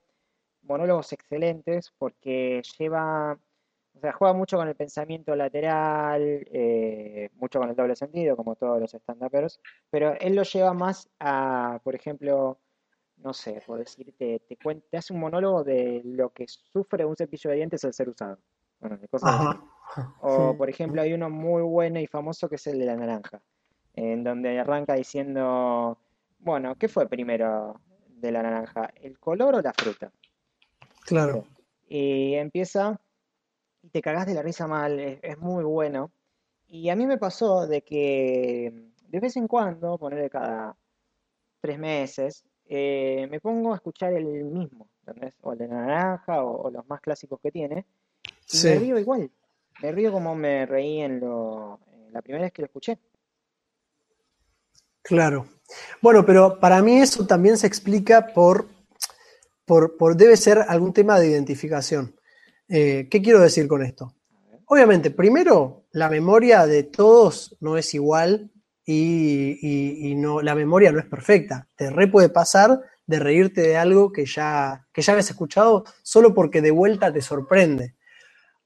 monólogos 0.67 1.13
excelentes 1.13 1.93
porque 1.99 2.63
lleva, 2.79 3.39
o 3.95 4.01
sea, 4.01 4.13
juega 4.13 4.35
mucho 4.35 4.57
con 4.57 4.69
el 4.69 4.75
pensamiento 4.75 5.35
lateral, 5.35 6.23
eh, 6.23 7.31
mucho 7.35 7.59
con 7.59 7.71
el 7.71 7.77
doble 7.77 7.97
sentido, 7.97 8.37
como 8.37 8.57
todos 8.57 8.81
los 8.81 8.95
stand-uperos, 8.95 9.61
pero 9.91 10.15
él 10.21 10.35
lo 10.35 10.43
lleva 10.43 10.75
más 10.75 11.09
a, 11.21 11.81
por 11.83 11.95
ejemplo, 11.95 12.59
no 13.19 13.33
sé, 13.33 13.63
por 13.67 13.79
decirte, 13.79 14.41
te, 14.47 14.57
te 14.57 14.97
hace 14.97 15.13
un 15.13 15.21
monólogo 15.21 15.65
de 15.65 16.03
lo 16.05 16.31
que 16.31 16.47
sufre 16.49 17.05
un 17.05 17.17
cepillo 17.17 17.51
de 17.51 17.57
dientes 17.57 17.85
al 17.85 17.95
ser 17.95 18.09
usado. 18.09 18.39
O, 20.21 20.57
por 20.57 20.69
ejemplo, 20.69 21.01
hay 21.01 21.13
uno 21.13 21.31
muy 21.31 21.63
bueno 21.63 22.01
y 22.01 22.07
famoso 22.07 22.49
que 22.49 22.57
es 22.57 22.67
el 22.67 22.79
de 22.79 22.87
la 22.87 22.97
naranja, 22.97 23.41
en 23.95 24.25
donde 24.25 24.59
arranca 24.59 24.95
diciendo, 24.95 25.99
bueno, 26.39 26.75
¿qué 26.77 26.89
fue 26.89 27.09
primero 27.09 27.81
de 28.09 28.33
la 28.33 28.43
naranja? 28.43 28.91
¿El 28.97 29.19
color 29.19 29.55
o 29.55 29.63
la 29.63 29.73
fruta? 29.73 30.13
Claro. 31.07 31.47
Y 31.89 32.35
empieza 32.35 33.01
y 33.83 33.89
te 33.89 34.03
cagás 34.03 34.27
de 34.27 34.35
la 34.35 34.43
risa 34.43 34.67
mal, 34.67 34.99
es, 34.99 35.19
es 35.23 35.39
muy 35.39 35.65
bueno. 35.65 36.11
Y 36.69 36.89
a 36.91 36.97
mí 36.97 37.07
me 37.07 37.19
pasó 37.19 37.67
de 37.67 37.83
que 37.83 38.91
de 39.09 39.21
vez 39.21 39.37
en 39.37 39.47
cuando, 39.47 39.99
ponerle 39.99 40.29
cada 40.29 40.77
tres 41.61 41.79
meses, 41.79 42.45
eh, 42.69 43.27
me 43.31 43.41
pongo 43.41 43.73
a 43.73 43.77
escuchar 43.77 44.13
el 44.13 44.45
mismo, 44.45 44.89
O 45.43 45.53
el 45.53 45.59
de 45.59 45.69
naranja 45.69 46.43
o, 46.43 46.71
los 46.71 46.87
más 46.89 47.01
clásicos 47.01 47.41
que 47.41 47.53
tiene. 47.53 47.87
Y 48.53 48.65
me 48.65 48.79
río 48.79 48.99
igual. 48.99 49.31
Me 49.83 49.93
río 49.93 50.11
como 50.11 50.35
me 50.35 50.67
reí 50.67 51.01
en, 51.01 51.21
lo, 51.21 51.79
la 52.11 52.23
primera 52.23 52.45
vez 52.45 52.53
que 52.53 52.63
lo 52.63 52.67
escuché. 52.67 52.99
Claro. 55.03 55.47
Bueno, 56.01 56.25
pero 56.27 56.59
para 56.59 56.83
mí 56.83 56.99
eso 56.99 57.27
también 57.27 57.57
se 57.57 57.67
explica 57.67 58.33
por, 58.35 58.67
por, 59.67 60.17
debe 60.17 60.37
ser 60.37 60.65
algún 60.69 60.93
tema 60.93 61.21
de 61.21 61.29
identificación. 61.29 62.15
Eh, 62.69 63.09
¿Qué 63.11 63.21
quiero 63.21 63.41
decir 63.41 63.69
con 63.69 63.83
esto? 63.83 64.15
Obviamente, 64.67 65.11
primero, 65.11 65.85
la 65.93 66.09
memoria 66.09 66.67
de 66.67 66.85
todos 66.85 67.57
no 67.61 67.77
es 67.77 67.93
igual 67.95 68.51
y, 68.85 70.15
no, 70.17 70.41
la 70.41 70.55
memoria 70.55 70.93
no 70.93 70.99
es 70.99 71.07
perfecta. 71.07 71.69
Te 71.77 71.91
re 71.91 72.09
puede 72.09 72.29
pasar 72.29 72.81
de 73.07 73.19
reírte 73.19 73.61
de 73.61 73.77
algo 73.77 74.13
que 74.13 74.25
ya, 74.27 74.87
que 74.93 75.03
ya 75.03 75.13
habías 75.13 75.31
escuchado 75.31 75.85
solo 76.03 76.35
porque 76.35 76.63
de 76.63 76.71
vuelta 76.71 77.13
te 77.13 77.21
sorprende. 77.21 77.95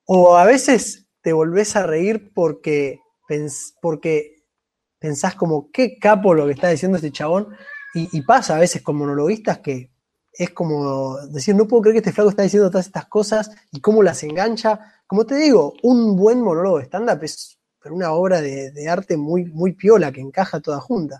O 0.04 0.36
a 0.36 0.44
veces 0.44 1.06
te 1.22 1.32
volvés 1.32 1.76
a 1.76 1.86
reír 1.86 2.32
porque, 2.34 3.00
porque 3.80 4.44
pensás 4.98 5.34
como, 5.34 5.70
qué 5.70 5.98
capo 5.98 6.34
lo 6.34 6.46
que 6.46 6.52
está 6.52 6.68
diciendo 6.68 6.96
este 6.96 7.12
chabón. 7.12 7.48
Y, 7.92 8.22
pasa 8.22 8.54
a 8.54 8.60
veces 8.60 8.82
como 8.82 9.00
monologuistas 9.00 9.58
que 9.58 9.90
es 10.32 10.50
como 10.50 11.18
decir, 11.26 11.54
no 11.54 11.66
puedo 11.66 11.82
creer 11.82 11.94
que 11.94 11.98
este 11.98 12.12
flaco 12.12 12.30
está 12.30 12.42
diciendo 12.42 12.70
todas 12.70 12.86
estas 12.86 13.06
cosas 13.06 13.50
y 13.72 13.80
cómo 13.80 14.02
las 14.02 14.22
engancha. 14.22 14.94
Como 15.06 15.26
te 15.26 15.36
digo, 15.36 15.74
un 15.82 16.16
buen 16.16 16.40
monólogo 16.40 16.78
de 16.78 16.84
stand-up 16.84 17.22
es 17.22 17.60
pero 17.82 17.94
una 17.94 18.12
obra 18.12 18.40
de, 18.40 18.88
arte 18.88 19.16
muy, 19.16 19.44
muy 19.46 19.72
piola 19.72 20.12
que 20.12 20.20
encaja 20.20 20.60
toda 20.60 20.80
junta. 20.80 21.18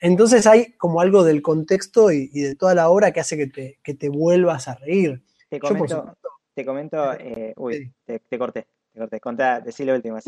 Entonces 0.00 0.46
hay 0.46 0.72
como 0.72 1.00
algo 1.00 1.22
del 1.22 1.42
contexto 1.42 2.10
y, 2.10 2.28
de 2.28 2.56
toda 2.56 2.74
la 2.74 2.88
obra 2.88 3.12
que 3.12 3.20
hace 3.20 3.36
que 3.36 3.46
te, 3.46 3.78
que 3.82 3.94
te 3.94 4.08
vuelvas 4.08 4.66
a 4.66 4.74
reír. 4.74 5.22
Te 5.48 5.60
comento, 5.60 6.16
te 6.54 6.64
comento 6.64 7.12
eh, 7.12 7.52
uy, 7.56 7.92
te, 8.04 8.20
corté, 8.36 8.66
te 8.92 8.98
corté, 8.98 9.20
contá, 9.20 9.60
decí 9.60 9.84
lo 9.84 9.94
último. 9.94 10.18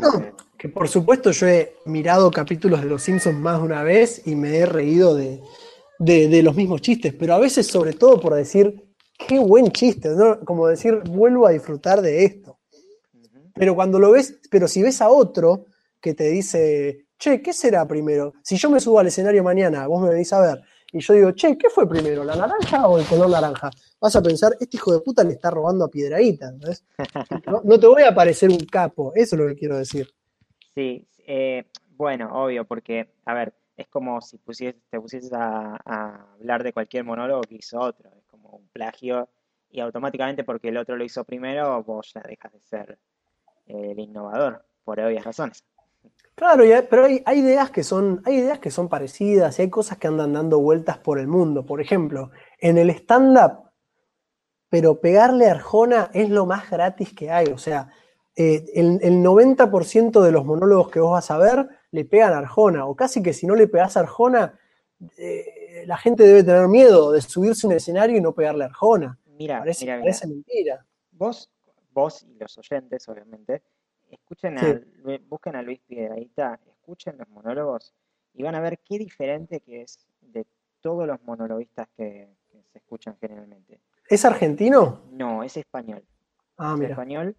que 0.56 0.68
por 0.68 0.88
supuesto 0.88 1.32
yo 1.32 1.48
he 1.48 1.74
mirado 1.86 2.30
capítulos 2.30 2.82
de 2.82 2.86
Los 2.86 3.02
Simpsons 3.02 3.36
más 3.36 3.58
de 3.58 3.64
una 3.64 3.82
vez 3.82 4.22
y 4.26 4.36
me 4.36 4.56
he 4.58 4.66
reído 4.66 5.16
de, 5.16 5.42
de, 5.98 6.42
los 6.42 6.54
mismos 6.54 6.80
chistes, 6.80 7.14
pero 7.14 7.34
a 7.34 7.38
veces 7.38 7.66
sobre 7.66 7.92
todo 7.92 8.20
por 8.20 8.34
decir, 8.34 8.94
qué 9.26 9.38
buen 9.38 9.70
chiste, 9.70 10.10
como 10.44 10.66
decir, 10.66 11.00
vuelvo 11.08 11.46
a 11.46 11.50
disfrutar 11.50 12.02
de 12.02 12.24
esto. 12.24 12.58
Pero 13.54 13.74
cuando 13.74 13.98
lo 13.98 14.10
ves, 14.10 14.40
pero 14.50 14.66
si 14.66 14.82
ves 14.82 15.00
a 15.00 15.08
otro 15.08 15.66
que 16.00 16.14
te 16.14 16.28
dice, 16.28 17.06
che, 17.18 17.40
¿qué 17.40 17.52
será 17.52 17.86
primero? 17.86 18.34
Si 18.42 18.56
yo 18.56 18.68
me 18.68 18.80
subo 18.80 18.98
al 18.98 19.06
escenario 19.06 19.44
mañana, 19.44 19.86
vos 19.86 20.02
me 20.02 20.10
venís 20.10 20.32
a 20.32 20.40
ver, 20.40 20.62
y 20.92 21.00
yo 21.00 21.14
digo, 21.14 21.32
che, 21.32 21.58
¿qué 21.58 21.68
fue 21.70 21.88
primero, 21.88 22.22
la 22.22 22.36
naranja 22.36 22.86
o 22.86 22.98
el 22.98 23.06
color 23.06 23.30
naranja? 23.30 23.70
Vas 24.00 24.14
a 24.14 24.22
pensar, 24.22 24.56
este 24.60 24.76
hijo 24.76 24.92
de 24.92 25.00
puta 25.00 25.24
le 25.24 25.32
está 25.32 25.50
robando 25.50 25.84
a 25.84 25.88
Piedradita, 25.88 26.52
No, 27.46 27.62
no 27.64 27.80
te 27.80 27.86
voy 27.86 28.02
a 28.02 28.14
parecer 28.14 28.50
un 28.50 28.58
capo, 28.58 29.12
eso 29.14 29.34
es 29.34 29.42
lo 29.42 29.48
que 29.48 29.56
quiero 29.56 29.76
decir. 29.76 30.08
Sí, 30.74 31.06
eh, 31.26 31.64
bueno, 31.96 32.30
obvio, 32.32 32.64
porque, 32.64 33.14
a 33.24 33.34
ver, 33.34 33.54
es 33.76 33.88
como 33.88 34.20
si 34.20 34.38
te 34.38 35.00
pusieses 35.00 35.32
a, 35.32 35.76
hablar 36.34 36.62
de 36.62 36.72
cualquier 36.72 37.04
monólogo 37.04 37.42
que 37.42 37.56
hizo 37.56 37.80
otro, 37.80 38.10
es 38.16 38.24
como 38.26 38.50
un 38.50 38.68
plagio 38.68 39.28
y 39.70 39.80
automáticamente 39.80 40.44
porque 40.44 40.68
el 40.68 40.76
otro 40.76 40.96
lo 40.96 41.04
hizo 41.04 41.24
primero, 41.24 41.82
vos 41.82 42.12
ya 42.14 42.20
dejas 42.20 42.52
de 42.52 42.60
ser 42.60 42.98
eh, 43.66 43.90
el 43.92 43.98
innovador, 43.98 44.64
por 44.84 45.00
obvias 45.00 45.24
razones. 45.24 45.64
Claro, 46.34 46.64
pero 46.90 47.04
hay, 47.04 47.38
ideas 47.38 47.70
que 47.70 47.84
son, 47.84 48.20
hay 48.24 48.36
ideas 48.36 48.58
que 48.58 48.70
son 48.70 48.88
parecidas 48.88 49.58
y 49.58 49.62
hay 49.62 49.70
cosas 49.70 49.98
que 49.98 50.08
andan 50.08 50.32
dando 50.32 50.58
vueltas 50.58 50.98
por 50.98 51.20
el 51.20 51.28
mundo. 51.28 51.64
Por 51.64 51.80
ejemplo, 51.80 52.30
en 52.58 52.76
el 52.76 52.90
stand-up, 52.90 53.70
pero 54.68 55.00
pegarle 55.00 55.46
a 55.46 55.52
Arjona 55.52 56.10
es 56.12 56.30
lo 56.30 56.46
más 56.46 56.68
gratis 56.68 57.12
que 57.14 57.30
hay. 57.30 57.46
O 57.46 57.58
sea, 57.58 57.88
eh, 58.34 58.64
el, 58.74 59.22
90% 59.22 60.20
de 60.20 60.32
los 60.32 60.44
monólogos 60.44 60.90
que 60.90 60.98
vos 60.98 61.12
vas 61.12 61.30
a 61.30 61.38
ver 61.38 61.68
le 61.94 62.04
pegan 62.04 62.32
a 62.32 62.38
Arjona, 62.38 62.86
o 62.86 62.96
casi 62.96 63.22
que 63.22 63.32
si 63.32 63.46
no 63.46 63.54
le 63.54 63.68
pegas 63.68 63.96
a 63.96 64.00
Arjona, 64.00 64.58
eh, 65.16 65.84
la 65.86 65.96
gente 65.96 66.26
debe 66.26 66.42
tener 66.42 66.66
miedo 66.66 67.12
de 67.12 67.20
subirse 67.20 67.66
a 67.66 67.70
un 67.70 67.76
escenario 67.76 68.16
y 68.16 68.20
no 68.20 68.34
pegarle 68.34 68.64
a 68.64 68.66
Arjona. 68.66 69.16
Mira, 69.38 69.60
parece, 69.60 70.26
mentira. 70.26 70.84
Vos, 71.12 71.52
vos 71.92 72.24
y 72.24 72.34
los 72.36 72.58
oyentes, 72.58 73.08
obviamente, 73.08 73.62
escuchen 74.10 74.56
busquen 75.28 75.54
a 75.54 75.62
Luis 75.62 75.78
Piedraíta, 75.86 76.58
escuchen 76.66 77.16
los 77.16 77.28
monólogos 77.28 77.94
y 78.32 78.42
van 78.42 78.56
a 78.56 78.60
ver 78.60 78.80
qué 78.80 78.98
diferente 78.98 79.60
que 79.60 79.82
es 79.82 80.04
de 80.20 80.46
todos 80.80 81.06
los 81.06 81.22
monologuistas 81.22 81.86
que, 81.96 82.28
se 82.72 82.78
escuchan 82.78 83.16
generalmente. 83.20 83.80
¿Es 84.08 84.24
argentino? 84.24 85.02
No, 85.12 85.44
es 85.44 85.56
español. 85.56 86.02
Ah, 86.56 86.76
es 86.76 86.90
español. 86.90 87.36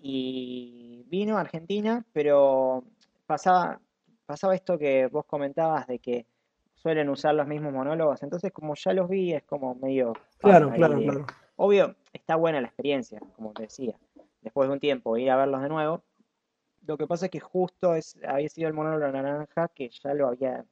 Y 0.00 1.04
vino 1.08 1.36
a 1.36 1.42
Argentina, 1.42 2.06
pero 2.12 2.84
pasaba, 3.26 3.80
pasaba 4.28 4.54
esto 4.54 4.76
que 4.76 5.06
vos 5.06 5.24
comentabas 5.24 5.86
de 5.86 6.00
que 6.00 6.26
suelen 6.74 7.08
usar 7.08 7.34
los 7.34 7.46
mismos 7.46 7.72
monólogos. 7.72 8.22
Entonces, 8.22 8.52
como 8.52 8.74
ya 8.74 8.92
los 8.92 9.08
vi, 9.08 9.32
es 9.32 9.42
como 9.44 9.74
medio. 9.74 10.12
Claro, 10.36 10.70
claro, 10.70 10.98
claro. 10.98 11.26
Obvio, 11.56 11.96
está 12.12 12.36
buena 12.36 12.60
la 12.60 12.68
experiencia, 12.68 13.20
como 13.34 13.52
te 13.54 13.62
decía. 13.62 13.96
Después 14.42 14.68
de 14.68 14.74
un 14.74 14.80
tiempo, 14.80 15.16
ir 15.16 15.30
a 15.30 15.36
verlos 15.36 15.62
de 15.62 15.70
nuevo. 15.70 16.02
Lo 16.86 16.98
que 16.98 17.06
pasa 17.06 17.24
es 17.24 17.30
que 17.30 17.40
justo 17.40 17.94
es, 17.94 18.18
había 18.22 18.50
sido 18.50 18.68
el 18.68 18.74
monólogo 18.74 19.06
de 19.06 19.12
naranja 19.12 19.68
que 19.68 19.88
ya 19.88 20.12
lo 20.12 20.28
había, 20.28 20.62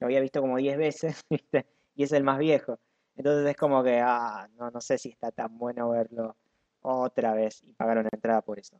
lo 0.00 0.06
había 0.06 0.20
visto 0.20 0.42
como 0.42 0.58
10 0.58 0.76
veces, 0.76 1.24
¿viste? 1.30 1.64
Y 1.94 2.02
es 2.02 2.12
el 2.12 2.24
más 2.24 2.38
viejo. 2.38 2.78
Entonces 3.16 3.48
es 3.48 3.56
como 3.56 3.82
que, 3.82 4.00
ah, 4.00 4.48
no, 4.58 4.70
no 4.70 4.80
sé 4.82 4.98
si 4.98 5.08
está 5.08 5.32
tan 5.32 5.56
bueno 5.56 5.88
verlo 5.88 6.36
otra 6.82 7.32
vez 7.32 7.62
y 7.64 7.72
pagar 7.72 7.98
una 7.98 8.10
entrada 8.12 8.42
por 8.42 8.58
eso. 8.58 8.78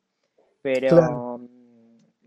Pero 0.60 1.38
mm, 1.38 1.67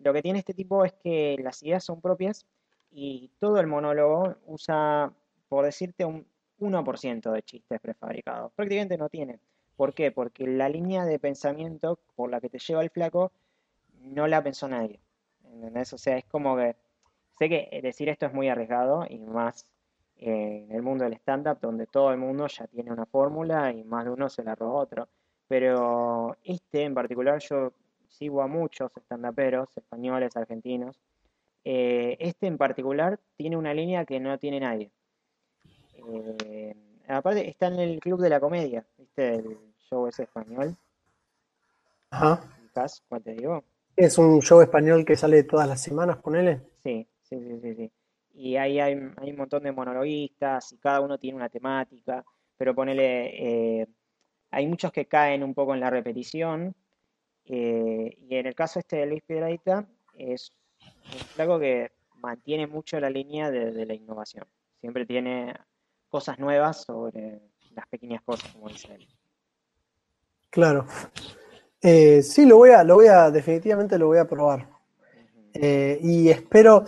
lo 0.04 0.14
que 0.14 0.22
tiene 0.22 0.40
este 0.40 0.54
tipo 0.54 0.86
es 0.86 0.94
que 0.94 1.38
las 1.42 1.62
ideas 1.64 1.84
son 1.84 2.02
propias 2.02 2.46
y 2.92 3.32
todo 3.40 3.60
el 3.60 3.68
monólogo 3.68 4.36
usa, 4.46 5.14
por 5.50 5.66
decirte, 5.66 6.06
un 6.06 6.26
1% 6.60 7.32
de 7.32 7.44
chistes 7.44 7.80
prefabricados. 7.80 8.52
Prácticamente 8.54 8.98
no 8.98 9.10
tiene. 9.10 9.40
¿Por 9.76 9.94
qué? 9.94 10.12
Porque 10.12 10.46
la 10.46 10.70
línea 10.70 11.06
de 11.06 11.20
pensamiento 11.20 12.00
por 12.16 12.30
la 12.30 12.40
que 12.40 12.50
te 12.50 12.60
lleva 12.60 12.84
el 12.84 12.90
flaco 12.90 13.32
no 14.00 14.28
la 14.28 14.44
pensó 14.44 14.68
nadie. 14.68 15.00
¿Entendés? 15.44 15.94
O 15.94 15.98
sea, 15.98 16.18
es 16.18 16.26
como 16.26 16.56
que. 16.56 16.76
Sé 17.40 17.50
que 17.50 17.80
decir 17.82 18.08
esto 18.10 18.28
es 18.28 18.34
muy 18.34 18.50
arriesgado 18.50 19.06
y 19.10 19.18
más 19.18 19.66
en 20.18 20.72
el 20.72 20.84
mundo 20.84 21.06
del 21.06 21.14
stand-up, 21.14 21.60
donde 21.60 21.88
todo 21.88 22.12
el 22.12 22.18
mundo 22.18 22.46
ya 22.48 22.68
tiene 22.68 22.92
una 22.92 23.08
fórmula 23.08 23.72
y 23.72 23.84
más 23.84 24.06
de 24.06 24.12
uno 24.12 24.30
se 24.30 24.44
la 24.44 24.54
robó 24.54 24.76
otro. 24.78 25.08
Pero 25.48 26.38
este 26.44 26.84
en 26.84 26.94
particular, 26.94 27.40
yo 27.40 27.74
sigo 28.12 28.42
a 28.42 28.48
muchos 28.48 28.92
stand-uperos 28.96 29.70
españoles, 29.76 30.36
argentinos, 30.38 31.00
eh, 31.64 32.18
este 32.20 32.48
en 32.48 32.58
particular 32.58 33.20
tiene 33.38 33.58
una 33.58 33.74
línea 33.74 34.06
que 34.06 34.20
no 34.20 34.38
tiene 34.38 34.60
nadie. 34.60 34.92
Eh, 35.96 36.76
aparte, 37.08 37.48
está 37.50 37.68
en 37.68 37.80
el 37.80 38.00
Club 38.00 38.22
de 38.22 38.30
la 38.30 38.40
Comedia, 38.40 38.86
¿viste? 38.98 39.36
El 39.36 39.58
show 39.90 40.08
ese 40.08 40.24
español. 40.24 40.76
Ajá. 42.10 42.42
¿Cuál 43.08 43.22
te 43.22 43.34
digo? 43.34 43.64
Es 43.96 44.18
un 44.18 44.42
show 44.42 44.62
español 44.62 45.06
que 45.06 45.16
sale 45.16 45.44
todas 45.44 45.68
las 45.68 45.82
semanas, 45.82 46.18
ponele. 46.18 46.62
Sí, 46.84 47.08
sí, 47.22 47.60
sí, 47.62 47.76
sí. 47.76 47.92
Y 48.34 48.56
ahí 48.56 48.80
hay, 48.80 48.96
un 48.96 49.36
montón 49.38 49.64
de 49.64 49.72
monologuistas 49.72 50.72
y 50.72 50.78
cada 50.78 51.02
uno 51.02 51.18
tiene 51.18 51.36
una 51.36 51.50
temática, 51.50 52.24
pero 52.58 52.74
ponele, 52.74 53.82
eh, 53.82 53.88
hay 54.52 54.68
muchos 54.68 54.92
que 54.92 55.06
caen 55.06 55.44
un 55.44 55.54
poco 55.54 55.74
en 55.74 55.82
la 55.82 55.90
repetición. 55.90 56.74
Y 57.46 58.36
en 58.36 58.46
el 58.46 58.56
caso 58.56 58.80
este 58.80 58.98
de 58.98 59.06
Luis 59.06 59.24
Piedradita, 59.24 59.86
es 60.18 60.52
algo 61.38 61.60
que 61.60 61.92
mantiene 62.22 62.68
mucho 62.68 63.00
la 63.00 63.10
línea 63.10 63.52
de, 63.52 63.86
la 63.86 63.94
innovación. 63.94 64.46
Siempre 64.80 65.06
tiene 65.06 65.56
cosas 66.10 66.40
nuevas 66.40 66.84
sobre 66.84 67.42
las 67.74 67.88
pequeñas 67.88 68.22
cosas, 68.24 68.52
como 68.52 68.70
dice 68.70 68.94
él. 68.94 69.08
Claro. 70.50 70.86
Eh, 71.82 72.22
sí, 72.22 72.46
lo 72.46 72.58
voy 72.58 72.72
a, 72.72 72.84
lo 72.84 72.96
voy 72.96 73.08
a, 73.08 73.32
definitivamente 73.32 73.98
lo 73.98 74.08
voy 74.08 74.20
a 74.20 74.28
probar. 74.28 74.70
Eh, 75.54 76.00
y 76.02 76.30
espero, 76.30 76.86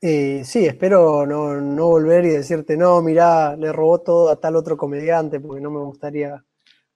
eh, 0.00 0.42
sí, 0.44 0.66
espero 0.66 1.26
no, 1.26 1.60
no, 1.60 1.86
volver 1.86 2.24
y 2.24 2.30
decirte, 2.30 2.76
no, 2.76 3.00
mirá, 3.02 3.56
le 3.56 3.72
robó 3.72 4.00
todo 4.00 4.30
a 4.30 4.40
tal 4.40 4.56
otro 4.56 4.76
comediante, 4.76 5.40
porque 5.40 5.60
no 5.60 5.70
me 5.70 5.80
gustaría, 5.80 6.44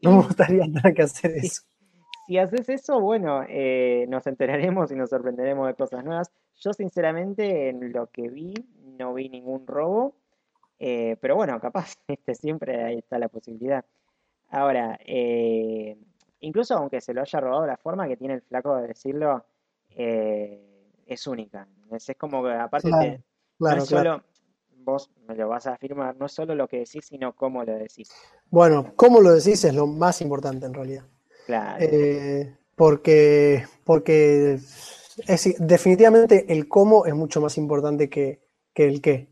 no 0.03 0.17
me 0.17 0.23
gustaría 0.23 0.63
tener 0.73 0.95
que 0.95 1.03
hacer 1.03 1.33
eso 1.37 1.63
si 2.31 2.39
haces 2.39 2.69
eso, 2.69 3.01
bueno, 3.01 3.43
eh, 3.49 4.07
nos 4.09 4.25
enteraremos 4.29 4.93
y 4.93 4.95
nos 4.95 5.11
sorprenderemos 5.11 5.67
de 5.67 5.75
cosas 5.75 6.05
nuevas. 6.05 6.31
Yo 6.61 6.73
sinceramente 6.73 7.71
en 7.71 7.93
lo 7.93 8.07
que 8.07 8.29
vi 8.29 8.55
no 9.01 9.15
vi 9.15 9.29
ningún 9.29 9.67
robo, 9.67 10.15
eh, 10.79 11.17
pero 11.21 11.35
bueno, 11.35 11.59
capaz, 11.59 11.95
este, 12.07 12.37
siempre 12.37 12.85
ahí 12.85 12.99
está 12.99 13.19
la 13.19 13.27
posibilidad. 13.27 13.85
Ahora, 14.49 14.97
eh, 15.05 15.99
incluso 16.39 16.77
aunque 16.77 17.01
se 17.01 17.15
lo 17.15 17.23
haya 17.23 17.41
robado, 17.41 17.67
la 17.67 17.77
forma 17.77 18.07
que 18.07 18.17
tiene 18.17 18.35
el 18.35 18.43
flaco 18.43 18.77
de 18.77 18.87
decirlo 18.87 19.45
es 19.89 21.27
única. 21.27 21.67
Es, 21.91 22.13
como 22.17 22.45
que 22.45 22.53
aparte 22.53 23.25
no 23.59 23.73
es 23.73 23.87
solo, 23.87 24.23
vos 24.85 25.11
me 25.27 25.35
lo 25.35 25.49
vas 25.49 25.67
a 25.67 25.73
afirmar, 25.73 26.15
no 26.17 26.27
es 26.27 26.33
solo 26.33 26.55
lo 26.55 26.69
que 26.69 26.79
decís, 26.79 27.07
sino 27.07 27.35
cómo 27.35 27.65
lo 27.65 27.73
decís. 27.73 28.09
Bueno, 28.51 28.93
cómo 28.95 29.21
lo 29.21 29.33
decís 29.33 29.65
es 29.65 29.75
lo 29.75 29.89
más 29.89 30.21
importante 30.21 30.67
en 30.67 30.75
realidad. 30.75 31.03
Eh, 31.81 32.57
porque, 32.77 33.67
porque 33.85 34.59
definitivamente 35.59 36.53
el 36.53 36.69
cómo 36.69 37.07
es 37.07 37.15
mucho 37.15 37.41
más 37.41 37.59
importante 37.59 38.09
que, 38.09 38.41
el 38.75 39.01
qué. 39.01 39.29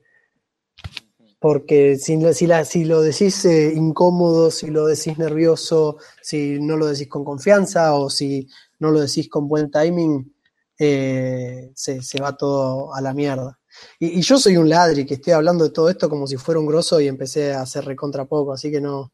Porque 1.40 1.96
si, 1.96 2.20
si, 2.34 2.48
si 2.64 2.84
lo 2.84 3.00
decís 3.00 3.44
eh, 3.44 3.72
incómodo, 3.74 4.50
si 4.50 4.66
lo 4.68 4.86
decís 4.86 5.16
nervioso, 5.18 5.98
si 6.20 6.58
no 6.60 6.76
lo 6.76 6.86
decís 6.86 7.08
con 7.08 7.24
confianza 7.24 7.94
o 7.94 8.10
si 8.10 8.48
no 8.80 8.90
lo 8.90 9.00
decís 9.00 9.28
con 9.28 9.48
buen 9.48 9.70
timing, 9.70 10.34
eh, 10.78 11.72
se, 11.74 12.20
va 12.20 12.36
todo 12.36 12.94
a 12.94 13.00
la 13.00 13.12
mierda. 13.12 13.58
Y, 13.98 14.20
yo 14.20 14.38
soy 14.38 14.56
un 14.56 14.68
ladri 14.68 15.06
que 15.06 15.14
estoy 15.14 15.32
hablando 15.32 15.64
de 15.64 15.70
todo 15.70 15.88
esto 15.88 16.08
como 16.08 16.26
si 16.26 16.36
fuera 16.36 16.60
un 16.60 16.66
grosso 16.66 17.00
y 17.00 17.08
empecé 17.08 17.52
a 17.52 17.62
hacer 17.62 17.84
recontra 17.84 18.26
poco, 18.26 18.52
así 18.52 18.70
que 18.70 18.80
no, 18.80 19.12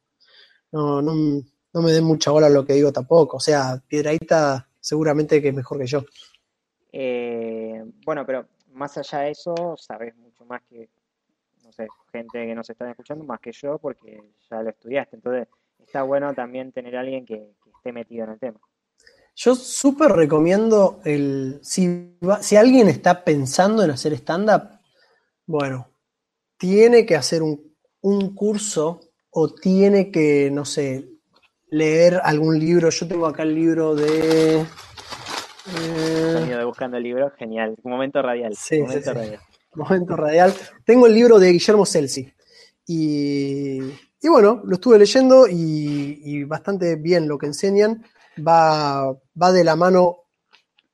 no, 0.72 1.02
no 1.74 1.82
me 1.82 1.92
den 1.92 2.04
mucha 2.04 2.30
bola 2.30 2.46
a 2.46 2.50
lo 2.50 2.64
que 2.64 2.74
digo 2.74 2.92
tampoco. 2.92 3.38
O 3.38 3.40
sea, 3.40 3.82
Piedradita 3.86 4.66
seguramente 4.80 5.42
que 5.42 5.48
es 5.48 5.54
mejor 5.54 5.78
que 5.78 5.86
yo. 5.86 6.04
Eh, 6.92 7.84
bueno, 8.06 8.24
pero 8.24 8.46
más 8.72 8.96
allá 8.96 9.20
de 9.20 9.32
eso, 9.32 9.74
sabes 9.76 10.14
mucho 10.16 10.44
más 10.44 10.62
que, 10.70 10.88
no 11.64 11.72
sé, 11.72 11.88
gente 12.12 12.46
que 12.46 12.54
nos 12.54 12.70
está 12.70 12.88
escuchando, 12.88 13.24
más 13.24 13.40
que 13.40 13.50
yo, 13.52 13.78
porque 13.78 14.22
ya 14.48 14.62
lo 14.62 14.70
estudiaste. 14.70 15.16
Entonces, 15.16 15.48
está 15.80 16.04
bueno 16.04 16.32
también 16.32 16.70
tener 16.70 16.96
a 16.96 17.00
alguien 17.00 17.26
que, 17.26 17.54
esté 17.76 17.92
metido 17.92 18.24
en 18.24 18.30
el 18.30 18.38
tema. 18.38 18.60
Yo 19.36 19.54
súper 19.56 20.12
recomiendo 20.12 21.00
el. 21.04 21.58
Si, 21.62 22.16
si 22.40 22.56
alguien 22.56 22.88
está 22.88 23.24
pensando 23.24 23.82
en 23.82 23.90
hacer 23.90 24.12
stand-up, 24.14 24.78
bueno, 25.44 25.88
tiene 26.56 27.04
que 27.04 27.16
hacer 27.16 27.42
un, 27.42 27.76
un 28.00 28.34
curso 28.34 29.00
o 29.30 29.52
tiene 29.52 30.10
que, 30.12 30.50
no 30.50 30.64
sé, 30.64 31.13
leer 31.74 32.20
algún 32.22 32.58
libro. 32.58 32.88
Yo 32.90 33.08
tengo 33.08 33.26
acá 33.26 33.42
el 33.42 33.54
libro 33.54 33.94
de. 33.94 34.60
Eh... 34.60 36.46
de 36.48 36.64
buscando 36.64 36.96
el 36.96 37.02
libro, 37.02 37.32
genial. 37.36 37.74
Momento 37.82 38.22
radial. 38.22 38.54
Sí, 38.56 38.80
momento 38.80 39.12
radial. 39.12 39.40
Momento 39.74 40.16
radial. 40.16 40.54
Tengo 40.84 41.06
el 41.06 41.14
libro 41.14 41.38
de 41.38 41.50
Guillermo 41.50 41.84
Celsi. 41.84 42.32
Y, 42.86 43.78
y 44.22 44.28
bueno, 44.28 44.62
lo 44.64 44.74
estuve 44.74 44.98
leyendo 44.98 45.46
y, 45.48 46.44
bastante 46.44 46.96
bien 46.96 47.26
lo 47.26 47.38
que 47.38 47.46
enseñan. 47.46 48.04
Va, 48.46 49.12
va 49.40 49.52
de 49.52 49.64
la 49.64 49.74
mano 49.74 50.18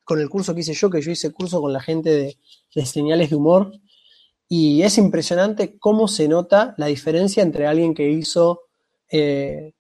con 0.05 0.19
el 0.19 0.31
curso 0.31 0.55
que 0.55 0.61
hice 0.61 0.73
yo, 0.73 0.89
que 0.89 1.03
yo 1.03 1.11
hice 1.11 1.31
curso 1.31 1.61
con 1.61 1.73
la 1.73 1.81
gente 1.81 2.37
de, 2.75 2.87
señales 2.87 3.29
de 3.29 3.37
humor. 3.37 3.73
Y 4.49 4.83
es 4.83 4.97
impresionante 4.97 5.79
cómo 5.79 6.09
se 6.09 6.27
nota 6.27 6.75
la 6.79 6.87
diferencia 6.87 7.43
entre 7.43 7.67
alguien 7.67 7.93
que 7.95 8.11
hizo 8.11 8.63
eh, 9.11 9.75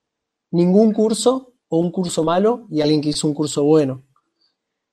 ningún 0.50 0.92
curso 0.92 1.54
o 1.68 1.78
un 1.78 1.90
curso 1.90 2.24
malo 2.24 2.66
y 2.70 2.80
alguien 2.80 3.00
que 3.00 3.10
hizo 3.10 3.28
un 3.28 3.34
curso 3.34 3.64
bueno. 3.64 4.04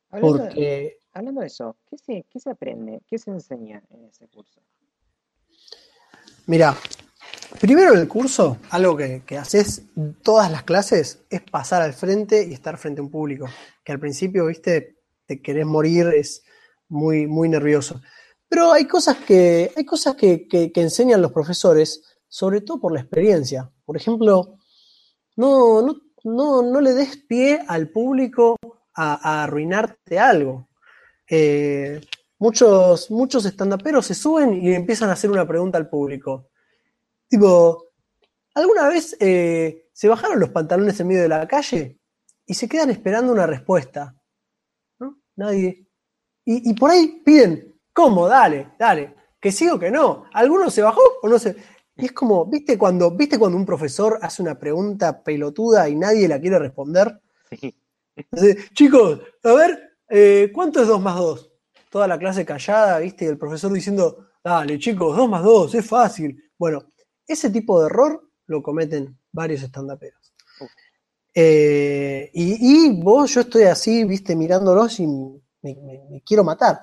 Hablando, 0.10 0.38
Porque... 0.38 0.62
de, 0.62 0.97
hablando 1.14 1.41
de 1.41 1.47
eso, 1.47 1.76
¿qué 1.89 1.97
se, 1.97 2.26
¿qué 2.30 2.39
se 2.39 2.49
aprende? 2.49 3.01
¿Qué 3.08 3.18
se 3.18 3.32
enseña 3.32 3.84
en 3.89 4.05
ese 4.05 4.28
curso? 4.28 4.62
Mira, 6.45 6.78
Primero 7.60 7.93
en 7.93 7.99
el 7.99 8.08
curso, 8.08 8.58
algo 8.70 8.95
que, 8.95 9.24
que, 9.26 9.38
haces 9.38 9.84
todas 10.22 10.51
las 10.51 10.64
clases 10.64 11.20
es 11.30 11.41
pasar 11.41 11.82
al 11.82 11.93
frente 11.93 12.45
y 12.45 12.53
estar 12.53 12.78
frente 12.78 12.99
a 12.99 13.03
un 13.03 13.10
público. 13.10 13.47
Que 13.84 13.93
al 13.93 13.99
principio, 13.99 14.45
viste, 14.45 14.97
te 15.26 15.41
querés 15.41 15.66
morir, 15.66 16.08
es 16.08 16.43
muy, 16.89 17.26
muy 17.26 17.49
nervioso. 17.49 18.01
Pero 18.49 18.72
hay 18.72 18.86
cosas 18.86 19.18
que, 19.18 19.72
hay 19.76 19.86
cosas 19.86 20.16
que, 20.16 20.47
que, 20.47 20.72
enseñan 20.76 21.22
los 21.22 21.32
profesores, 21.32 22.03
sobre 22.28 22.62
todo 22.62 22.80
por 22.80 22.93
la 22.93 23.01
experiencia. 23.01 23.72
Por 23.86 23.97
ejemplo, 23.97 24.58
no, 25.38 25.82
no, 25.82 26.02
no, 26.24 26.62
no 26.62 26.82
le 26.82 26.94
des 26.94 27.18
pie 27.18 27.62
al 27.68 27.90
público 27.90 28.58
a, 28.94 29.44
arruinarte 29.44 30.20
algo. 30.20 30.68
Eh, 31.30 32.02
muchos, 32.40 33.10
muchos 33.12 33.46
estandaperos 33.46 34.06
se 34.06 34.16
suben 34.16 34.54
y 34.54 34.74
empiezan 34.74 35.10
a 35.10 35.14
hacer 35.14 35.32
una 35.32 35.48
pregunta 35.48 35.78
al 35.78 35.90
público. 35.90 36.50
Tipo, 37.28 37.86
¿alguna 38.56 38.88
vez 38.88 39.16
eh, 39.20 39.90
se 39.94 40.08
bajaron 40.08 40.40
los 40.40 40.50
pantalones 40.50 41.00
en 41.00 41.08
medio 41.08 41.22
de 41.22 41.30
la 41.30 41.48
calle 41.48 42.00
y 42.46 42.54
se 42.54 42.68
quedan 42.68 42.90
esperando 42.90 43.32
una 43.32 43.46
respuesta? 43.46 44.16
¿No? 45.00 45.20
Nadie. 45.36 45.88
Y, 46.50 46.74
por 46.76 46.92
ahí 46.92 47.22
piden, 47.26 47.78
¿cómo? 47.92 48.26
Dale, 48.28 48.72
dale. 48.80 49.14
Que 49.40 49.52
sí 49.52 49.68
o 49.68 49.78
que 49.78 49.92
no. 49.92 50.24
¿Alguno 50.32 50.70
se 50.70 50.82
bajó 50.82 51.02
o 51.22 51.28
no 51.28 51.38
se.? 51.38 51.58
Y 51.98 52.06
es 52.06 52.12
como, 52.12 52.45
¿viste 52.45 52.78
cuando, 52.78 53.12
¿viste 53.12 53.39
cuando 53.39 53.58
un 53.58 53.66
profesor 53.66 54.20
hace 54.22 54.41
una 54.41 54.58
pregunta 54.58 55.24
pelotuda 55.24 55.89
y 55.89 55.95
nadie 55.95 56.28
la 56.28 56.39
quiere 56.39 56.60
responder? 56.60 57.20
Sí. 57.50 57.76
Chicos, 58.74 59.20
a 59.43 59.54
ver, 59.54 59.98
eh, 60.10 60.52
¿cuánto 60.54 60.82
es 60.82 60.88
2 60.88 61.02
más 61.02 61.16
2? 61.18 61.52
Toda 61.89 62.08
la 62.08 62.18
clase 62.18 62.45
callada, 62.45 63.00
¿viste? 63.00 63.26
Y 63.26 63.28
el 63.28 63.38
profesor 63.38 63.72
diciendo, 63.72 64.28
dale, 64.43 64.80
chicos, 64.80 65.16
2 65.16 65.30
más 65.30 65.43
2, 65.43 65.76
es 65.76 65.86
fácil. 65.86 66.52
Bueno, 66.58 66.91
ese 67.26 67.50
tipo 67.50 67.80
de 67.80 67.88
error 67.88 68.30
lo 68.48 68.64
cometen 68.64 69.18
varios 69.32 69.64
estandaperos. 69.64 70.34
Eh, 71.39 72.32
y, 72.34 73.00
vos, 73.00 73.32
yo 73.36 73.41
estoy 73.41 73.64
así, 73.64 74.04
viste, 74.06 74.36
mirándolos 74.36 75.00
y 75.00 75.08
me, 75.08 76.24
quiero 76.26 76.43
matar. 76.43 76.80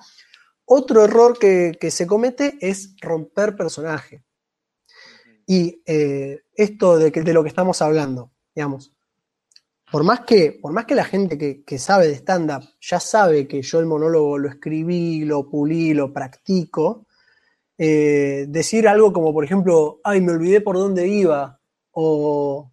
Otro 0.63 1.03
error 1.03 1.37
que, 1.37 1.77
se 1.91 2.07
comete 2.07 2.57
es 2.61 2.95
romper 3.01 3.57
personaje. 3.57 4.23
Y 5.47 5.81
eh, 5.85 6.43
esto 6.55 6.97
de, 6.97 7.11
que, 7.11 7.21
lo 7.21 7.43
que 7.43 7.49
estamos 7.49 7.81
hablando, 7.81 8.31
digamos, 8.55 8.91
por 9.91 10.03
más 10.03 10.21
que, 10.21 10.57
por 10.59 10.73
más 10.73 10.85
que 10.85 10.95
la 10.95 11.05
gente 11.05 11.63
que, 11.63 11.79
sabe 11.79 12.07
de 12.07 12.15
stand-up 12.15 12.63
ya 12.81 12.99
sabe 12.99 13.47
que 13.47 13.61
yo 13.61 13.79
el 13.79 13.85
monólogo 13.85 14.37
lo 14.37 14.49
escribí, 14.49 15.23
lo 15.23 15.47
pulí, 15.47 15.93
lo 15.93 16.11
practico, 16.11 17.05
eh, 17.77 18.45
decir 18.49 18.87
algo 18.87 19.13
como, 19.13 19.31
por 19.33 19.45
ejemplo, 19.45 19.99
ay, 20.03 20.21
me 20.21 20.31
olvidé 20.31 20.61
por 20.61 20.77
dónde 20.77 21.07
iba, 21.07 21.59
o, 21.91 22.71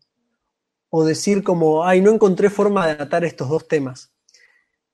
decir 1.05 1.43
como, 1.43 1.85
ay, 1.85 2.01
no 2.01 2.13
encontré 2.13 2.51
forma 2.51 2.87
de 2.87 3.03
atar 3.03 3.25
estos 3.25 3.49
dos 3.49 3.69
temas. 3.69 4.11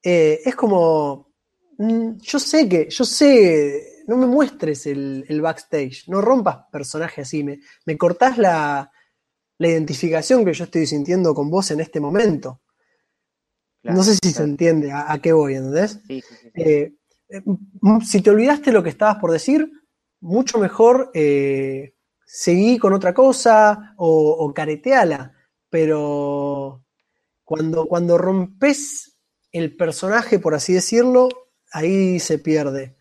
Eh, 0.02 0.40
es 0.44 0.54
como, 0.54 1.32
mm, 1.78 2.18
yo 2.20 2.38
sé 2.38 2.68
que, 2.68 2.88
yo 2.90 3.04
sé, 3.04 3.97
no 4.08 4.16
me 4.16 4.26
muestres 4.26 4.86
el, 4.86 5.40
backstage, 5.42 6.08
no 6.08 6.20
rompas 6.20 6.60
personaje 6.72 7.20
así, 7.20 7.44
me, 7.44 7.60
me 7.84 7.96
cortás 7.98 8.38
la, 8.38 8.90
la 9.58 9.68
identificación 9.68 10.44
que 10.44 10.54
yo 10.54 10.64
estoy 10.64 10.86
sintiendo 10.86 11.34
con 11.34 11.50
vos 11.50 11.70
en 11.70 11.80
este 11.80 12.00
momento. 12.00 12.62
no 13.82 14.02
sé 14.02 14.16
si 14.22 14.32
se 14.32 14.42
entiende 14.42 14.90
a, 14.92 15.18
qué 15.22 15.32
voy, 15.32 15.54
¿entendés? 15.54 16.00
Eh, 16.54 16.94
si 18.02 18.22
te 18.22 18.30
olvidaste 18.30 18.72
lo 18.72 18.82
que 18.82 18.88
estabas 18.88 19.18
por 19.18 19.30
decir, 19.30 19.70
mucho 20.20 20.58
mejor 20.58 21.10
eh, 21.12 21.94
seguí 22.24 22.78
con 22.78 22.94
otra 22.94 23.12
cosa 23.12 23.94
o, 23.98 24.52
careteala, 24.54 25.34
pero 25.68 26.82
cuando, 27.44 27.86
cuando 27.86 28.16
rompes 28.16 29.18
el 29.52 29.76
personaje, 29.76 30.38
por 30.38 30.54
así 30.54 30.72
decirlo, 30.72 31.28
ahí 31.72 32.18
se 32.20 32.38
pierde. 32.38 32.97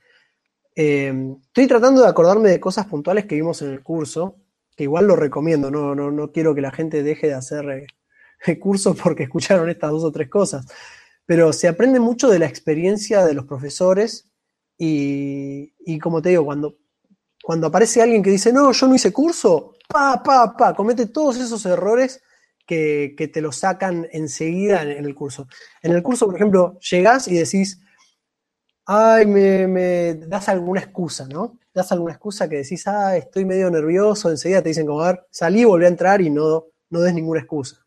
Eh, 0.80 1.12
estoy 1.48 1.66
tratando 1.66 2.04
de 2.04 2.08
acordarme 2.08 2.50
de 2.50 2.60
cosas 2.60 2.86
puntuales 2.86 3.26
que 3.26 3.34
vimos 3.34 3.64
en 3.64 3.72
el 3.72 3.82
curso, 3.82 4.36
que 4.76 4.84
igual 4.84 5.08
lo 5.08 5.16
recomiendo, 5.16 5.72
no, 5.72 5.96
no, 5.96 6.12
no 6.12 6.32
quiero 6.32 6.54
que 6.54 6.62
la 6.62 6.70
gente 6.70 7.02
deje 7.02 7.28
de 7.28 7.34
hacer 7.34 7.88
eh, 8.46 8.60
cursos 8.60 8.96
porque 9.02 9.24
escucharon 9.24 9.70
estas 9.70 9.90
dos 9.90 10.04
o 10.04 10.12
tres 10.12 10.30
cosas, 10.30 10.68
pero 11.26 11.52
se 11.52 11.68
aprende 11.68 12.00
mucho 12.00 12.30
de 12.30 12.38
la 12.38 12.46
experiencia 12.46 13.26
de 13.26 13.34
los 13.34 13.46
profesores 13.46 14.30
y, 14.78 15.74
y 15.80 15.98
como 15.98 16.22
te 16.22 16.30
digo, 16.30 16.46
cuando 16.46 16.78
cuando 17.48 17.68
aparece 17.68 18.02
alguien 18.02 18.22
que 18.22 18.30
dice, 18.30 18.52
no, 18.52 18.74
yo 18.74 18.88
no 18.90 18.96
hice 18.96 19.14
curso, 19.14 19.74
pa, 19.88 20.22
pa, 20.22 20.58
pa, 20.58 20.76
comete 20.76 21.06
todos 21.06 21.38
esos 21.38 21.66
errores 21.66 22.22
que, 22.66 23.16
te 23.34 23.40
lo 23.40 23.54
sacan 23.54 24.06
enseguida 24.12 24.84
en, 24.84 25.06
el 25.06 25.16
curso. 25.16 25.48
En 25.82 25.94
el 25.94 26.04
curso, 26.04 26.26
por 26.26 26.36
ejemplo, 26.36 26.78
llegás 26.92 27.30
y 27.30 27.36
decís, 27.36 27.80
ay, 28.88 29.26
me, 29.26 30.16
das 30.16 30.50
alguna 30.50 30.82
excusa, 30.82 31.28
¿no? 31.28 31.60
Das 31.74 31.92
alguna 31.92 32.14
excusa 32.14 32.50
que 32.50 32.58
decís, 32.58 32.88
ah, 32.88 33.16
estoy 33.16 33.46
medio 33.46 33.70
nervioso, 33.70 34.30
enseguida 34.30 34.62
te 34.62 34.70
dicen 34.70 34.88
como, 34.88 35.02
a 35.02 35.12
ver, 35.12 35.26
salí, 35.30 35.64
volví 35.66 35.86
a 35.86 35.90
entrar 35.90 36.22
y 36.22 36.30
no, 36.30 36.66
no 36.90 37.02
des 37.02 37.14
ninguna 37.14 37.42
excusa. 37.42 37.86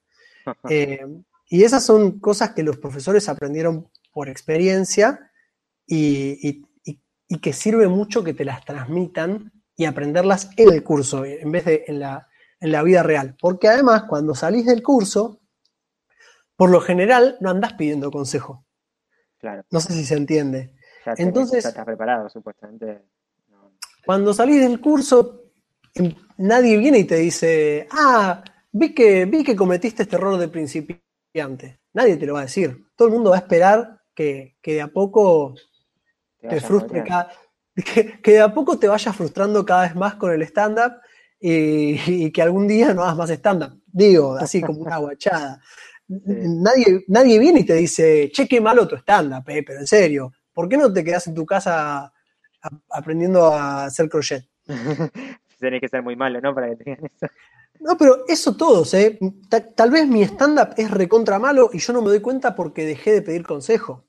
Eh, 0.69 1.07
y 1.49 1.65
esas 1.65 1.85
son 1.85 2.21
cosas 2.21 2.51
que 2.51 2.63
los 2.63 2.79
profesores 2.79 3.29
aprendieron 3.29 3.89
por 4.13 4.29
experiencia 4.29 5.31
y, 5.87 6.65
y 7.33 7.39
que 7.39 7.53
sirve 7.53 7.87
mucho 7.87 8.25
que 8.25 8.35
te 8.35 8.45
las 8.45 8.65
transmitan 8.65 9.53
y 9.77 9.85
aprenderlas 9.85 10.51
en 10.57 10.73
el 10.73 10.83
curso, 10.83 11.25
en 11.25 11.51
vez 11.53 11.65
de 11.65 11.85
en 11.87 12.01
la, 12.01 12.29
en 12.59 12.73
la 12.73 12.83
vida 12.83 13.05
real. 13.05 13.37
Porque 13.41 13.69
además, 13.69 14.03
cuando 14.09 14.35
salís 14.35 14.67
del 14.67 14.83
curso, 14.83 15.41
por 16.57 16.71
lo 16.71 16.81
general 16.81 17.39
no 17.41 17.51
andás 17.51 17.75
pidiendo 17.75 18.11
consejo. 18.11 18.67
Claro. 19.39 19.65
No 19.71 19.81
sé 19.81 19.93
si 19.95 20.05
se 20.05 20.17
entiende. 20.17 20.75
Entonces, 21.17 21.65
estás 21.65 21.85
preparado, 21.85 22.29
supuestamente. 22.29 23.03
Cuando 24.05 24.33
salís 24.33 24.61
del 24.61 24.81
curso, 24.81 25.45
em, 25.95 26.15
nadie 26.39 26.79
viene 26.79 26.99
y 26.99 27.05
te 27.05 27.17
dice, 27.17 27.87
ah, 27.91 28.43
vi 28.73 28.95
que, 28.95 29.25
vi 29.27 29.45
que 29.45 29.57
cometiste 29.57 30.03
este 30.03 30.17
error 30.17 30.39
de 30.39 30.49
principiante. 30.49 31.81
Nadie 31.93 32.17
te 32.17 32.27
lo 32.27 32.35
va 32.35 32.41
a 32.41 32.45
decir. 32.45 32.87
Todo 32.97 33.09
el 33.09 33.15
mundo 33.15 33.31
va 33.31 33.37
a 33.37 33.41
esperar 33.41 34.01
que, 34.15 34.57
que 34.63 34.75
de 34.75 34.83
a 34.83 34.89
poco 34.89 35.55
te, 36.41 36.61
frustre 36.61 37.05
que, 38.23 38.33
de 38.33 38.41
a 38.41 38.53
poco 38.53 38.79
te 38.79 38.89
vayas 38.89 39.15
frustrando 39.15 39.65
cada 39.65 39.83
vez 39.83 39.95
más 39.95 40.15
con 40.15 40.33
el 40.33 40.43
stand-up 40.43 40.95
y, 41.39 42.31
que 42.31 42.43
algún 42.43 42.67
día 42.67 42.93
no 42.95 43.03
hagas 43.03 43.17
más 43.17 43.31
stand-up. 43.31 43.81
Digo, 43.87 44.35
así 44.35 44.61
como 44.61 44.81
una 44.81 44.99
guachada. 44.99 45.61
Nadie, 46.09 47.05
nadie 47.07 47.39
viene 47.39 47.61
y 47.61 47.65
te 47.65 47.75
dice, 47.75 48.31
che, 48.33 48.49
qué 48.49 48.61
malo 48.61 48.89
tu 48.89 48.97
stand-up, 48.97 49.49
eh, 49.49 49.63
pero 49.65 49.79
en 49.79 49.87
serio, 49.87 50.33
¿por 50.53 50.69
qué 50.69 50.77
no 50.77 50.93
te 50.93 51.05
quedas 51.05 51.27
en 51.27 51.35
tu 51.35 51.47
casa 51.47 52.13
aprendiendo 52.91 53.47
a 53.53 53.85
hacer 53.85 54.09
crochet? 54.09 54.47
Tienes 55.59 55.81
que 55.81 55.89
ser 55.89 56.03
muy 56.03 56.17
malo, 56.17 56.41
¿no? 56.41 56.55
Para 56.55 56.71
que 56.71 56.77
tengan 56.77 57.07
eso. 57.07 57.27
No, 57.81 57.97
pero 57.97 58.25
eso 58.29 58.57
todos, 58.57 58.93
¿eh? 58.95 59.19
Tal 59.75 59.91
vez 59.91 60.07
mi 60.07 60.23
stand-up 60.23 60.75
es 60.77 60.91
recontra 60.91 61.39
malo 61.39 61.71
y 61.73 61.79
yo 61.79 61.93
no 61.95 62.03
me 62.03 62.09
doy 62.09 62.21
cuenta 62.21 62.55
porque 62.55 62.85
dejé 62.85 63.13
de 63.13 63.23
pedir 63.23 63.43
consejo. 63.47 64.05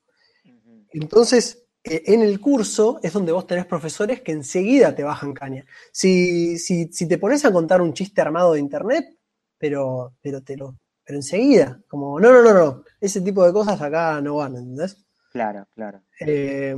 Entonces, 0.92 1.66
eh, 1.84 2.04
en 2.08 2.22
el 2.22 2.39
curso 2.42 3.00
es 3.02 3.14
donde 3.14 3.32
vos 3.32 3.48
tenés 3.48 3.66
profesores 3.66 4.22
que 4.22 4.34
enseguida 4.34 4.94
te 4.94 5.04
bajan 5.04 5.34
caña. 5.34 5.66
Si, 5.92 6.60
si, 6.60 6.92
si 6.92 7.08
te 7.08 7.18
pones 7.18 7.46
a 7.46 7.52
contar 7.52 7.82
un 7.82 7.94
chiste 7.94 8.22
armado 8.22 8.54
de 8.54 8.60
internet, 8.60 9.18
pero, 9.58 10.16
pero 10.22 10.42
te 10.42 10.58
lo, 10.58 10.76
pero 11.04 11.18
enseguida, 11.18 11.82
como, 11.88 12.20
no, 12.20 12.32
no, 12.32 12.44
no, 12.44 12.54
no, 12.54 12.84
ese 13.00 13.22
tipo 13.22 13.46
de 13.46 13.54
cosas 13.54 13.82
acá 13.82 14.22
no 14.22 14.36
van, 14.36 14.56
¿entendés? 14.56 15.06
Claro, 15.32 15.68
claro. 15.74 16.02
Eh, 16.20 16.76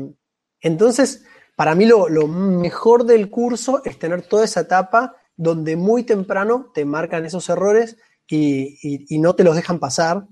entonces, 0.61 1.25
para 1.55 1.75
mí 1.75 1.85
lo, 1.85 2.07
mejor 2.27 3.05
del 3.05 3.29
curso 3.29 3.81
es 3.83 3.97
tener 3.99 4.21
toda 4.23 4.45
esa 4.45 4.61
etapa 4.61 5.15
donde 5.35 5.75
muy 5.75 6.03
temprano 6.03 6.71
te 6.73 6.85
marcan 6.85 7.25
esos 7.25 7.49
errores 7.49 7.97
y, 8.27 9.19
no 9.19 9.35
te 9.35 9.43
los 9.43 9.55
dejan 9.55 9.79
pasar, 9.79 10.25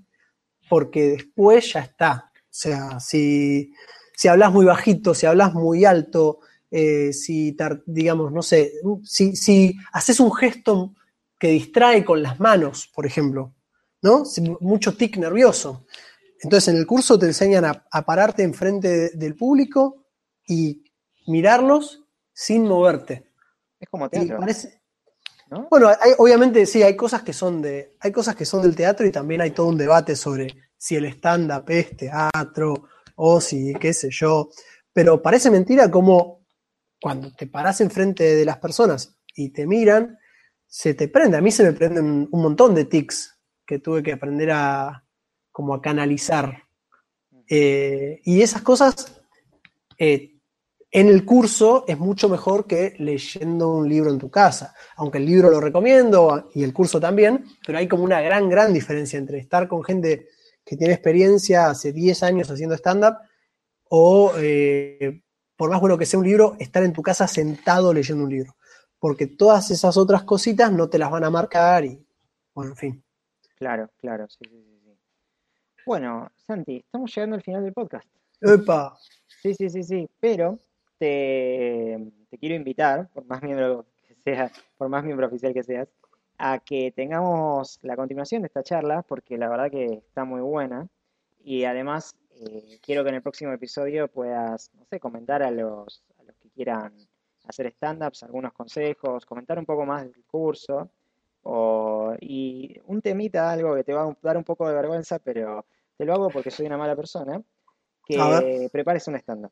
porque 0.70 1.10
después 1.10 1.74
ya 1.74 1.82
está. 1.82 2.32
O 2.36 2.54
sea, 2.54 3.00
si, 3.00 3.74
si 4.16 4.28
hablas 4.28 4.52
muy 4.52 4.66
bajito, 4.66 5.14
si 5.14 5.26
hablas 5.26 5.54
muy 5.54 5.86
alto, 5.86 6.40
eh, 6.70 7.12
si, 7.14 7.56
digamos, 7.86 8.32
no 8.32 8.42
sé, 8.42 8.74
si, 9.04 9.76
haces 9.92 10.20
un 10.20 10.34
gesto 10.34 10.96
que 11.38 11.50
distrae 11.50 12.06
con 12.06 12.22
las 12.22 12.40
manos, 12.40 12.90
por 12.94 13.06
ejemplo, 13.06 13.54
¿no? 14.02 14.24
Mucho 14.60 14.96
tic 14.96 15.18
nervioso. 15.18 15.86
Entonces 16.44 16.74
en 16.74 16.80
el 16.80 16.88
curso 16.88 17.20
te 17.20 17.28
enseñan 17.28 17.66
a, 17.66 18.02
pararte 18.06 18.44
enfrente 18.44 19.12
del 19.12 19.36
público 19.36 20.06
y 20.48 20.84
mirarlos 21.28 22.04
sin 22.34 22.64
moverte. 22.64 23.32
Es 23.80 23.88
como 23.90 24.10
teatro. 24.10 24.40
Bueno, 25.70 25.90
obviamente 26.18 26.66
sí, 26.66 26.82
hay 26.82 26.96
cosas 26.96 27.24
que 27.24 27.34
son 27.34 27.62
de, 27.62 27.98
hay 28.00 28.12
cosas 28.12 28.36
que 28.36 28.46
son 28.46 28.62
del 28.62 28.76
teatro 28.76 29.06
y 29.06 29.12
también 29.12 29.42
hay 29.42 29.52
todo 29.52 29.68
un 29.68 29.78
debate 29.78 30.16
sobre 30.16 30.48
si 30.78 30.96
el 30.96 31.06
stand-up 31.06 31.66
es 31.68 31.96
teatro 31.98 32.86
o 33.16 33.42
si, 33.42 33.74
qué 33.74 33.94
sé 33.94 34.10
yo. 34.10 34.50
Pero 34.94 35.22
parece 35.22 35.52
mentira 35.52 35.92
como 35.92 36.46
cuando 37.02 37.34
te 37.34 37.48
paras 37.48 37.82
enfrente 37.82 38.36
de 38.36 38.46
las 38.46 38.58
personas 38.58 39.18
y 39.36 39.50
te 39.50 39.68
miran, 39.68 40.18
se 40.66 40.94
te 40.94 41.10
prende. 41.10 41.38
A 41.38 41.42
mí 41.42 41.52
se 41.52 41.64
me 41.64 41.74
prenden 41.74 42.30
un 42.32 42.42
montón 42.42 42.74
de 42.74 42.86
tics 42.86 43.38
que 43.66 43.80
tuve 43.80 44.02
que 44.02 44.14
aprender 44.14 44.52
a 44.52 45.06
como 45.52 45.74
a 45.74 45.82
canalizar. 45.82 46.64
Eh, 47.48 48.22
y 48.24 48.42
esas 48.42 48.62
cosas 48.62 49.22
eh, 49.98 50.38
en 50.90 51.08
el 51.08 51.26
curso 51.26 51.86
es 51.88 51.98
mucho 51.98 52.30
mejor 52.30 52.68
que 52.68 52.96
leyendo 53.00 53.70
un 53.70 53.90
libro 53.90 54.12
en 54.12 54.20
tu 54.20 54.30
casa. 54.30 54.74
Aunque 54.96 55.18
el 55.18 55.26
libro 55.26 55.50
lo 55.50 55.60
recomiendo 55.60 56.50
y 56.54 56.64
el 56.64 56.74
curso 56.74 57.00
también, 57.00 57.46
pero 57.66 57.78
hay 57.78 57.88
como 57.88 58.04
una 58.04 58.22
gran, 58.22 58.50
gran 58.50 58.74
diferencia 58.74 59.18
entre 59.18 59.40
estar 59.40 59.68
con 59.68 59.84
gente 59.84 60.28
que 60.66 60.78
tiene 60.78 60.94
experiencia 60.94 61.70
hace 61.70 61.92
10 61.92 62.24
años 62.24 62.52
haciendo 62.52 62.76
stand-up 62.76 63.18
o, 63.90 64.34
eh, 64.38 65.24
por 65.56 65.70
más 65.70 65.82
bueno 65.82 65.98
que 65.98 66.06
sea 66.06 66.20
un 66.20 66.26
libro, 66.26 66.56
estar 66.60 66.84
en 66.84 66.94
tu 66.94 67.02
casa 67.02 67.28
sentado 67.28 67.94
leyendo 67.94 68.24
un 68.24 68.30
libro 68.30 68.56
porque 69.02 69.26
todas 69.26 69.72
esas 69.72 69.98
otras 69.98 70.24
cositas 70.24 70.72
no 70.72 70.88
te 70.88 71.00
las 71.00 71.10
van 71.10 71.24
a 71.24 71.32
marcar 71.32 71.84
y, 71.84 72.06
bueno, 72.54 72.72
en 72.72 72.78
fin. 72.78 73.04
Claro, 73.58 73.90
claro, 73.98 74.28
sí, 74.30 74.46
sí, 74.48 74.71
Por 75.86 76.32
Santi, 76.46 76.78
estamos 76.78 77.14
llegando 77.14 77.36
al 77.36 77.42
final 77.42 77.64
del 77.64 77.74
podcast. 77.74 78.08
¡Epa! 78.40 78.98
Sí, 79.28 79.54
sí, 79.56 79.70
sí, 79.70 79.84
sí, 79.84 80.10
pero 80.20 80.60
te, 81.00 82.12
quiero 82.40 82.56
invitar, 82.56 83.10
por 83.14 83.26
más 83.26 83.42
miembro 83.42 83.86
que 84.08 84.16
seas, 84.24 84.52
por 84.78 84.90
más 84.90 85.04
miembro 85.04 85.26
oficial 85.26 85.54
que 85.54 85.64
seas, 85.64 85.90
a 86.38 86.60
que 86.60 86.92
tengamos 86.92 87.80
la 87.82 87.96
continuación 87.96 88.44
de 88.44 88.48
esta 88.48 88.64
charla, 88.64 89.02
porque 89.02 89.38
la 89.38 89.50
verdad 89.50 89.72
que 89.72 89.86
está 89.86 90.24
muy 90.24 90.42
buena. 90.42 90.88
Y 91.44 91.64
además, 91.64 92.16
eh, 92.36 92.80
quiero 92.84 93.04
que 93.04 93.10
en 93.10 93.16
el 93.16 93.22
próximo 93.24 93.52
episodio 93.52 94.08
puedas, 94.08 94.72
no 94.76 94.86
sé, 94.86 95.00
comentar 95.00 95.42
a 95.42 95.50
los, 95.50 96.04
a 96.20 96.24
los 96.24 96.36
que 96.38 96.50
quieran 96.50 96.94
hacer 97.46 97.66
stand-ups, 97.68 98.24
algunos 98.24 98.54
consejos, 98.54 99.26
comentar 99.26 99.58
un 99.58 99.66
poco 99.66 99.86
más 99.86 100.04
del 100.04 100.24
curso. 100.26 100.92
Y 102.20 102.80
un 102.86 103.02
temita, 103.02 103.52
algo 103.52 103.76
que 103.76 103.84
te 103.84 103.94
va 103.94 104.04
a 104.04 104.18
dar 104.22 104.38
un 104.38 104.44
poco 104.44 104.68
de 104.68 104.74
vergüenza, 104.74 105.20
pero 105.20 105.66
te 105.98 106.06
lo 106.06 106.14
hago 106.14 106.30
porque 106.30 106.52
soy 106.52 106.66
una 106.66 106.78
mala 106.78 106.96
persona, 106.96 107.42
que 108.06 108.70
prepares 108.72 109.08
un 109.08 109.16
stand-up. 109.16 109.52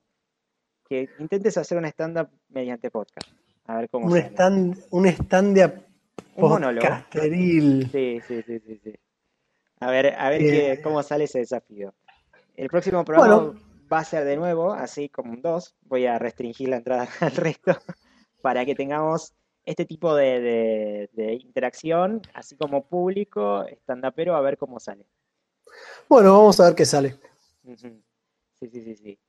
Que 0.87 1.07
intentes 1.19 1.57
hacer 1.57 1.77
un 1.77 1.85
stand-up 1.85 2.29
mediante 2.49 2.89
podcast. 2.89 3.29
A 3.65 3.77
ver 3.77 3.89
cómo 3.89 4.07
un 4.07 4.17
stand 4.17 4.83
Un 4.89 5.05
stand 5.07 5.55
de 5.55 5.69
podcasteril. 6.35 7.89
Sí, 7.91 8.19
sí, 8.27 8.41
sí, 8.41 8.59
sí, 8.59 8.81
sí. 8.83 8.93
A 9.79 9.91
ver, 9.91 10.15
a 10.17 10.29
ver 10.29 10.81
cómo 10.81 11.03
sale 11.03 11.25
ese 11.25 11.39
desafío. 11.39 11.93
El 12.55 12.67
próximo 12.67 13.05
programa 13.05 13.53
va 13.91 13.99
a 13.99 14.03
ser 14.03 14.25
de 14.25 14.35
nuevo, 14.35 14.73
así 14.73 15.09
como 15.09 15.31
un 15.31 15.41
2. 15.41 15.75
Voy 15.83 16.05
a 16.05 16.19
restringir 16.19 16.69
la 16.69 16.77
entrada 16.77 17.07
al 17.21 17.31
resto 17.31 17.77
para 18.41 18.65
que 18.65 18.75
tengamos 18.75 19.33
este 19.69 19.85
tipo 19.85 20.15
de, 20.15 21.09
interacción, 21.43 22.23
así 22.33 22.55
como 22.55 22.87
público, 22.87 23.63
stand-upero, 23.83 24.35
a 24.35 24.41
ver 24.41 24.57
cómo 24.57 24.79
sale. 24.79 25.05
Bueno, 26.09 26.33
vamos 26.33 26.59
a 26.59 26.65
ver 26.65 26.75
qué 26.75 26.85
sale. 26.85 27.19
Sí, 27.63 27.75
sí, 28.71 28.81
sí, 28.81 28.95
sí. 28.95 29.19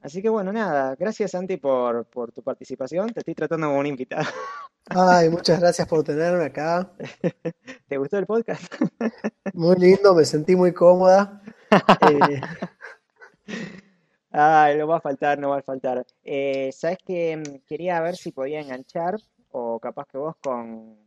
Así 0.00 0.20
que 0.20 0.28
bueno, 0.28 0.52
nada, 0.52 0.96
gracias 0.96 1.30
Santi 1.30 1.56
por, 1.56 2.04
por 2.06 2.32
tu 2.32 2.42
participación. 2.42 3.12
Te 3.12 3.20
estoy 3.20 3.36
tratando 3.36 3.68
como 3.68 3.78
un 3.78 3.86
invitado. 3.86 4.26
Ay, 4.88 5.28
muchas 5.28 5.60
gracias 5.60 5.86
por 5.86 6.02
tenerme 6.02 6.46
acá. 6.46 6.92
¿Te 7.88 7.96
gustó 7.96 8.18
el 8.18 8.26
podcast? 8.26 8.64
Muy 9.54 9.76
lindo, 9.76 10.14
me 10.14 10.24
sentí 10.24 10.56
muy 10.56 10.72
cómoda. 10.72 11.40
Eh, 12.10 12.40
Ay, 14.30 14.76
no 14.78 14.88
va 14.88 14.96
a 14.96 15.00
faltar, 15.00 15.38
no 15.38 15.50
va 15.50 15.58
a 15.58 15.62
faltar. 15.62 16.04
Eh, 16.24 16.70
Sabes 16.72 16.98
que 17.06 17.62
quería 17.66 18.00
ver 18.00 18.16
si 18.16 18.32
podía 18.32 18.60
enganchar, 18.60 19.16
o 19.58 19.80
capaz 19.80 20.06
que 20.06 20.18
vos 20.18 20.36
con, 20.42 20.98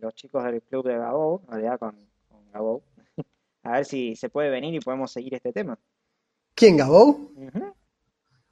los 0.00 0.14
chicos 0.14 0.42
del 0.42 0.60
club 0.62 0.86
de 0.86 0.98
Gabou, 0.98 1.42
en 1.44 1.50
realidad 1.52 1.78
con, 1.78 1.94
con 2.28 2.50
Gabou, 2.50 2.82
a 3.62 3.72
ver 3.72 3.84
si 3.84 4.16
se 4.16 4.28
puede 4.28 4.50
venir 4.50 4.74
y 4.74 4.80
podemos 4.80 5.12
seguir 5.12 5.34
este 5.34 5.52
tema. 5.52 5.78
¿Quién, 6.54 6.76
Gabou? 6.76 7.32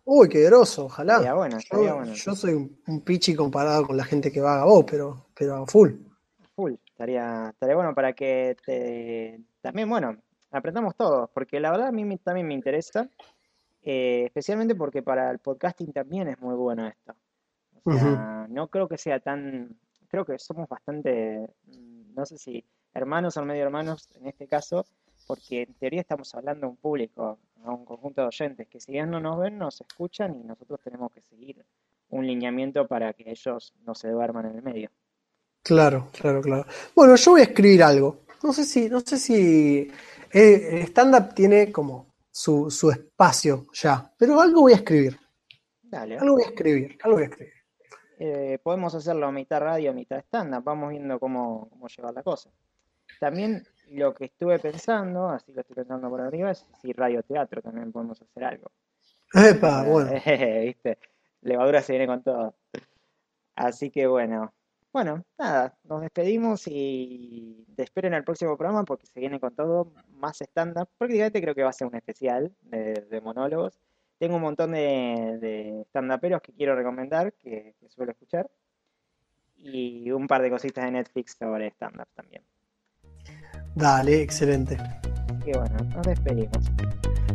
Uy, 0.04 0.28
qué 0.28 0.42
groso, 0.42 0.84
ojalá. 0.84 1.14
Estaría 1.14 1.34
bueno, 1.34 1.58
yo, 1.58 1.78
bueno. 1.96 2.12
yo 2.12 2.34
soy 2.36 2.54
un, 2.54 3.00
pichi 3.00 3.34
comparado 3.34 3.86
con 3.86 3.96
la 3.96 4.04
gente 4.04 4.30
que 4.30 4.40
va 4.40 4.54
a 4.54 4.58
Gabou, 4.58 4.86
pero, 4.86 5.26
pero 5.34 5.66
full. 5.66 5.90
Full, 6.54 6.74
estaría, 6.86 7.48
estaría 7.50 7.74
bueno 7.74 7.92
para 7.92 8.12
que 8.12 8.56
te, 8.64 9.40
también, 9.60 9.88
bueno, 9.88 10.16
aprendamos 10.52 10.94
todos, 10.94 11.28
porque 11.34 11.58
la 11.58 11.72
verdad 11.72 11.88
a 11.88 11.92
mí 11.92 12.18
también 12.18 12.46
me 12.46 12.54
interesa. 12.54 13.08
Eh, 13.82 14.22
especialmente 14.26 14.74
porque 14.74 15.02
para 15.02 15.30
el 15.30 15.40
podcasting 15.40 15.92
también 15.92 16.28
es 16.28 16.40
muy 16.40 16.54
bueno 16.54 16.86
esto. 16.86 17.14
O 17.84 17.92
sea, 17.92 18.33
no 18.54 18.68
creo 18.68 18.88
que 18.88 18.98
sea 18.98 19.20
tan, 19.20 19.76
creo 20.08 20.24
que 20.24 20.38
somos 20.38 20.68
bastante, 20.68 21.48
mm, 21.66 22.14
no 22.14 22.24
sé 22.24 22.38
si 22.38 22.64
hermanos 22.94 23.36
o 23.36 23.44
medio 23.44 23.64
hermanos 23.64 24.08
en 24.14 24.26
este 24.28 24.46
caso, 24.46 24.86
porque 25.26 25.62
en 25.62 25.74
teoría 25.74 26.00
estamos 26.00 26.34
hablando 26.34 26.66
a 26.66 26.70
un 26.70 26.76
público, 26.76 27.38
a 27.64 27.70
un 27.70 27.84
conjunto 27.84 28.20
de 28.22 28.28
oyentes, 28.28 28.68
que 28.68 28.80
si 28.80 28.92
bien 28.92 29.10
no 29.10 29.20
nos 29.20 29.38
ven, 29.38 29.58
nos 29.58 29.80
escuchan 29.80 30.34
y 30.34 30.44
nosotros 30.44 30.80
tenemos 30.82 31.10
que 31.12 31.22
seguir 31.22 31.64
un 32.10 32.26
lineamiento 32.26 32.86
para 32.86 33.12
que 33.12 33.30
ellos 33.30 33.74
no 33.84 33.94
se 33.94 34.08
duerman 34.08 34.46
en 34.46 34.56
el 34.56 34.62
medio. 34.62 34.90
Claro, 35.62 36.08
claro, 36.12 36.42
claro. 36.42 36.66
Bueno, 36.94 37.16
yo 37.16 37.30
voy 37.32 37.40
a 37.40 37.44
escribir 37.44 37.82
algo. 37.82 38.24
No 38.42 38.52
sé 38.52 38.64
si, 38.64 38.88
no 38.90 39.00
sé 39.00 39.16
si 39.16 39.90
eh, 40.32 40.68
el 40.72 40.82
stand-up 40.82 41.34
tiene 41.34 41.72
como 41.72 42.14
su, 42.30 42.90
espacio 42.90 43.66
ya. 43.72 44.12
Pero 44.18 44.40
algo 44.40 44.62
voy 44.62 44.72
a 44.72 44.76
escribir. 44.76 45.18
Dale. 45.82 46.18
Algo 46.18 46.34
voy 46.34 46.42
a 46.44 46.48
escribir, 46.48 46.98
algo 47.02 47.16
voy 47.16 47.24
a 47.24 47.28
escribir. 47.28 47.54
Eh, 48.18 48.58
podemos 48.62 48.94
hacerlo 48.94 49.30
mitad 49.32 49.60
radio, 49.60 49.92
mitad 49.92 50.18
stand 50.18 50.62
Vamos 50.62 50.90
viendo 50.90 51.18
cómo, 51.18 51.68
cómo 51.70 51.88
llevar 51.88 52.14
la 52.14 52.22
cosa. 52.22 52.50
También 53.20 53.64
lo 53.90 54.14
que 54.14 54.26
estuve 54.26 54.58
pensando, 54.58 55.28
así 55.28 55.52
lo 55.52 55.60
estoy 55.60 55.76
pensando 55.76 56.08
por 56.08 56.20
arriba, 56.20 56.50
es 56.50 56.66
si 56.80 56.92
radio 56.92 57.22
teatro 57.22 57.62
también 57.62 57.92
podemos 57.92 58.20
hacer 58.20 58.44
algo. 58.44 58.70
Epa, 59.34 59.84
bueno. 59.88 60.10
¿Viste? 60.64 60.98
Levadura 61.42 61.82
se 61.82 61.92
viene 61.92 62.06
con 62.06 62.22
todo. 62.22 62.54
Así 63.54 63.90
que 63.90 64.06
bueno, 64.06 64.52
bueno, 64.94 65.24
nada, 65.38 65.76
nos 65.82 66.02
despedimos 66.02 66.68
y 66.68 67.66
te 67.74 67.82
espero 67.82 68.06
en 68.06 68.14
el 68.14 68.22
próximo 68.22 68.56
programa 68.56 68.84
porque 68.84 69.06
se 69.06 69.18
viene 69.18 69.40
con 69.40 69.52
todo 69.52 69.92
más 70.10 70.40
stand-up. 70.40 70.88
Prácticamente 70.96 71.42
creo 71.42 71.54
que 71.54 71.64
va 71.64 71.70
a 71.70 71.72
ser 71.72 71.88
un 71.88 71.96
especial 71.96 72.54
de, 72.62 73.20
monólogos. 73.20 73.80
Tengo 74.24 74.36
un 74.36 74.42
montón 74.42 74.72
de, 74.72 75.36
de 75.38 75.84
stand-uperos 75.90 76.40
que 76.40 76.54
quiero 76.54 76.74
recomendar, 76.74 77.34
que, 77.42 77.74
suelo 77.90 78.12
escuchar. 78.12 78.50
Y 79.58 80.10
un 80.12 80.26
par 80.26 80.40
de 80.40 80.48
cositas 80.48 80.82
de 80.86 80.92
Netflix 80.92 81.36
sobre 81.38 81.66
stand-up 81.72 82.08
también. 82.14 82.42
Dale, 83.74 84.22
excelente. 84.22 84.78
Y 85.44 85.52
bueno, 85.52 85.76
nos 85.94 86.06
despedimos. 86.06 86.72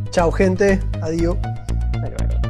Chao, 0.10 0.32
gente. 0.32 0.80
Adiós. 1.04 1.38
Hasta 1.94 2.10
luego. 2.10 2.49